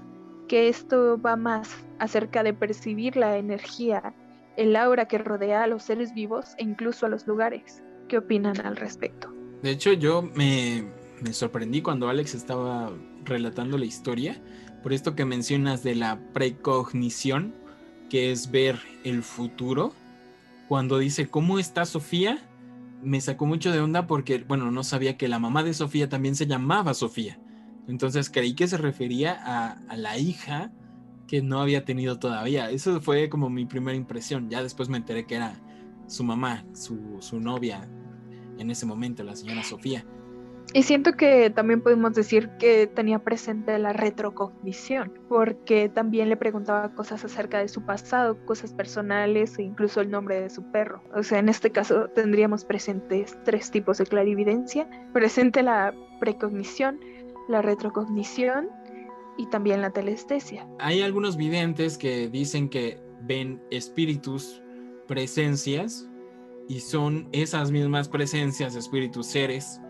que 0.46 0.68
esto 0.68 1.20
va 1.20 1.36
más 1.36 1.74
acerca 1.98 2.42
de 2.42 2.52
percibir 2.52 3.16
la 3.16 3.38
energía 3.38 4.14
el 4.56 4.76
aura 4.76 5.06
que 5.06 5.18
rodea 5.18 5.64
a 5.64 5.66
los 5.66 5.82
seres 5.82 6.12
vivos 6.14 6.54
e 6.58 6.64
incluso 6.64 7.06
a 7.06 7.08
los 7.08 7.26
lugares. 7.26 7.82
¿Qué 8.08 8.18
opinan 8.18 8.60
al 8.64 8.76
respecto? 8.76 9.32
De 9.62 9.70
hecho, 9.70 9.92
yo 9.92 10.22
me, 10.22 10.84
sorprendí 11.32 11.82
cuando 11.82 12.08
Alex 12.08 12.34
estaba 12.34 12.90
relatando 13.24 13.78
la 13.78 13.84
historia, 13.84 14.40
por 14.82 14.92
esto 14.92 15.14
que 15.14 15.24
mencionas 15.24 15.82
de 15.82 15.94
la 15.94 16.18
precognición, 16.32 17.54
que 18.10 18.32
es 18.32 18.50
ver 18.50 18.78
el 19.04 19.22
futuro. 19.22 19.92
Cuando 20.68 20.98
dice, 20.98 21.28
¿cómo 21.28 21.58
está 21.58 21.84
Sofía? 21.84 22.38
Me 23.02 23.20
sacó 23.20 23.46
mucho 23.46 23.72
de 23.72 23.80
onda 23.80 24.06
porque, 24.06 24.44
bueno, 24.46 24.70
no 24.70 24.84
sabía 24.84 25.16
que 25.16 25.28
la 25.28 25.38
mamá 25.38 25.62
de 25.62 25.74
Sofía 25.74 26.08
también 26.08 26.36
se 26.36 26.46
llamaba 26.46 26.94
Sofía. 26.94 27.38
Entonces 27.88 28.30
creí 28.30 28.54
que 28.54 28.68
se 28.68 28.76
refería 28.76 29.38
a, 29.44 29.96
la 29.96 30.18
hija 30.18 30.72
que 31.26 31.42
no 31.42 31.60
había 31.60 31.84
tenido 31.84 32.18
todavía. 32.18 32.70
Eso 32.70 33.00
fue 33.00 33.28
como 33.28 33.50
mi 33.50 33.64
primera 33.66 33.96
impresión. 33.96 34.50
Ya 34.50 34.62
después 34.62 34.88
me 34.88 34.98
enteré 34.98 35.26
que 35.26 35.36
era 35.36 35.60
su 36.06 36.24
mamá, 36.24 36.64
su, 36.74 37.40
novia 37.40 37.88
en 38.58 38.70
ese 38.70 38.86
momento, 38.86 39.24
la 39.24 39.34
señora 39.34 39.64
Sofía. 39.64 40.04
Y 40.74 40.84
siento 40.84 41.12
que 41.12 41.50
también 41.50 41.82
podemos 41.82 42.14
decir 42.14 42.48
que 42.58 42.86
tenía 42.86 43.18
presente 43.18 43.78
la 43.78 43.92
retrocognición, 43.92 45.12
porque 45.28 45.90
también 45.90 46.30
le 46.30 46.36
preguntaba 46.36 46.94
cosas 46.94 47.24
acerca 47.24 47.58
de 47.58 47.68
su 47.68 47.84
pasado, 47.84 48.38
cosas 48.46 48.72
personales 48.72 49.58
e 49.58 49.64
incluso 49.64 50.00
el 50.00 50.10
nombre 50.10 50.40
de 50.40 50.48
su 50.48 50.62
perro. 50.72 51.02
O 51.14 51.22
sea, 51.22 51.40
en 51.40 51.50
este 51.50 51.70
caso 51.70 52.08
tendríamos 52.14 52.64
presentes 52.64 53.36
tres 53.44 53.70
tipos 53.70 53.98
de 53.98 54.06
clarividencia. 54.06 54.88
Presente 55.12 55.62
la 55.62 55.94
precognición, 56.20 56.98
la 57.48 57.60
retrocognición 57.60 58.70
y 59.36 59.46
también 59.50 59.82
la 59.82 59.90
telestesia. 59.90 60.66
Hay 60.78 61.02
algunos 61.02 61.36
videntes 61.36 61.98
que 61.98 62.30
dicen 62.30 62.70
que 62.70 62.98
ven 63.22 63.62
espíritus, 63.70 64.62
presencias, 65.06 66.08
y 66.68 66.80
son 66.80 67.28
esas 67.32 67.70
mismas 67.70 68.08
presencias, 68.08 68.74
espíritus, 68.74 69.26
seres, 69.26 69.81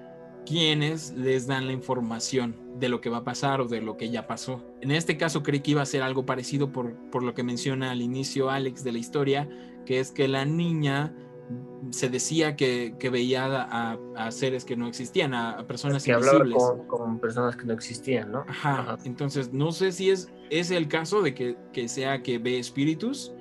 quienes 0.46 1.12
les 1.12 1.46
dan 1.46 1.66
la 1.66 1.72
información 1.72 2.56
de 2.78 2.88
lo 2.88 3.00
que 3.00 3.10
va 3.10 3.18
a 3.18 3.24
pasar 3.24 3.60
o 3.60 3.66
de 3.66 3.80
lo 3.80 3.96
que 3.96 4.10
ya 4.10 4.26
pasó. 4.26 4.64
En 4.80 4.90
este 4.90 5.16
caso 5.16 5.42
creí 5.42 5.60
que 5.60 5.72
iba 5.72 5.82
a 5.82 5.86
ser 5.86 6.02
algo 6.02 6.26
parecido 6.26 6.72
por, 6.72 6.94
por 7.10 7.22
lo 7.22 7.34
que 7.34 7.42
menciona 7.42 7.92
al 7.92 8.02
inicio 8.02 8.50
Alex 8.50 8.82
de 8.82 8.92
la 8.92 8.98
historia, 8.98 9.48
que 9.86 10.00
es 10.00 10.10
que 10.10 10.28
la 10.28 10.44
niña 10.44 11.14
se 11.90 12.08
decía 12.08 12.56
que, 12.56 12.94
veía 13.10 13.66
a, 14.16 14.30
seres 14.30 14.64
que 14.64 14.76
no 14.76 14.86
existían, 14.86 15.34
a, 15.34 15.66
personas 15.66 16.04
que 16.04 16.12
invisibles. 16.12 16.56
Con, 16.56 16.86
con, 16.86 17.18
personas 17.18 17.56
que 17.56 17.64
no 17.64 17.72
existían, 17.72 18.32
¿no? 18.32 18.44
Ajá. 18.48 18.96
Entonces, 19.04 19.52
no 19.52 19.72
sé 19.72 19.92
si 19.92 20.10
es, 20.10 20.32
es 20.50 20.70
el 20.70 20.88
caso 20.88 21.22
de 21.22 21.34
que, 21.34 21.88
sea 21.88 22.22
que 22.22 22.38
ve 22.38 22.58
espíritus, 22.58 23.34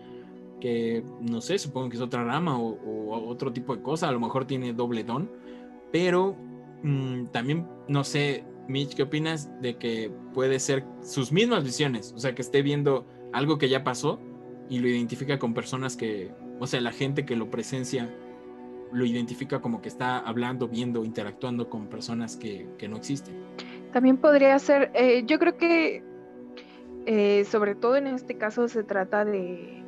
que 0.59 1.03
no 1.21 1.41
sé, 1.41 1.57
supongo 1.57 1.89
que 1.89 1.95
es 1.95 2.01
otra 2.01 2.23
rama 2.23 2.57
o, 2.59 3.27
otro 3.27 3.53
tipo 3.53 3.75
de 3.75 3.81
cosa, 3.81 4.09
a 4.09 4.11
lo 4.11 4.19
mejor 4.19 4.45
tiene 4.45 4.73
doble 4.73 5.03
don, 5.03 5.31
pero 5.91 6.35
mm, 6.83 7.27
también, 7.27 7.67
no 7.87 8.03
sé, 8.03 8.43
Mitch, 8.67 8.95
¿qué 8.95 9.03
opinas 9.03 9.49
de 9.61 9.77
que 9.77 10.11
puede 10.33 10.59
ser 10.59 10.85
sus 11.01 11.31
mismas 11.31 11.63
visiones? 11.63 12.13
O 12.15 12.19
sea, 12.19 12.33
que 12.35 12.41
esté 12.41 12.61
viendo 12.61 13.05
algo 13.33 13.57
que 13.57 13.69
ya 13.69 13.83
pasó 13.83 14.19
y 14.69 14.79
lo 14.79 14.87
identifica 14.87 15.39
con 15.39 15.53
personas 15.53 15.97
que, 15.97 16.31
o 16.59 16.67
sea, 16.67 16.81
la 16.81 16.91
gente 16.91 17.25
que 17.25 17.35
lo 17.35 17.49
presencia 17.49 18.09
lo 18.91 19.05
identifica 19.05 19.61
como 19.61 19.81
que 19.81 19.89
está 19.89 20.19
hablando, 20.19 20.67
viendo, 20.67 21.05
interactuando 21.05 21.69
con 21.69 21.87
personas 21.87 22.35
que, 22.35 22.67
no 22.89 22.97
existen. 22.97 23.35
También 23.93 24.17
podría 24.17 24.57
ser, 24.59 24.91
eh, 24.93 25.23
yo 25.25 25.39
creo 25.39 25.57
que 25.57 26.03
eh, 27.05 27.45
sobre 27.45 27.75
todo 27.75 27.95
en 27.95 28.07
este 28.07 28.37
caso 28.37 28.67
se 28.67 28.83
trata 28.83 29.25
de, 29.25 29.83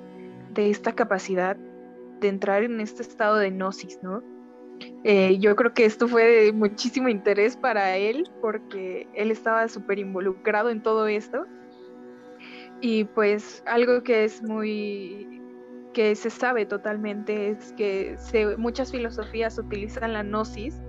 de, 0.53 0.69
esta 0.69 0.93
capacidad 0.93 1.56
de 2.19 2.27
entrar 2.27 2.63
en 2.63 2.79
este 2.79 3.03
estado 3.03 3.36
de 3.38 3.51
gnosis, 3.51 3.99
¿no? 4.01 4.23
Eh, 5.04 5.38
yo 5.39 5.56
creo 5.56 5.74
que 5.74 5.86
esto 5.86 6.08
fue 6.08 6.26
de 6.26 6.54
muchísimo 6.54 7.10
interés 7.10 7.58
para 7.58 7.98
él 7.98 8.30
porque 8.41 9.08
él 9.13 9.32
estaba 9.32 9.67
súper 9.67 10.00
involucrado 10.00 10.69
en 10.69 10.82
todo 10.82 11.08
esto. 11.08 11.46
Y 12.82 13.06
pues 13.06 13.63
algo 13.65 14.04
que 14.04 14.26
es 14.26 14.41
muy 14.41 15.41
que 15.93 16.15
se 16.15 16.30
sabe 16.30 16.65
totalmente 16.65 17.52
es 17.52 17.72
que 17.74 18.17
muchas 18.58 18.91
filosofías 18.91 19.58
utilizan 19.60 20.13
la 20.13 20.24
gnosis 20.24 20.82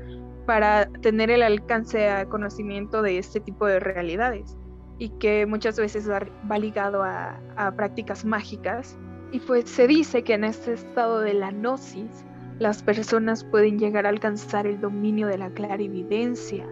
para 0.47 0.87
tener 1.03 1.31
el 1.31 1.43
alcance 1.43 2.09
a 2.09 2.27
conocimiento 2.27 3.03
de 3.03 3.19
este 3.19 3.41
tipo 3.41 3.67
de 3.67 3.81
realidades 3.81 4.57
y 4.99 5.11
que 5.19 5.47
muchas 5.47 5.77
veces 5.77 6.11
va, 6.11 6.59
ligado 6.59 7.03
a, 7.03 7.39
a 7.57 7.73
prácticas 7.77 8.25
mágicas. 8.25 8.99
Y 9.33 9.41
pues 9.41 9.69
se 9.69 9.87
dice 9.87 10.23
que 10.23 10.35
en 10.35 10.45
este 10.45 10.73
estado 10.73 11.21
de 11.21 11.35
la 11.35 11.51
gnosis 11.51 12.25
las 12.59 12.83
personas 12.83 13.45
pueden 13.45 13.79
llegar 13.79 14.07
a 14.07 14.11
alcanzar 14.11 14.67
el 14.67 14.81
dominio 14.81 15.27
de 15.27 15.39
la 15.39 15.51
clarividencia, 15.51 16.67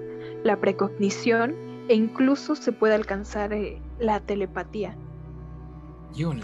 la 0.44 0.60
precognición 0.60 1.54
e 1.88 1.94
incluso 1.94 2.54
se 2.54 2.72
puede 2.72 2.94
alcanzar 2.94 3.52
eh, 3.52 3.80
la 3.98 4.20
telepatía. 4.20 4.96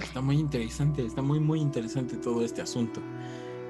Está 0.02 0.20
muy 0.22 0.36
interesante, 0.36 1.04
está 1.04 1.22
muy 1.22 1.40
muy 1.40 1.60
interesante 1.60 2.16
todo 2.16 2.42
este 2.42 2.62
asunto. 2.62 3.00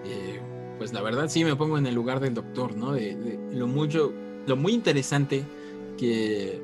Eh, 0.05 0.41
pues 0.79 0.93
la 0.93 1.03
verdad 1.03 1.29
sí 1.29 1.45
me 1.45 1.57
pongo 1.57 1.77
en 1.77 1.87
el 1.87 1.95
lugar 1.95 2.21
del 2.21 2.35
doctor, 2.35 2.77
¿no? 2.77 2.93
De, 2.93 3.39
lo 3.53 3.67
mucho, 3.67 4.13
lo 4.47 4.57
muy 4.57 4.73
interesante 4.73 5.45
que, 5.99 6.63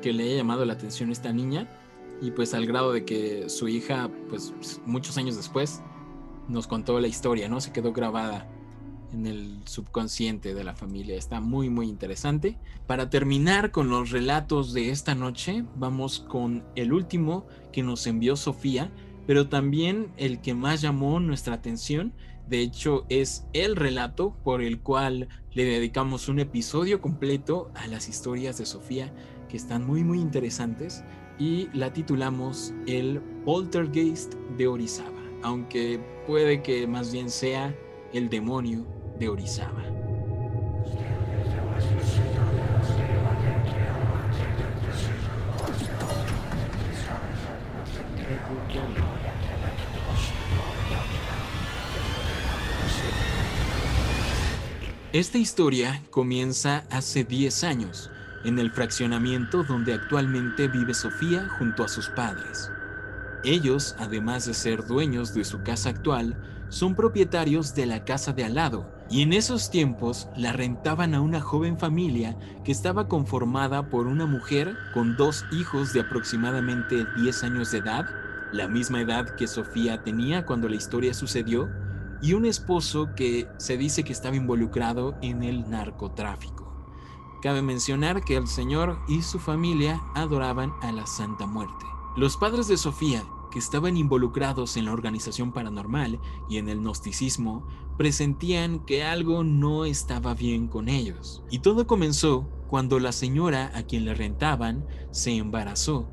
que 0.00 0.12
le 0.12 0.24
haya 0.24 0.36
llamado 0.36 0.64
la 0.64 0.72
atención 0.72 1.10
a 1.10 1.12
esta 1.12 1.32
niña 1.32 1.68
y 2.22 2.30
pues 2.30 2.54
al 2.54 2.66
grado 2.66 2.92
de 2.92 3.04
que 3.04 3.48
su 3.50 3.68
hija, 3.68 4.10
pues 4.30 4.52
muchos 4.86 5.18
años 5.18 5.36
después, 5.36 5.82
nos 6.50 6.66
contó 6.66 7.00
la 7.00 7.08
historia, 7.08 7.48
¿no? 7.48 7.60
Se 7.60 7.72
quedó 7.72 7.92
grabada 7.92 8.48
en 9.12 9.26
el 9.26 9.60
subconsciente 9.64 10.54
de 10.54 10.64
la 10.64 10.74
familia. 10.74 11.16
Está 11.16 11.40
muy, 11.40 11.68
muy 11.68 11.88
interesante. 11.88 12.58
Para 12.86 13.10
terminar 13.10 13.70
con 13.70 13.88
los 13.88 14.10
relatos 14.10 14.72
de 14.72 14.90
esta 14.90 15.14
noche, 15.14 15.64
vamos 15.76 16.20
con 16.20 16.64
el 16.76 16.92
último 16.92 17.46
que 17.72 17.82
nos 17.82 18.06
envió 18.06 18.36
Sofía, 18.36 18.90
pero 19.26 19.48
también 19.48 20.12
el 20.16 20.40
que 20.40 20.54
más 20.54 20.80
llamó 20.80 21.20
nuestra 21.20 21.54
atención. 21.54 22.12
De 22.48 22.60
hecho, 22.60 23.04
es 23.08 23.46
el 23.52 23.76
relato 23.76 24.36
por 24.42 24.62
el 24.62 24.80
cual 24.80 25.28
le 25.52 25.64
dedicamos 25.64 26.28
un 26.28 26.40
episodio 26.40 27.00
completo 27.00 27.70
a 27.74 27.86
las 27.86 28.08
historias 28.08 28.58
de 28.58 28.66
Sofía, 28.66 29.12
que 29.48 29.56
están 29.56 29.84
muy, 29.86 30.04
muy 30.04 30.20
interesantes, 30.20 31.04
y 31.38 31.68
la 31.72 31.92
titulamos 31.92 32.74
El 32.86 33.20
Poltergeist 33.44 34.34
de 34.56 34.68
Orizaba, 34.68 35.18
aunque 35.42 36.00
puede 36.30 36.62
que 36.62 36.86
más 36.86 37.10
bien 37.10 37.28
sea 37.28 37.74
el 38.12 38.30
demonio 38.30 38.86
de 39.18 39.28
Orizaba. 39.28 39.82
Esta 55.12 55.38
historia 55.38 56.00
comienza 56.10 56.84
hace 56.90 57.24
10 57.24 57.64
años, 57.64 58.08
en 58.44 58.60
el 58.60 58.70
fraccionamiento 58.70 59.64
donde 59.64 59.94
actualmente 59.94 60.68
vive 60.68 60.94
Sofía 60.94 61.48
junto 61.58 61.82
a 61.82 61.88
sus 61.88 62.08
padres. 62.10 62.70
Ellos, 63.44 63.96
además 63.98 64.46
de 64.46 64.54
ser 64.54 64.86
dueños 64.86 65.34
de 65.34 65.44
su 65.44 65.62
casa 65.62 65.88
actual, 65.88 66.36
son 66.68 66.94
propietarios 66.94 67.74
de 67.74 67.86
la 67.86 68.04
casa 68.04 68.32
de 68.32 68.44
al 68.44 68.54
lado, 68.54 68.86
y 69.08 69.22
en 69.22 69.32
esos 69.32 69.70
tiempos 69.70 70.28
la 70.36 70.52
rentaban 70.52 71.14
a 71.14 71.20
una 71.20 71.40
joven 71.40 71.78
familia 71.78 72.38
que 72.64 72.70
estaba 72.70 73.08
conformada 73.08 73.88
por 73.88 74.06
una 74.06 74.26
mujer 74.26 74.76
con 74.94 75.16
dos 75.16 75.44
hijos 75.52 75.92
de 75.92 76.00
aproximadamente 76.00 77.06
10 77.16 77.44
años 77.44 77.72
de 77.72 77.78
edad, 77.78 78.06
la 78.52 78.68
misma 78.68 79.00
edad 79.00 79.34
que 79.36 79.48
Sofía 79.48 80.02
tenía 80.04 80.46
cuando 80.46 80.68
la 80.68 80.76
historia 80.76 81.12
sucedió, 81.12 81.68
y 82.22 82.34
un 82.34 82.44
esposo 82.44 83.08
que 83.16 83.48
se 83.56 83.76
dice 83.76 84.04
que 84.04 84.12
estaba 84.12 84.36
involucrado 84.36 85.16
en 85.22 85.42
el 85.42 85.68
narcotráfico. 85.70 86.70
Cabe 87.42 87.62
mencionar 87.62 88.22
que 88.22 88.36
el 88.36 88.46
señor 88.46 88.98
y 89.08 89.22
su 89.22 89.38
familia 89.38 90.00
adoraban 90.14 90.72
a 90.82 90.92
la 90.92 91.06
Santa 91.06 91.46
Muerte. 91.46 91.89
Los 92.16 92.36
padres 92.36 92.66
de 92.66 92.76
Sofía 92.76 93.24
que 93.50 93.58
estaban 93.58 93.96
involucrados 93.96 94.76
en 94.76 94.86
la 94.86 94.92
organización 94.92 95.52
paranormal 95.52 96.20
y 96.48 96.56
en 96.56 96.68
el 96.68 96.80
gnosticismo 96.80 97.66
presentían 97.98 98.80
que 98.80 99.04
algo 99.04 99.44
no 99.44 99.84
estaba 99.84 100.34
bien 100.34 100.68
con 100.68 100.88
ellos. 100.88 101.42
Y 101.50 101.60
todo 101.60 101.86
comenzó 101.86 102.48
cuando 102.68 102.98
la 102.98 103.12
señora 103.12 103.70
a 103.74 103.82
quien 103.82 104.04
le 104.04 104.14
rentaban 104.14 104.86
se 105.10 105.36
embarazó. 105.36 106.08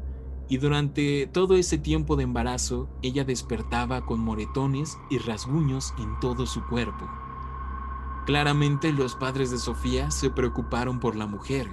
Y 0.50 0.58
durante 0.58 1.28
todo 1.28 1.56
ese 1.56 1.78
tiempo 1.78 2.16
de 2.16 2.24
embarazo, 2.24 2.90
ella 3.02 3.24
despertaba 3.24 4.06
con 4.06 4.20
moretones 4.20 4.98
y 5.10 5.18
rasguños 5.18 5.94
en 5.98 6.20
todo 6.20 6.46
su 6.46 6.64
cuerpo. 6.66 7.08
Claramente 8.26 8.92
los 8.92 9.16
padres 9.16 9.52
de 9.52 9.58
Sofía 9.58 10.12
se 10.12 10.30
preocuparon 10.30 11.00
por 11.00 11.16
la 11.16 11.28
mujer 11.28 11.70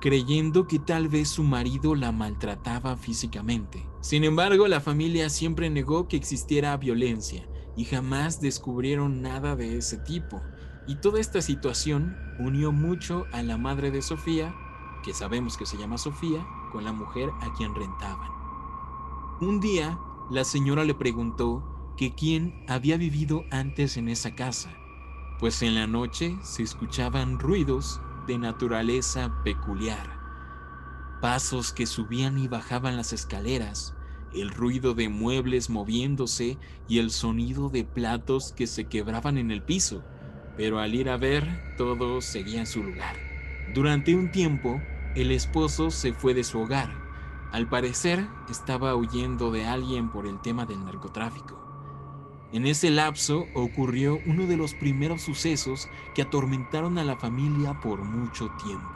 creyendo 0.00 0.66
que 0.66 0.78
tal 0.78 1.08
vez 1.08 1.28
su 1.28 1.44
marido 1.44 1.94
la 1.94 2.10
maltrataba 2.10 2.96
físicamente. 2.96 3.86
Sin 4.00 4.24
embargo, 4.24 4.66
la 4.66 4.80
familia 4.80 5.28
siempre 5.28 5.68
negó 5.68 6.08
que 6.08 6.16
existiera 6.16 6.76
violencia 6.76 7.46
y 7.76 7.84
jamás 7.84 8.40
descubrieron 8.40 9.20
nada 9.22 9.56
de 9.56 9.76
ese 9.76 9.98
tipo. 9.98 10.40
Y 10.86 10.96
toda 10.96 11.20
esta 11.20 11.42
situación 11.42 12.16
unió 12.38 12.72
mucho 12.72 13.26
a 13.32 13.42
la 13.42 13.58
madre 13.58 13.90
de 13.90 14.02
Sofía, 14.02 14.54
que 15.04 15.12
sabemos 15.12 15.56
que 15.56 15.66
se 15.66 15.76
llama 15.76 15.98
Sofía, 15.98 16.44
con 16.72 16.84
la 16.84 16.92
mujer 16.92 17.28
a 17.42 17.52
quien 17.52 17.74
rentaban. 17.74 18.30
Un 19.40 19.60
día, 19.60 19.98
la 20.30 20.44
señora 20.44 20.84
le 20.84 20.94
preguntó 20.94 21.92
que 21.96 22.14
quién 22.14 22.64
había 22.68 22.96
vivido 22.96 23.44
antes 23.50 23.96
en 23.96 24.08
esa 24.08 24.34
casa, 24.34 24.70
pues 25.38 25.62
en 25.62 25.74
la 25.74 25.86
noche 25.86 26.36
se 26.42 26.62
escuchaban 26.62 27.38
ruidos 27.38 28.00
de 28.30 28.38
naturaleza 28.38 29.42
peculiar. 29.42 30.08
Pasos 31.20 31.72
que 31.72 31.84
subían 31.84 32.38
y 32.38 32.46
bajaban 32.46 32.96
las 32.96 33.12
escaleras, 33.12 33.96
el 34.32 34.50
ruido 34.50 34.94
de 34.94 35.08
muebles 35.08 35.68
moviéndose 35.68 36.56
y 36.86 37.00
el 37.00 37.10
sonido 37.10 37.70
de 37.70 37.82
platos 37.82 38.52
que 38.52 38.68
se 38.68 38.84
quebraban 38.84 39.36
en 39.36 39.50
el 39.50 39.64
piso, 39.64 40.04
pero 40.56 40.78
al 40.78 40.94
ir 40.94 41.10
a 41.10 41.16
ver 41.16 41.74
todo 41.76 42.20
seguía 42.20 42.60
en 42.60 42.68
su 42.68 42.84
lugar. 42.84 43.16
Durante 43.74 44.14
un 44.14 44.30
tiempo, 44.30 44.80
el 45.16 45.32
esposo 45.32 45.90
se 45.90 46.12
fue 46.12 46.32
de 46.32 46.44
su 46.44 46.60
hogar. 46.60 46.92
Al 47.50 47.68
parecer, 47.68 48.24
estaba 48.48 48.94
huyendo 48.94 49.50
de 49.50 49.66
alguien 49.66 50.12
por 50.12 50.28
el 50.28 50.40
tema 50.40 50.66
del 50.66 50.84
narcotráfico. 50.84 51.69
En 52.52 52.66
ese 52.66 52.90
lapso 52.90 53.46
ocurrió 53.54 54.20
uno 54.26 54.46
de 54.46 54.56
los 54.56 54.74
primeros 54.74 55.22
sucesos 55.22 55.88
que 56.14 56.22
atormentaron 56.22 56.98
a 56.98 57.04
la 57.04 57.16
familia 57.16 57.80
por 57.80 58.02
mucho 58.02 58.50
tiempo. 58.64 58.88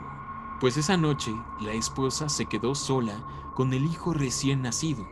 Pues 0.59 0.75
esa 0.75 0.97
noche 0.97 1.31
la 1.61 1.71
esposa 1.71 2.27
se 2.27 2.47
quedó 2.47 2.75
sola 2.75 3.25
con 3.55 3.73
el 3.73 3.85
hijo 3.85 4.13
recién 4.13 4.61
nacido, 4.61 5.07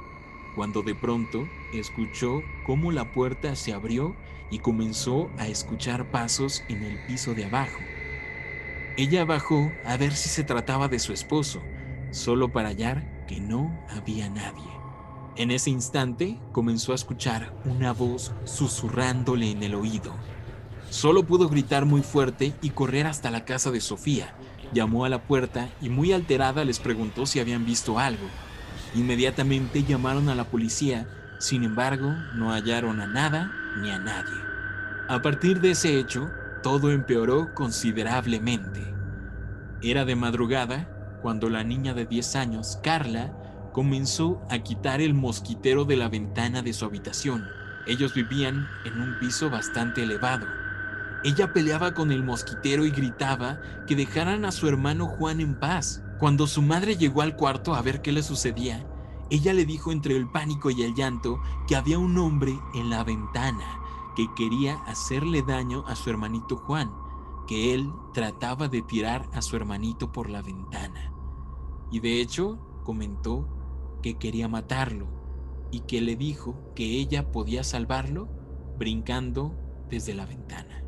cuando 0.55 0.81
de 0.81 0.93
pronto 0.93 1.47
escuchó 1.73 2.41
cómo 2.65 2.91
la 2.91 3.13
puerta 3.13 3.55
se 3.55 3.73
abrió 3.73 4.13
y 4.51 4.59
comenzó 4.59 5.29
a 5.37 5.47
escuchar 5.47 6.11
pasos 6.11 6.63
en 6.67 6.83
el 6.83 6.97
piso 7.05 7.33
de 7.33 7.45
abajo. 7.45 7.79
Ella 8.97 9.23
bajó 9.23 9.71
a 9.85 9.95
ver 9.95 10.13
si 10.13 10.27
se 10.27 10.43
trataba 10.43 10.89
de 10.89 10.99
su 10.99 11.13
esposo, 11.13 11.63
solo 12.11 12.51
para 12.51 12.69
hallar 12.69 13.25
que 13.25 13.39
no 13.39 13.71
había 13.89 14.29
nadie. 14.29 14.82
En 15.35 15.49
ese 15.49 15.71
instante 15.71 16.39
comenzó 16.51 16.91
a 16.91 16.95
escuchar 16.95 17.51
una 17.65 17.91
voz 17.91 18.31
susurrándole 18.43 19.49
en 19.49 19.63
el 19.63 19.73
oído. 19.73 20.13
Solo 20.91 21.23
pudo 21.23 21.49
gritar 21.49 21.85
muy 21.85 22.03
fuerte 22.03 22.53
y 22.61 22.69
correr 22.69 23.07
hasta 23.07 23.31
la 23.31 23.43
casa 23.43 23.71
de 23.71 23.81
Sofía. 23.81 24.35
Llamó 24.73 25.05
a 25.05 25.09
la 25.09 25.23
puerta 25.23 25.69
y 25.81 25.89
muy 25.89 26.13
alterada 26.13 26.63
les 26.65 26.79
preguntó 26.79 27.25
si 27.25 27.39
habían 27.39 27.65
visto 27.65 27.97
algo. 27.97 28.27
Inmediatamente 28.93 29.83
llamaron 29.83 30.29
a 30.29 30.35
la 30.35 30.43
policía, 30.43 31.07
sin 31.39 31.63
embargo 31.63 32.13
no 32.35 32.51
hallaron 32.51 33.01
a 33.01 33.07
nada 33.07 33.51
ni 33.81 33.89
a 33.89 33.97
nadie. 33.97 34.37
A 35.09 35.23
partir 35.23 35.61
de 35.61 35.71
ese 35.71 35.97
hecho, 35.97 36.29
todo 36.61 36.91
empeoró 36.91 37.55
considerablemente. 37.55 38.93
Era 39.81 40.05
de 40.05 40.15
madrugada 40.15 41.17
cuando 41.23 41.49
la 41.49 41.63
niña 41.63 41.95
de 41.95 42.05
10 42.05 42.35
años, 42.35 42.79
Carla, 42.83 43.33
comenzó 43.73 44.39
a 44.49 44.59
quitar 44.59 45.01
el 45.01 45.13
mosquitero 45.13 45.83
de 45.83 45.97
la 45.97 46.07
ventana 46.07 46.61
de 46.61 46.71
su 46.71 46.85
habitación. 46.85 47.49
Ellos 47.87 48.13
vivían 48.13 48.67
en 48.85 49.01
un 49.01 49.19
piso 49.19 49.49
bastante 49.49 50.03
elevado. 50.03 50.45
Ella 51.25 51.51
peleaba 51.51 51.93
con 51.93 52.11
el 52.11 52.23
mosquitero 52.23 52.85
y 52.85 52.91
gritaba 52.91 53.59
que 53.87 53.95
dejaran 53.95 54.45
a 54.45 54.51
su 54.51 54.67
hermano 54.67 55.07
Juan 55.07 55.41
en 55.41 55.59
paz. 55.59 56.03
Cuando 56.19 56.47
su 56.47 56.61
madre 56.61 56.95
llegó 56.95 57.21
al 57.21 57.35
cuarto 57.35 57.73
a 57.75 57.81
ver 57.81 58.01
qué 58.01 58.11
le 58.11 58.23
sucedía, 58.23 58.87
ella 59.29 59.53
le 59.53 59.65
dijo 59.65 59.91
entre 59.91 60.15
el 60.15 60.29
pánico 60.29 60.69
y 60.69 60.83
el 60.83 60.93
llanto 60.93 61.41
que 61.67 61.75
había 61.75 61.97
un 61.97 62.17
hombre 62.17 62.57
en 62.75 62.89
la 62.89 63.03
ventana 63.03 63.79
que 64.15 64.27
quería 64.35 64.75
hacerle 64.83 65.41
daño 65.41 65.83
a 65.87 65.95
su 65.95 66.09
hermanito 66.09 66.57
Juan, 66.57 66.91
que 67.47 67.73
él 67.73 67.91
trataba 68.13 68.67
de 68.67 68.83
tirar 68.83 69.27
a 69.33 69.41
su 69.41 69.55
hermanito 69.55 70.11
por 70.11 70.29
la 70.29 70.41
ventana. 70.41 71.11
Y 71.89 71.99
de 71.99 72.21
hecho, 72.21 72.59
comentó 72.83 73.47
que 74.03 74.19
quería 74.19 74.47
matarlo 74.47 75.07
y 75.71 75.79
que 75.79 76.01
le 76.01 76.15
dijo 76.15 76.71
que 76.75 76.99
ella 76.99 77.31
podía 77.31 77.63
salvarlo 77.63 78.29
brincando 78.77 79.55
desde 79.89 80.13
la 80.13 80.27
ventana. 80.27 80.83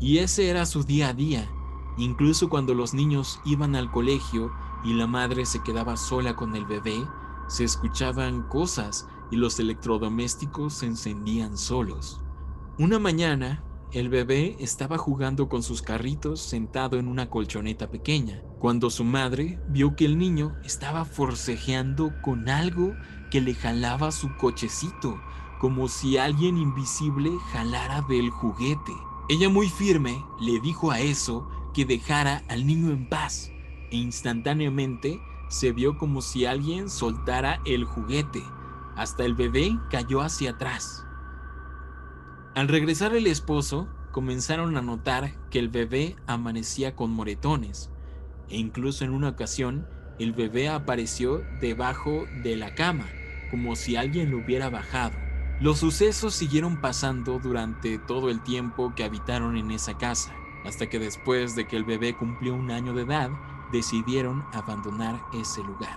Y 0.00 0.18
ese 0.18 0.48
era 0.48 0.64
su 0.64 0.84
día 0.84 1.10
a 1.10 1.12
día, 1.12 1.50
incluso 1.98 2.48
cuando 2.48 2.72
los 2.72 2.94
niños 2.94 3.40
iban 3.44 3.76
al 3.76 3.90
colegio 3.90 4.50
y 4.84 4.94
la 4.94 5.06
madre 5.06 5.44
se 5.44 5.62
quedaba 5.62 5.98
sola 5.98 6.34
con 6.34 6.56
el 6.56 6.64
bebé, 6.64 6.96
se 7.48 7.64
escuchaban 7.64 8.48
cosas 8.48 9.06
y 9.30 9.36
los 9.36 9.60
electrodomésticos 9.60 10.72
se 10.72 10.86
encendían 10.86 11.58
solos. 11.58 12.22
Una 12.78 12.98
mañana, 12.98 13.62
el 13.92 14.08
bebé 14.08 14.56
estaba 14.58 14.96
jugando 14.96 15.50
con 15.50 15.62
sus 15.62 15.82
carritos 15.82 16.40
sentado 16.40 16.98
en 16.98 17.08
una 17.08 17.28
colchoneta 17.28 17.90
pequeña, 17.90 18.42
cuando 18.58 18.88
su 18.88 19.04
madre 19.04 19.60
vio 19.68 19.96
que 19.96 20.06
el 20.06 20.16
niño 20.16 20.56
estaba 20.64 21.04
forcejeando 21.04 22.12
con 22.22 22.48
algo 22.48 22.94
que 23.30 23.42
le 23.42 23.54
jalaba 23.54 24.10
su 24.10 24.34
cochecito, 24.36 25.20
como 25.60 25.88
si 25.88 26.16
alguien 26.16 26.56
invisible 26.56 27.30
jalara 27.52 28.02
del 28.08 28.30
juguete. 28.30 28.92
Ella 29.28 29.50
muy 29.50 29.68
firme 29.68 30.24
le 30.40 30.58
dijo 30.60 30.90
a 30.90 31.00
eso 31.00 31.46
que 31.74 31.84
dejara 31.84 32.42
al 32.48 32.66
niño 32.66 32.90
en 32.90 33.08
paz 33.08 33.50
e 33.90 33.96
instantáneamente 33.96 35.20
se 35.48 35.72
vio 35.72 35.98
como 35.98 36.22
si 36.22 36.46
alguien 36.46 36.88
soltara 36.88 37.60
el 37.66 37.84
juguete. 37.84 38.42
Hasta 38.96 39.24
el 39.24 39.34
bebé 39.34 39.78
cayó 39.90 40.22
hacia 40.22 40.52
atrás. 40.52 41.04
Al 42.54 42.68
regresar 42.68 43.16
el 43.16 43.26
esposo, 43.26 43.88
comenzaron 44.10 44.76
a 44.76 44.82
notar 44.82 45.32
que 45.48 45.58
el 45.58 45.70
bebé 45.70 46.16
amanecía 46.26 46.94
con 46.94 47.10
moretones 47.10 47.88
e 48.50 48.58
incluso 48.58 49.06
en 49.06 49.12
una 49.12 49.30
ocasión 49.30 49.86
el 50.18 50.34
bebé 50.34 50.68
apareció 50.68 51.42
debajo 51.62 52.26
de 52.42 52.56
la 52.56 52.74
cama, 52.74 53.06
como 53.50 53.74
si 53.74 53.96
alguien 53.96 54.30
lo 54.30 54.36
hubiera 54.36 54.68
bajado. 54.68 55.16
Los 55.60 55.78
sucesos 55.78 56.34
siguieron 56.34 56.78
pasando 56.82 57.38
durante 57.38 57.98
todo 57.98 58.28
el 58.28 58.42
tiempo 58.42 58.92
que 58.94 59.04
habitaron 59.04 59.56
en 59.56 59.70
esa 59.70 59.96
casa, 59.96 60.34
hasta 60.66 60.90
que 60.90 60.98
después 60.98 61.56
de 61.56 61.66
que 61.66 61.76
el 61.76 61.84
bebé 61.84 62.14
cumplió 62.14 62.54
un 62.54 62.70
año 62.70 62.92
de 62.92 63.04
edad, 63.04 63.30
decidieron 63.72 64.44
abandonar 64.52 65.22
ese 65.32 65.62
lugar. 65.62 65.96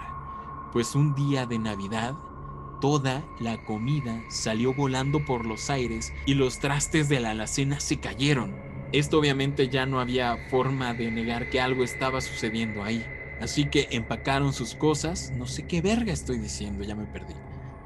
Pues 0.71 0.95
un 0.95 1.15
día 1.15 1.45
de 1.45 1.59
Navidad, 1.59 2.15
toda 2.79 3.23
la 3.39 3.63
comida 3.63 4.23
salió 4.29 4.73
volando 4.73 5.25
por 5.25 5.45
los 5.45 5.69
aires 5.69 6.13
y 6.25 6.33
los 6.33 6.59
trastes 6.59 7.09
de 7.09 7.19
la 7.19 7.31
alacena 7.31 7.79
se 7.79 7.97
cayeron. 7.97 8.55
Esto 8.91 9.19
obviamente 9.19 9.67
ya 9.69 9.85
no 9.85 9.99
había 9.99 10.37
forma 10.49 10.93
de 10.93 11.11
negar 11.11 11.49
que 11.49 11.59
algo 11.59 11.83
estaba 11.83 12.21
sucediendo 12.21 12.83
ahí. 12.83 13.05
Así 13.41 13.65
que 13.65 13.87
empacaron 13.91 14.53
sus 14.53 14.75
cosas, 14.75 15.31
no 15.35 15.45
sé 15.45 15.63
qué 15.67 15.81
verga 15.81 16.13
estoy 16.13 16.37
diciendo, 16.37 16.83
ya 16.83 16.95
me 16.95 17.05
perdí. 17.05 17.33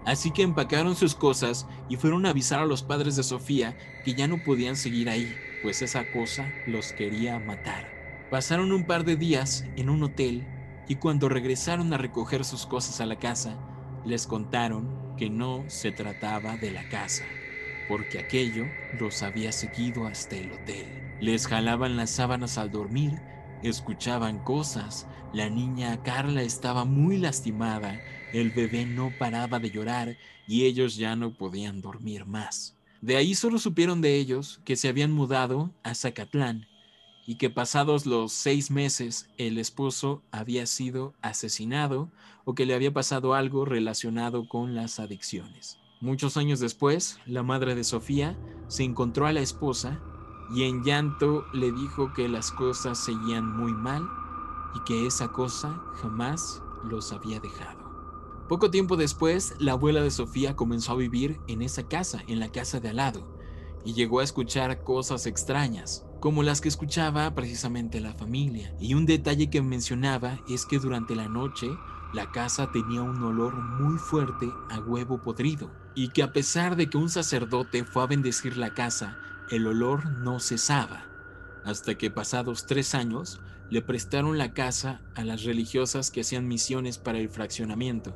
Así 0.05 0.31
que 0.31 0.43
empacaron 0.43 0.95
sus 0.95 1.15
cosas 1.15 1.67
y 1.89 1.95
fueron 1.95 2.25
a 2.25 2.29
avisar 2.29 2.59
a 2.59 2.65
los 2.65 2.83
padres 2.83 3.15
de 3.15 3.23
Sofía 3.23 3.77
que 4.03 4.13
ya 4.13 4.27
no 4.27 4.43
podían 4.43 4.75
seguir 4.75 5.09
ahí, 5.09 5.35
pues 5.61 5.81
esa 5.81 6.11
cosa 6.11 6.51
los 6.65 6.93
quería 6.93 7.39
matar. 7.39 8.27
Pasaron 8.29 8.71
un 8.71 8.85
par 8.85 9.03
de 9.03 9.15
días 9.15 9.65
en 9.75 9.89
un 9.89 10.03
hotel 10.03 10.45
y 10.87 10.95
cuando 10.95 11.29
regresaron 11.29 11.93
a 11.93 11.97
recoger 11.97 12.45
sus 12.45 12.65
cosas 12.65 13.01
a 13.01 13.05
la 13.05 13.17
casa, 13.17 13.57
les 14.05 14.27
contaron 14.27 14.87
que 15.17 15.29
no 15.29 15.65
se 15.67 15.91
trataba 15.91 16.57
de 16.57 16.71
la 16.71 16.87
casa, 16.89 17.25
porque 17.87 18.19
aquello 18.19 18.65
los 18.99 19.23
había 19.23 19.51
seguido 19.51 20.05
hasta 20.05 20.35
el 20.35 20.51
hotel. 20.51 20.85
Les 21.19 21.47
jalaban 21.47 21.97
las 21.97 22.09
sábanas 22.09 22.57
al 22.57 22.71
dormir, 22.71 23.21
escuchaban 23.63 24.39
cosas, 24.39 25.07
la 25.33 25.49
niña 25.49 26.01
Carla 26.03 26.41
estaba 26.41 26.85
muy 26.85 27.17
lastimada 27.17 27.99
el 28.31 28.51
bebé 28.51 28.85
no 28.85 29.11
paraba 29.17 29.59
de 29.59 29.71
llorar 29.71 30.17
y 30.47 30.65
ellos 30.65 30.95
ya 30.95 31.15
no 31.15 31.33
podían 31.33 31.81
dormir 31.81 32.25
más. 32.25 32.75
De 33.01 33.15
ahí 33.15 33.33
solo 33.33 33.57
supieron 33.57 34.01
de 34.01 34.15
ellos 34.15 34.61
que 34.65 34.75
se 34.75 34.87
habían 34.87 35.11
mudado 35.11 35.73
a 35.83 35.95
Zacatlán 35.95 36.67
y 37.29 37.35
que 37.35 37.51
pasados 37.51 38.07
los 38.07 38.33
seis 38.33 38.71
meses 38.71 39.29
el 39.37 39.59
esposo 39.59 40.23
había 40.31 40.65
sido 40.65 41.13
asesinado 41.21 42.09
o 42.43 42.55
que 42.55 42.65
le 42.65 42.73
había 42.73 42.91
pasado 42.91 43.35
algo 43.35 43.65
relacionado 43.65 44.49
con 44.49 44.73
las 44.73 44.99
adicciones. 44.99 45.77
Muchos 46.01 46.37
años 46.37 46.59
después, 46.59 47.19
la 47.27 47.43
madre 47.43 47.75
de 47.75 47.83
Sofía 47.83 48.35
se 48.67 48.83
encontró 48.83 49.27
a 49.27 49.31
la 49.31 49.41
esposa 49.41 50.01
y 50.55 50.63
en 50.63 50.83
llanto 50.83 51.45
le 51.53 51.71
dijo 51.71 52.13
que 52.15 52.27
las 52.27 52.51
cosas 52.51 52.97
seguían 52.97 53.45
muy 53.55 53.73
mal 53.73 54.09
y 54.73 54.83
que 54.85 55.05
esa 55.05 55.27
cosa 55.27 55.83
jamás 56.01 56.63
los 56.83 57.13
había 57.13 57.39
dejado. 57.39 58.47
Poco 58.47 58.71
tiempo 58.71 58.97
después, 58.97 59.53
la 59.59 59.73
abuela 59.73 60.01
de 60.01 60.09
Sofía 60.09 60.55
comenzó 60.55 60.93
a 60.93 60.95
vivir 60.95 61.39
en 61.47 61.61
esa 61.61 61.87
casa, 61.87 62.23
en 62.27 62.39
la 62.39 62.51
casa 62.51 62.79
de 62.79 62.89
al 62.89 62.95
lado, 62.95 63.37
y 63.85 63.93
llegó 63.93 64.19
a 64.19 64.23
escuchar 64.23 64.83
cosas 64.83 65.27
extrañas, 65.27 66.08
como 66.19 66.43
las 66.43 66.61
que 66.61 66.69
escuchaba 66.69 67.33
precisamente 67.33 67.99
la 67.99 68.13
familia. 68.13 68.73
Y 68.79 68.93
un 68.93 69.05
detalle 69.05 69.49
que 69.49 69.61
mencionaba 69.61 70.39
es 70.49 70.65
que 70.65 70.79
durante 70.79 71.15
la 71.15 71.27
noche 71.27 71.67
la 72.13 72.31
casa 72.31 72.71
tenía 72.71 73.01
un 73.01 73.21
olor 73.23 73.55
muy 73.55 73.97
fuerte 73.97 74.51
a 74.69 74.79
huevo 74.79 75.21
podrido, 75.21 75.71
y 75.95 76.09
que 76.09 76.23
a 76.23 76.33
pesar 76.33 76.75
de 76.75 76.89
que 76.89 76.97
un 76.97 77.09
sacerdote 77.09 77.83
fue 77.83 78.03
a 78.03 78.07
bendecir 78.07 78.57
la 78.57 78.73
casa, 78.73 79.17
el 79.51 79.67
olor 79.67 80.05
no 80.19 80.39
cesaba, 80.39 81.05
hasta 81.63 81.95
que 81.95 82.09
pasados 82.09 82.65
tres 82.65 82.95
años 82.95 83.41
le 83.69 83.81
prestaron 83.81 84.37
la 84.37 84.53
casa 84.53 85.01
a 85.15 85.23
las 85.23 85.43
religiosas 85.43 86.09
que 86.09 86.21
hacían 86.21 86.47
misiones 86.47 86.97
para 86.97 87.19
el 87.19 87.29
fraccionamiento. 87.29 88.15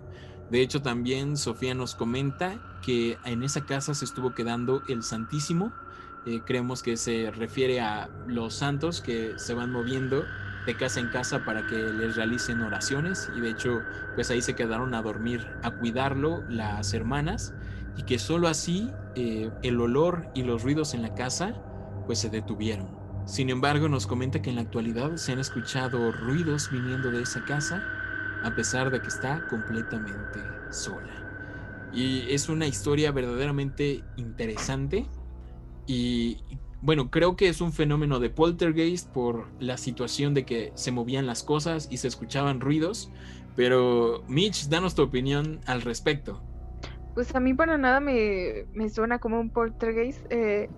De 0.50 0.62
hecho, 0.62 0.82
también 0.82 1.38
Sofía 1.38 1.74
nos 1.74 1.96
comenta 1.96 2.80
que 2.82 3.18
en 3.26 3.44
esa 3.44 3.66
casa 3.66 3.94
se 3.94 4.06
estuvo 4.06 4.34
quedando 4.34 4.82
el 4.88 5.04
Santísimo. 5.04 5.72
Eh, 6.26 6.42
creemos 6.46 6.84
que 6.84 6.96
se 6.98 7.32
refiere 7.32 7.82
a 7.82 8.10
los 8.28 8.54
santos 8.54 9.02
que 9.02 9.34
se 9.38 9.54
van 9.54 9.72
moviendo 9.72 10.24
de 10.66 10.76
casa 10.76 11.02
en 11.02 11.10
casa 11.10 11.44
para 11.44 11.68
que 11.68 11.76
les 11.76 12.16
realicen 12.16 12.62
oraciones 12.62 13.30
y 13.36 13.42
de 13.42 13.50
hecho 13.50 13.82
pues 14.16 14.32
ahí 14.32 14.42
se 14.42 14.56
quedaron 14.56 14.94
a 14.94 15.02
dormir, 15.02 15.46
a 15.62 15.72
cuidarlo 15.72 16.42
las 16.48 16.94
hermanas 16.94 17.54
y 17.98 18.04
que 18.04 18.18
solo 18.20 18.48
así 18.48 18.90
eh, 19.16 19.52
el 19.62 19.82
olor 19.82 20.30
y 20.34 20.44
los 20.44 20.64
ruidos 20.64 20.94
en 20.94 21.02
la 21.02 21.14
casa 21.14 21.54
pues 22.06 22.20
se 22.20 22.30
detuvieron. 22.30 23.04
Sin 23.26 23.50
embargo, 23.50 23.88
nos 23.88 24.06
comenta 24.06 24.42
que 24.42 24.50
en 24.50 24.58
la 24.58 24.64
actualidad 24.64 25.16
se 25.16 25.32
han 25.32 25.40
escuchado 25.40 26.12
ruidos 26.12 26.70
viniendo 26.70 27.10
de 27.10 27.22
esa 27.22 27.46
casa, 27.46 27.82
a 28.44 28.54
pesar 28.54 28.92
de 28.92 29.02
que 29.02 29.08
está 29.08 29.48
completamente 29.48 30.40
sola. 30.72 31.14
Y 31.94 32.26
es 32.34 32.50
una 32.50 32.68
historia 32.68 33.12
verdaderamente 33.12 34.04
interesante 34.18 35.08
y 35.88 36.38
bueno, 36.84 37.10
creo 37.10 37.38
que 37.38 37.48
es 37.48 37.62
un 37.62 37.72
fenómeno 37.72 38.20
de 38.20 38.30
poltergeist 38.30 39.10
por 39.14 39.46
la 39.58 39.78
situación 39.78 40.34
de 40.34 40.44
que 40.44 40.74
se 40.76 40.92
movían 40.92 41.26
las 41.26 41.42
cosas 41.42 41.88
y 41.90 41.98
se 41.98 42.10
escuchaban 42.10 42.60
ruidos, 42.60 43.10
pero 43.56 44.22
Mitch, 44.28 44.68
danos 44.68 44.94
tu 44.94 45.04
opinión 45.04 45.62
al 45.66 45.82
respecto. 45.82 46.42
Pues 47.14 47.34
a 47.36 47.40
mí 47.40 47.54
para 47.54 47.78
nada 47.78 48.02
me, 48.02 48.66
suena 48.90 49.20
como 49.20 49.40
un 49.40 49.50
poltergeist. 49.50 50.26
Eh, 50.30 50.70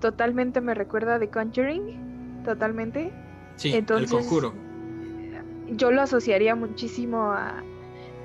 totalmente 0.00 0.60
me 0.60 0.74
recuerda 0.74 1.20
de 1.20 1.28
Conjuring, 1.28 2.42
totalmente. 2.44 3.12
Sí, 3.54 3.72
Entonces, 3.72 4.10
el 4.10 4.18
conjuro. 4.18 4.52
Yo 5.68 5.92
lo 5.92 6.02
asociaría 6.02 6.56
muchísimo 6.56 7.30
a, 7.30 7.62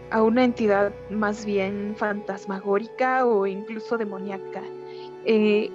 a 0.10 0.24
una 0.24 0.44
entidad 0.44 0.92
más 1.12 1.46
bien 1.46 1.94
fantasmagórica 1.98 3.28
o 3.28 3.46
incluso 3.46 4.00
demoníaca. 4.00 4.64
Eh, 5.26 5.70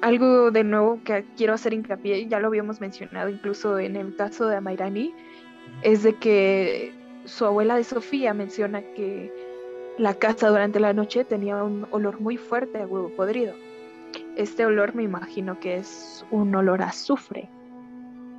algo 0.00 0.50
de 0.50 0.64
nuevo 0.64 1.00
que 1.04 1.24
quiero 1.36 1.54
hacer 1.54 1.72
hincapié, 1.72 2.26
ya 2.26 2.40
lo 2.40 2.48
habíamos 2.48 2.80
mencionado 2.80 3.28
incluso 3.28 3.78
en 3.78 3.96
el 3.96 4.16
caso 4.16 4.46
de 4.46 4.56
Amairani, 4.56 5.14
es 5.82 6.02
de 6.02 6.14
que 6.14 6.92
su 7.24 7.44
abuela 7.44 7.76
de 7.76 7.84
Sofía 7.84 8.34
menciona 8.34 8.82
que 8.82 9.32
la 9.98 10.14
casa 10.14 10.48
durante 10.48 10.80
la 10.80 10.92
noche 10.92 11.24
tenía 11.24 11.62
un 11.62 11.86
olor 11.90 12.20
muy 12.20 12.36
fuerte 12.36 12.78
a 12.78 12.86
huevo 12.86 13.10
podrido. 13.10 13.54
Este 14.36 14.64
olor 14.64 14.94
me 14.94 15.02
imagino 15.02 15.60
que 15.60 15.76
es 15.76 16.24
un 16.30 16.54
olor 16.54 16.82
a 16.82 16.86
azufre. 16.86 17.48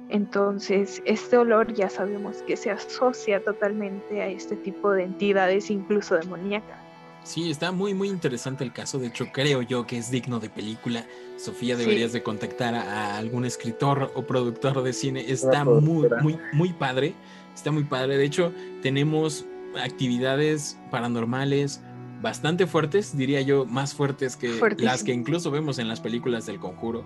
Entonces, 0.10 1.02
este 1.06 1.38
olor 1.38 1.74
ya 1.74 1.89
sabemos 1.89 2.41
que 2.43 2.58
se 2.58 2.71
asocia 2.71 3.43
totalmente 3.43 4.22
a 4.22 4.28
este 4.28 4.55
tipo 4.57 4.91
de 4.91 5.03
entidades, 5.03 5.70
incluso 5.70 6.16
demoníacas. 6.16 6.80
Sí, 7.24 7.51
está 7.51 7.72
muy 7.72 7.93
muy 7.93 8.09
interesante 8.09 8.63
el 8.63 8.74
caso. 8.74 8.97
De 8.97 9.07
hecho, 9.07 9.28
creo 9.32 9.61
yo 9.61 9.86
que 9.86 9.97
es 9.97 10.09
digno 10.09 10.39
de 10.39 10.49
película. 10.49 11.05
Sofía, 11.38 11.76
deberías 11.76 12.13
de 12.13 12.24
contactar 12.24 12.76
a, 12.76 13.17
algún 13.17 13.45
escritor 13.45 14.11
o 14.15 14.24
productor 14.24 14.82
de 14.84 14.93
cine. 14.93 15.26
Está 15.32 15.63
muy 15.63 16.09
muy 16.22 16.39
muy 16.53 16.74
padre. 16.74 17.13
Está 17.53 17.72
muy 17.72 17.84
padre. 17.84 18.17
De 18.17 18.26
hecho, 18.26 18.53
tenemos 18.82 19.45
actividades 19.82 20.78
paranormales, 20.89 21.82
bastante 22.22 22.67
fuertes, 22.67 23.17
diría 23.17 23.41
yo, 23.41 23.65
más 23.65 23.93
fuertes 23.93 24.36
que 24.36 24.59
las 24.78 25.03
que 25.03 25.13
incluso 25.13 25.51
vemos 25.51 25.80
en 25.80 25.88
las 25.88 25.99
películas 25.99 26.45
del 26.45 26.59
conjuro. 26.59 27.05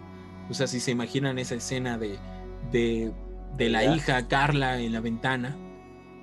O 0.49 0.53
sea, 0.53 0.68
si 0.68 0.80
se 0.80 0.91
imaginan 0.91 1.39
esa 1.39 1.55
escena 1.55 1.97
de, 1.97 2.20
de, 2.72 3.70
la 3.70 3.95
hija 3.95 4.28
Carla 4.28 4.80
en 4.80 4.93
la 4.93 4.99
ventana 4.99 5.55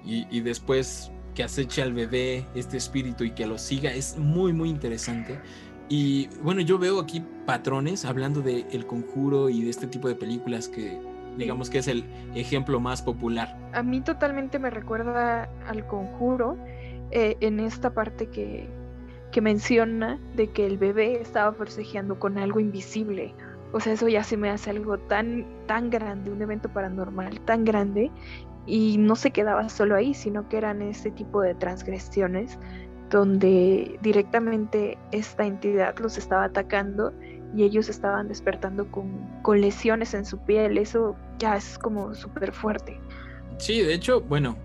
y, 0.05 0.41
después 0.41 1.11
que 1.35 1.43
aceche 1.43 1.83
al 1.83 1.93
bebé 1.93 2.47
este 2.55 2.77
espíritu 2.77 3.25
y 3.25 3.31
que 3.31 3.47
lo 3.47 3.59
siga, 3.59 3.93
es 3.93 4.19
muy, 4.19 4.53
muy 4.53 4.69
interesante. 4.69 5.41
Y 5.89 6.29
bueno, 6.43 6.61
yo 6.61 6.79
veo 6.79 7.01
aquí 7.01 7.23
patrones 7.47 8.05
hablando 8.05 8.41
de 8.41 8.67
El 8.71 8.87
Conjuro 8.87 9.49
y 9.49 9.63
de 9.63 9.71
este 9.71 9.87
tipo 9.87 10.09
de 10.09 10.15
películas 10.15 10.69
que 10.69 10.99
digamos 11.37 11.71
que 11.71 11.79
es 11.79 11.89
el 11.89 12.05
ejemplo 12.35 12.81
más 12.81 13.03
popular. 13.03 13.57
A 13.73 13.83
mí 13.83 14.01
totalmente 14.01 14.59
me 14.59 14.71
recuerda 14.71 15.49
al 15.67 15.87
Conjuro 15.87 16.57
eh, 17.11 17.37
en 17.41 17.61
esta 17.61 17.95
parte 17.95 18.27
que, 18.27 18.69
que 19.31 19.41
menciona 19.41 20.19
de 20.37 20.51
que 20.51 20.67
el 20.67 20.79
bebé 20.79 21.21
estaba 21.21 21.53
forcejeando 21.53 22.19
con 22.19 22.39
algo 22.39 22.61
invisible. 22.61 23.35
O 23.73 23.81
sea, 23.81 23.95
eso 23.95 24.09
ya 24.09 24.23
se 24.23 24.37
me 24.37 24.51
hace 24.51 24.71
algo 24.71 24.99
tan, 24.99 25.47
tan 25.67 25.89
grande, 25.89 26.31
un 26.31 26.43
evento 26.43 26.69
paranormal 26.69 27.41
tan 27.41 27.65
grande, 27.65 28.11
y 28.67 28.97
no 28.99 29.17
se 29.17 29.31
quedaba 29.31 29.69
solo 29.69 29.97
ahí, 29.97 30.15
sino 30.15 30.49
que 30.49 30.59
eran 30.59 30.83
este 30.83 31.11
tipo 31.11 31.41
de 31.41 31.55
transgresiones 31.55 32.59
donde 33.11 33.99
directamente 34.03 34.97
esta 35.11 35.45
entidad 35.45 35.95
los 35.99 36.17
estaba 36.17 36.45
atacando 36.45 37.13
y 37.55 37.65
ellos 37.65 37.89
estaban 37.89 38.29
despertando 38.29 38.91
con, 38.91 39.29
con 39.43 39.61
lesiones 39.61 40.15
en 40.15 40.25
su 40.25 40.39
piel. 40.39 40.79
Eso 40.79 41.15
ya 41.39 41.57
es 41.57 41.79
como 41.79 42.15
súper 42.15 42.53
fuerte. 42.53 42.99
Sí, 43.59 43.83
de 43.83 43.93
hecho, 43.93 44.23
bueno, 44.23 44.57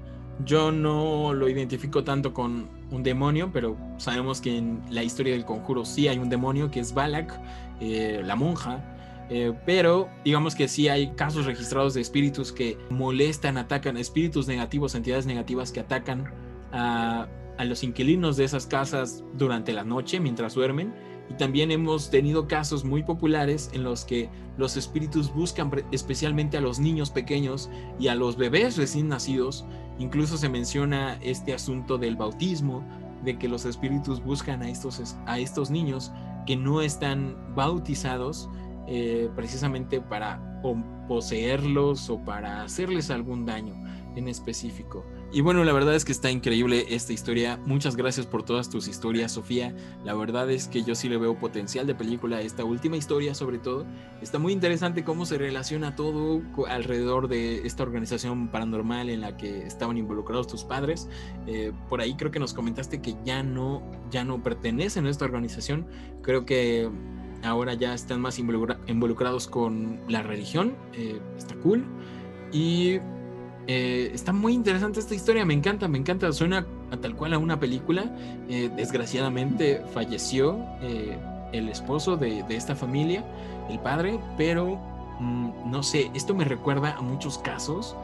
yo 0.45 0.71
no 0.71 1.33
lo 1.33 1.49
identifico 1.49 2.03
tanto 2.03 2.33
con 2.33 2.69
un 2.91 3.03
demonio, 3.03 3.49
pero 3.51 3.75
sabemos 3.97 4.39
que 4.39 4.57
en 4.57 4.81
la 4.89 5.03
historia 5.03 5.33
del 5.33 5.43
conjuro 5.43 5.83
sí 5.83 6.07
hay 6.07 6.17
un 6.17 6.29
demonio 6.29 6.71
que 6.71 6.79
es 6.79 6.93
Balak, 6.93 7.37
eh, 7.81 8.21
la 8.23 8.35
monja. 8.35 8.96
Eh, 9.29 9.53
pero 9.65 10.09
digamos 10.23 10.55
que 10.55 10.67
sí 10.67 10.87
hay 10.87 11.11
casos 11.15 11.45
registrados 11.45 11.93
de 11.93 12.01
espíritus 12.01 12.51
que 12.51 12.77
molestan, 12.89 13.57
atacan, 13.57 13.97
espíritus 13.97 14.47
negativos, 14.47 14.95
entidades 14.95 15.25
negativas 15.25 15.71
que 15.71 15.81
atacan 15.81 16.31
a, 16.71 17.27
a 17.57 17.65
los 17.65 17.83
inquilinos 17.83 18.37
de 18.37 18.45
esas 18.45 18.65
casas 18.67 19.23
durante 19.33 19.73
la 19.73 19.83
noche 19.83 20.19
mientras 20.19 20.53
duermen 20.53 20.93
y 21.29 21.33
también 21.33 21.71
hemos 21.71 22.09
tenido 22.09 22.47
casos 22.47 22.85
muy 22.85 23.03
populares 23.03 23.69
en 23.73 23.83
los 23.83 24.05
que 24.05 24.29
los 24.57 24.77
espíritus 24.77 25.33
buscan 25.33 25.71
especialmente 25.91 26.57
a 26.57 26.61
los 26.61 26.79
niños 26.79 27.09
pequeños 27.09 27.69
y 27.99 28.07
a 28.07 28.15
los 28.15 28.37
bebés 28.37 28.77
recién 28.77 29.09
nacidos. 29.09 29.65
Incluso 29.99 30.37
se 30.37 30.49
menciona 30.49 31.19
este 31.21 31.53
asunto 31.53 31.97
del 31.97 32.15
bautismo, 32.15 32.83
de 33.23 33.37
que 33.37 33.49
los 33.49 33.65
espíritus 33.65 34.23
buscan 34.23 34.61
a 34.61 34.69
estos, 34.69 35.17
a 35.25 35.39
estos 35.39 35.69
niños 35.69 36.11
que 36.45 36.55
no 36.55 36.81
están 36.81 37.35
bautizados 37.55 38.49
eh, 38.87 39.29
precisamente 39.35 40.01
para 40.01 40.61
poseerlos 41.07 42.09
o 42.09 42.23
para 42.23 42.63
hacerles 42.63 43.09
algún 43.09 43.45
daño 43.45 43.75
en 44.15 44.27
específico. 44.27 45.05
Y 45.31 45.41
bueno, 45.41 45.63
la 45.65 45.73
verdad 45.73 45.93
es 45.93 46.05
que 46.05 46.13
está 46.13 46.31
increíble 46.31 46.85
esta 46.89 47.11
historia. 47.11 47.59
Muchas 47.65 47.97
gracias 47.97 48.25
por 48.25 48.43
todas 48.43 48.69
tus 48.69 48.87
historias, 48.87 49.33
Sofía. 49.33 49.75
La 50.05 50.13
verdad 50.13 50.49
es 50.49 50.67
que 50.67 50.83
yo 50.83 50.95
sí 50.95 51.09
le 51.09 51.17
veo 51.17 51.37
potencial 51.37 51.85
de 51.85 51.93
película 51.95 52.37
a 52.37 52.41
esta 52.41 52.63
última 52.63 52.95
historia, 52.95 53.33
sobre 53.33 53.59
todo. 53.59 53.85
Está 54.21 54.39
muy 54.39 54.53
interesante 54.53 55.03
cómo 55.03 55.25
se 55.25 55.37
relaciona 55.37 55.95
todo 55.95 56.41
alrededor 56.69 57.27
de 57.27 57.67
esta 57.67 57.83
organización 57.83 58.47
paranormal 58.47 59.09
en 59.09 59.21
la 59.21 59.35
que 59.35 59.65
estaban 59.65 59.97
involucrados 59.97 60.47
tus 60.47 60.63
padres. 60.63 61.09
Eh, 61.45 61.73
por 61.89 61.99
ahí 61.99 62.15
creo 62.15 62.31
que 62.31 62.39
nos 62.39 62.53
comentaste 62.53 63.01
que 63.01 63.15
ya 63.25 63.43
no, 63.43 63.83
ya 64.09 64.23
no 64.23 64.41
pertenecen 64.41 65.07
a 65.07 65.09
esta 65.09 65.25
organización. 65.25 65.87
Creo 66.21 66.45
que 66.45 66.89
ahora 67.43 67.73
ya 67.73 67.93
están 67.93 68.21
más 68.21 68.39
involucrados 68.39 69.47
con 69.47 69.99
la 70.07 70.21
religión. 70.23 70.75
Eh, 70.93 71.19
está 71.37 71.55
cool. 71.55 71.85
Y 72.51 72.99
eh, 73.67 74.11
está 74.13 74.33
muy 74.33 74.53
interesante 74.53 74.99
esta 74.99 75.15
historia, 75.15 75.45
me 75.45 75.53
encanta, 75.53 75.87
me 75.87 75.97
encanta, 75.97 76.31
suena 76.31 76.65
a 76.91 76.97
tal 76.97 77.15
cual 77.15 77.33
a 77.33 77.37
una 77.37 77.59
película. 77.59 78.15
Eh, 78.49 78.69
desgraciadamente 78.75 79.83
falleció 79.93 80.59
el 81.51 81.69
esposo 81.69 82.17
de, 82.17 82.43
esta 82.49 82.75
familia, 82.75 83.25
el 83.69 83.79
padre, 83.79 84.19
pero 84.37 84.79
mm, 85.19 85.71
no 85.71 85.83
sé, 85.83 86.11
esto 86.13 86.33
me 86.33 86.45
recuerda 86.45 86.95
a 86.97 87.01
muchos 87.01 87.37
casos. 87.37 87.95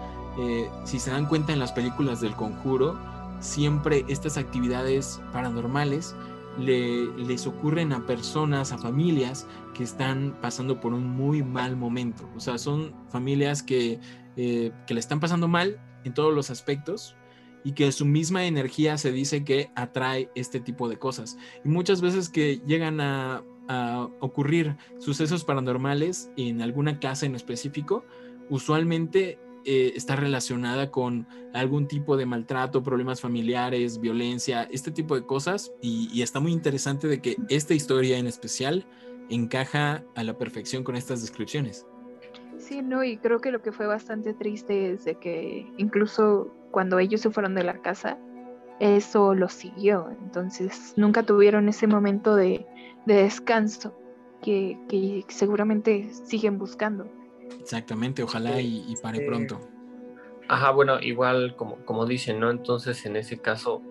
si 0.86 1.00
se 1.00 1.12
dan 1.12 1.28
cuenta 1.28 1.54
en 1.54 1.60
las 1.60 1.72
películas 1.72 2.20
del 2.20 2.36
conjuro, 2.36 2.98
siempre 3.40 4.04
estas 4.08 4.38
actividades 4.38 5.22
paranormales 5.32 6.16
les 6.60 7.48
ocurren 7.48 7.94
a 7.94 8.06
personas, 8.06 8.72
a 8.72 8.78
familias 8.78 9.48
que 9.74 9.84
están 9.84 10.38
pasando 10.42 10.80
por 10.80 10.94
un 10.94 11.10
muy 11.10 11.44
mal 11.44 11.76
momento. 11.76 12.30
O 12.36 12.40
sea, 12.40 12.58
son 12.58 12.94
familias 13.10 13.64
que 13.64 14.00
eh, 14.36 14.72
que 14.88 14.96
le 14.96 15.00
están 15.00 15.20
pasando 15.20 15.48
mal 15.48 15.80
en 16.04 16.14
todos 16.16 16.34
los 16.34 16.50
aspectos 16.50 17.16
y 17.64 17.74
que 17.74 17.92
su 17.92 18.04
misma 18.04 18.46
energía 18.46 18.98
se 18.98 19.12
dice 19.12 19.44
que 19.44 19.70
atrae 19.76 20.32
este 20.34 20.60
tipo 20.60 20.90
de 20.90 20.98
cosas. 20.98 21.38
Y 21.64 21.70
muchas 21.70 22.02
veces 22.02 22.30
que 22.30 22.62
llegan 22.66 23.00
a, 23.00 23.44
ocurrir 24.20 24.76
sucesos 25.00 25.46
paranormales 25.46 26.30
en 26.36 26.62
alguna 26.62 27.00
casa 27.00 27.26
en 27.26 27.34
específico, 27.34 28.04
usualmente 28.50 29.40
eh, 29.66 29.94
está 29.96 30.16
relacionada 30.16 30.92
con 30.92 31.28
algún 31.54 31.88
tipo 31.88 32.18
de 32.18 32.26
maltrato, 32.26 32.84
problemas 32.84 33.22
familiares, 33.22 34.00
violencia, 34.00 34.64
este 34.72 34.92
tipo 34.92 35.16
de 35.16 35.26
cosas. 35.26 35.72
Y, 35.82 36.10
y, 36.14 36.22
está 36.22 36.40
muy 36.40 36.52
interesante 36.52 37.08
de 37.08 37.22
que 37.22 37.38
esta 37.50 37.74
historia 37.74 38.18
en 38.18 38.28
especial 38.28 38.86
encaja 39.30 40.04
a 40.16 40.24
la 40.24 40.38
perfección 40.38 40.84
con 40.84 40.96
estas 40.96 41.22
descripciones. 41.22 41.86
Sí, 42.58 42.82
no, 42.82 43.04
y 43.04 43.18
creo 43.18 43.40
que 43.40 43.52
lo 43.52 43.62
que 43.62 43.72
fue 43.72 43.88
bastante 43.88 44.34
triste 44.34 44.92
es 44.92 45.06
de 45.06 45.16
que 45.16 45.68
incluso 45.78 46.54
cuando 46.72 46.98
ellos 47.00 47.22
se 47.22 47.30
fueron 47.30 47.56
de 47.56 47.64
la 47.64 47.82
casa, 47.82 48.18
eso 48.80 49.34
lo 49.36 49.50
siguió. 49.50 50.10
Entonces 50.24 50.94
nunca 50.98 51.24
tuvieron 51.24 51.70
ese 51.70 51.88
momento 51.88 52.36
de, 52.36 52.66
descanso 53.06 53.94
que, 54.42 55.26
seguramente 55.30 56.10
siguen 56.26 56.58
buscando. 56.58 57.08
Exactamente, 57.60 58.24
ojalá 58.24 58.60
y, 58.62 58.96
pare 59.02 59.22
pronto. 59.22 59.60
Ajá, 60.48 60.72
bueno, 60.72 61.00
igual 61.00 61.56
como, 61.56 61.78
como 61.86 62.06
dicen, 62.06 62.40
¿no? 62.40 62.52
Entonces 62.52 63.06
en 63.06 63.16
ese 63.16 63.40
caso, 63.40 63.82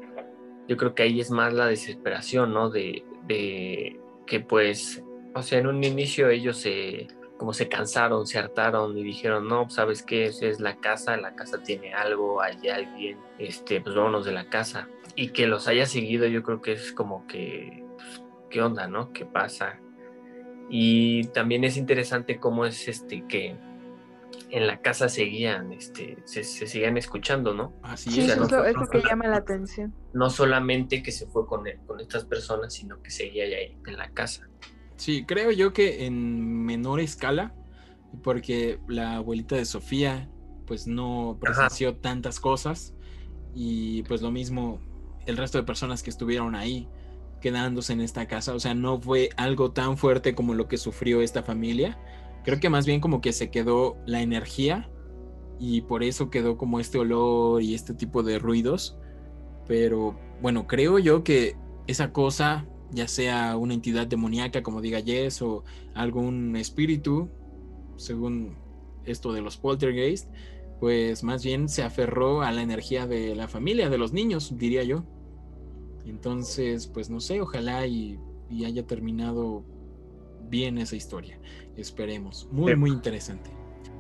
yo 0.69 0.77
creo 0.77 0.95
que 0.95 1.05
ahí 1.05 1.21
es 1.21 1.31
más 1.31 1.53
la 1.53 1.67
desesperación, 1.67 2.53
¿no? 2.53 2.71
De, 2.71 3.05
de 3.27 4.01
que 4.27 4.41
pues, 4.41 5.03
o 5.35 5.43
sea, 5.43 5.59
en 5.59 5.67
un 5.67 5.83
inicio 5.83 6.29
ellos 6.29 6.59
se 6.59 7.09
como 7.43 7.53
se 7.53 7.69
cansaron, 7.69 8.25
se 8.25 8.39
hartaron 8.39 8.97
y 8.97 9.03
dijeron, 9.03 9.49
no, 9.49 9.69
sabes 9.69 10.05
qué, 10.05 10.27
esa 10.27 10.47
es 10.47 10.61
la 10.61 10.77
casa, 10.77 11.17
la 11.17 11.35
casa 11.35 11.61
tiene 11.61 11.93
algo, 11.93 12.41
hay 12.41 12.69
alguien, 12.69 13.19
este, 13.37 13.81
pues 13.81 13.97
vámonos 13.97 14.25
de 14.25 14.31
la 14.31 14.49
casa. 14.49 14.87
Y 15.17 15.31
que 15.31 15.49
los 15.49 15.67
haya 15.67 15.87
seguido, 15.87 16.29
yo 16.29 16.45
creo 16.45 16.63
que 16.63 16.71
es 16.71 16.93
como 16.93 17.27
que, 17.27 17.85
pues, 17.97 18.23
¿qué 18.49 18.63
onda, 18.63 18.87
no? 18.87 19.13
¿Qué 19.13 19.27
pasa? 19.27 19.81
Y 20.75 21.25
también 21.29 21.65
es 21.65 21.77
interesante 21.77 22.41
cómo 22.41 22.65
es 22.65 22.89
este 22.89 23.27
que 23.27 23.55
en 24.49 24.67
la 24.67 24.81
casa 24.81 25.11
seguían, 25.11 25.71
este, 25.71 26.17
se, 26.25 26.45
se 26.45 26.67
seguían 26.67 26.97
escuchando, 26.97 27.53
¿no? 27.53 27.75
Así 27.83 28.09
es. 28.19 28.31
eso 28.31 28.65
es 28.65 28.75
lo 28.75 28.87
que 28.89 29.03
llama 29.03 29.27
la 29.27 29.37
atención. 29.37 29.95
No 30.15 30.31
solamente 30.31 31.03
que 31.03 31.13
se 31.13 31.27
fue 31.27 31.47
con, 31.47 31.65
con 31.87 32.01
estas 32.01 32.25
personas, 32.25 32.73
sino 32.73 33.03
que 33.03 33.11
seguía 33.11 33.47
ya 33.47 33.59
en 33.87 33.99
la 33.99 34.09
casa. 34.13 34.49
Sí, 34.97 35.27
creo 35.27 35.51
yo 35.51 35.75
que 35.75 36.07
en 36.07 36.65
menor 36.65 37.01
escala, 37.01 37.55
porque 38.23 38.79
la 38.89 39.17
abuelita 39.17 39.57
de 39.57 39.67
Sofía 39.67 40.31
pues 40.67 40.87
no 40.87 41.37
presenció 41.39 41.97
tantas 41.97 42.41
cosas 42.41 42.95
y 43.55 44.05
pues 44.05 44.23
lo 44.23 44.31
mismo 44.31 44.81
el 45.27 45.37
resto 45.37 45.59
de 45.59 45.65
personas 45.65 46.03
que 46.03 46.09
estuvieron 46.09 46.55
ahí 46.55 46.89
quedándose 47.43 47.93
en 47.93 48.01
esta 48.01 48.27
casa, 48.27 48.55
o 48.55 48.61
sea, 48.61 48.73
no 48.73 48.99
fue 48.99 49.29
algo 49.37 49.73
tan 49.73 49.99
fuerte 49.99 50.35
como 50.35 50.55
lo 50.55 50.69
que 50.69 50.79
sufrió 50.79 51.21
esta 51.21 51.43
familia. 51.43 51.99
Creo 52.45 52.59
que 52.59 52.71
más 52.71 52.87
bien 52.87 53.01
como 53.03 53.21
que 53.21 53.35
se 53.35 53.51
quedó 53.51 53.99
la 54.07 54.23
energía 54.23 54.91
y 55.61 55.83
por 55.83 56.03
eso 56.03 56.31
quedó 56.31 56.57
como 56.57 56.81
este 56.81 56.99
olor 56.99 57.63
y 57.63 57.75
este 57.75 57.93
tipo 57.93 58.23
de 58.23 58.39
ruidos. 58.39 58.97
Pero 59.69 60.19
bueno, 60.41 60.67
creo 60.67 60.99
yo 60.99 61.23
que 61.23 61.57
esa 61.87 62.13
cosa 62.13 62.67
ya 62.91 63.09
sea 63.09 63.57
una 63.57 63.75
entidad 63.75 64.07
demoníaca 64.07 64.63
como 64.63 64.81
diga 64.81 65.03
Jess 65.03 65.43
o 65.43 65.65
algún 65.95 66.57
espíritu, 66.57 67.29
según 67.97 68.57
esto 69.05 69.33
de 69.33 69.43
los 69.43 69.57
poltergeist, 69.57 70.29
pues 70.81 71.23
más 71.23 71.45
bien 71.45 71.69
se 71.69 71.83
aferró 71.83 72.43
a 72.43 72.51
la 72.51 72.63
energía 72.63 73.07
de 73.07 73.35
la 73.35 73.49
familia, 73.49 73.89
de 73.89 73.99
los 73.99 74.13
niños, 74.13 74.59
diría 74.59 74.83
yo. 74.83 75.05
Entonces, 76.07 76.87
pues 76.87 77.11
no 77.11 77.21
sé, 77.21 77.41
ojalá 77.41 77.87
y, 77.87 78.19
y 78.51 78.65
haya 78.65 78.87
terminado 78.87 79.65
bien 80.49 80.79
esa 80.79 80.97
historia. 80.97 81.39
Esperemos. 81.77 82.49
Muy, 82.51 82.77
muy 82.77 82.91
interesante. 82.91 83.51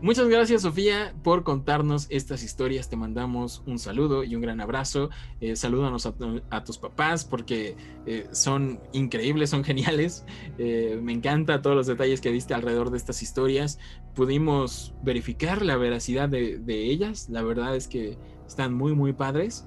Muchas 0.03 0.27
gracias 0.27 0.63
Sofía 0.63 1.15
por 1.23 1.45
contarnos 1.45 2.09
estas 2.11 2.43
historias. 2.43 2.91
Te 2.91 2.97
mandamos 2.97 3.63
un 3.67 3.79
saludo 3.79 4.25
y 4.25 4.35
un 4.35 4.43
gran 4.43 4.61
abrazo. 4.61 5.11
Eh, 5.41 5.55
salúdanos 5.55 6.07
a, 6.07 6.65
tus 6.65 6.79
papás 6.79 7.25
porque 7.25 7.77
eh, 8.05 8.27
son 8.33 8.81
increíbles, 8.93 9.51
son 9.51 9.63
geniales. 9.63 10.25
Eh, 10.59 10.99
me 11.01 11.13
encanta 11.13 11.63
todos 11.63 11.77
los 11.77 11.87
detalles 11.87 12.21
que 12.21 12.33
diste 12.33 12.53
alrededor 12.53 12.91
de 12.91 12.99
estas 12.99 13.23
historias. 13.23 13.79
Pudimos 14.17 14.93
verificar 15.05 15.65
la 15.65 15.77
veracidad 15.77 16.29
de, 16.29 16.59
de 16.59 16.91
ellas. 16.91 17.29
La 17.31 17.43
verdad 17.43 17.77
es 17.77 17.87
que 17.87 18.19
están 18.45 18.75
muy, 18.75 18.95
muy 18.95 19.13
padres. 19.13 19.65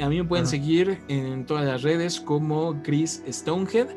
A 0.00 0.08
mí 0.08 0.16
me 0.16 0.24
pueden 0.24 0.46
seguir 0.46 0.98
en 1.08 1.44
todas 1.44 1.66
las 1.66 1.82
redes 1.82 2.20
como 2.20 2.82
Chris 2.82 3.22
Stonehead. 3.28 3.88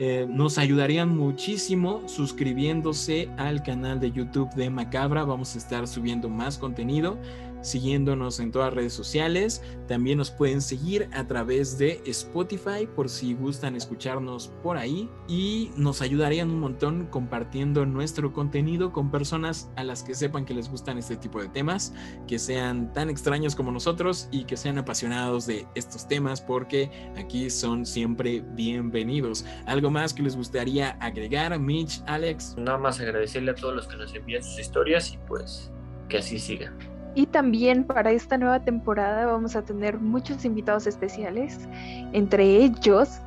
Eh, 0.00 0.26
nos 0.28 0.58
ayudarían 0.58 1.16
muchísimo 1.16 2.02
suscribiéndose 2.08 3.28
al 3.36 3.62
canal 3.62 4.00
de 4.00 4.10
YouTube 4.10 4.50
de 4.54 4.70
Macabra. 4.70 5.24
Vamos 5.24 5.54
a 5.54 5.58
estar 5.58 5.86
subiendo 5.86 6.28
más 6.28 6.58
contenido 6.58 7.16
siguiéndonos 7.62 8.40
en 8.40 8.52
todas 8.52 8.74
redes 8.74 8.92
sociales. 8.92 9.62
También 9.88 10.18
nos 10.18 10.30
pueden 10.30 10.60
seguir 10.60 11.08
a 11.12 11.26
través 11.26 11.78
de 11.78 12.02
Spotify 12.06 12.86
por 12.94 13.08
si 13.08 13.34
gustan 13.34 13.76
escucharnos 13.76 14.52
por 14.62 14.76
ahí. 14.76 15.08
Y 15.28 15.70
nos 15.76 16.02
ayudarían 16.02 16.50
un 16.50 16.60
montón 16.60 17.06
compartiendo 17.06 17.86
nuestro 17.86 18.32
contenido 18.32 18.92
con 18.92 19.10
personas 19.10 19.70
a 19.76 19.84
las 19.84 20.02
que 20.02 20.14
sepan 20.14 20.44
que 20.44 20.54
les 20.54 20.70
gustan 20.70 20.98
este 20.98 21.16
tipo 21.16 21.40
de 21.40 21.48
temas, 21.48 21.94
que 22.26 22.38
sean 22.38 22.92
tan 22.92 23.10
extraños 23.10 23.54
como 23.54 23.70
nosotros 23.70 24.28
y 24.30 24.44
que 24.44 24.56
sean 24.56 24.78
apasionados 24.78 25.46
de 25.46 25.66
estos 25.74 26.06
temas 26.06 26.40
porque 26.40 26.90
aquí 27.16 27.50
son 27.50 27.86
siempre 27.86 28.42
bienvenidos. 28.54 29.44
¿Algo 29.66 29.90
más 29.90 30.12
que 30.12 30.22
les 30.22 30.36
gustaría 30.36 30.90
agregar, 31.00 31.58
Mitch, 31.58 32.02
Alex? 32.06 32.56
Nada 32.58 32.78
más 32.78 33.00
agradecerle 33.00 33.52
a 33.52 33.54
todos 33.54 33.74
los 33.74 33.86
que 33.86 33.96
nos 33.96 34.14
envían 34.14 34.42
sus 34.42 34.58
historias 34.58 35.12
y 35.12 35.18
pues 35.28 35.70
que 36.08 36.18
así 36.18 36.38
siga. 36.38 36.72
Y 37.14 37.26
también 37.26 37.84
para 37.84 38.10
esta 38.10 38.38
nueva 38.38 38.60
temporada 38.60 39.26
vamos 39.26 39.54
a 39.54 39.62
tener 39.62 39.98
muchos 39.98 40.44
invitados 40.44 40.86
especiales. 40.86 41.68
Entre 42.12 42.44
ellos, 42.44 43.20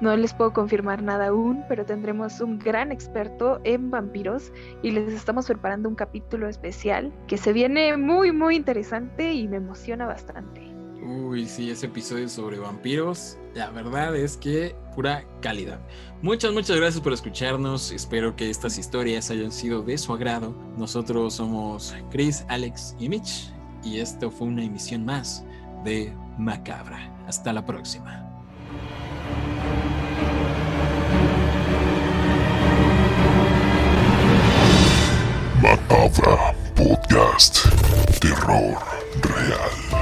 no 0.00 0.16
les 0.16 0.34
puedo 0.34 0.52
confirmar 0.52 1.02
nada 1.02 1.28
aún, 1.28 1.64
pero 1.68 1.84
tendremos 1.84 2.40
un 2.40 2.58
gran 2.58 2.92
experto 2.92 3.60
en 3.64 3.90
vampiros 3.90 4.52
y 4.82 4.90
les 4.90 5.12
estamos 5.12 5.46
preparando 5.46 5.88
un 5.88 5.94
capítulo 5.94 6.48
especial 6.48 7.12
que 7.26 7.38
se 7.38 7.52
viene 7.52 7.96
muy, 7.96 8.32
muy 8.32 8.56
interesante 8.56 9.32
y 9.32 9.48
me 9.48 9.56
emociona 9.56 10.06
bastante. 10.06 10.73
Uy, 11.04 11.46
sí, 11.46 11.70
ese 11.70 11.84
episodio 11.84 12.30
sobre 12.30 12.58
vampiros, 12.58 13.36
la 13.54 13.70
verdad 13.70 14.16
es 14.16 14.38
que 14.38 14.74
pura 14.94 15.26
calidad. 15.42 15.78
Muchas, 16.22 16.54
muchas 16.54 16.78
gracias 16.78 17.02
por 17.02 17.12
escucharnos. 17.12 17.90
Espero 17.92 18.34
que 18.34 18.48
estas 18.48 18.78
historias 18.78 19.30
hayan 19.30 19.52
sido 19.52 19.82
de 19.82 19.98
su 19.98 20.14
agrado. 20.14 20.54
Nosotros 20.78 21.34
somos 21.34 21.94
Chris, 22.10 22.46
Alex 22.48 22.96
y 22.98 23.10
Mitch. 23.10 23.52
Y 23.84 23.98
esto 23.98 24.30
fue 24.30 24.46
una 24.46 24.64
emisión 24.64 25.04
más 25.04 25.44
de 25.84 26.10
Macabra. 26.38 27.14
Hasta 27.26 27.52
la 27.52 27.66
próxima. 27.66 28.22
Macabra 35.60 36.54
Podcast. 36.74 37.58
Terror 38.20 38.78
real. 39.20 39.93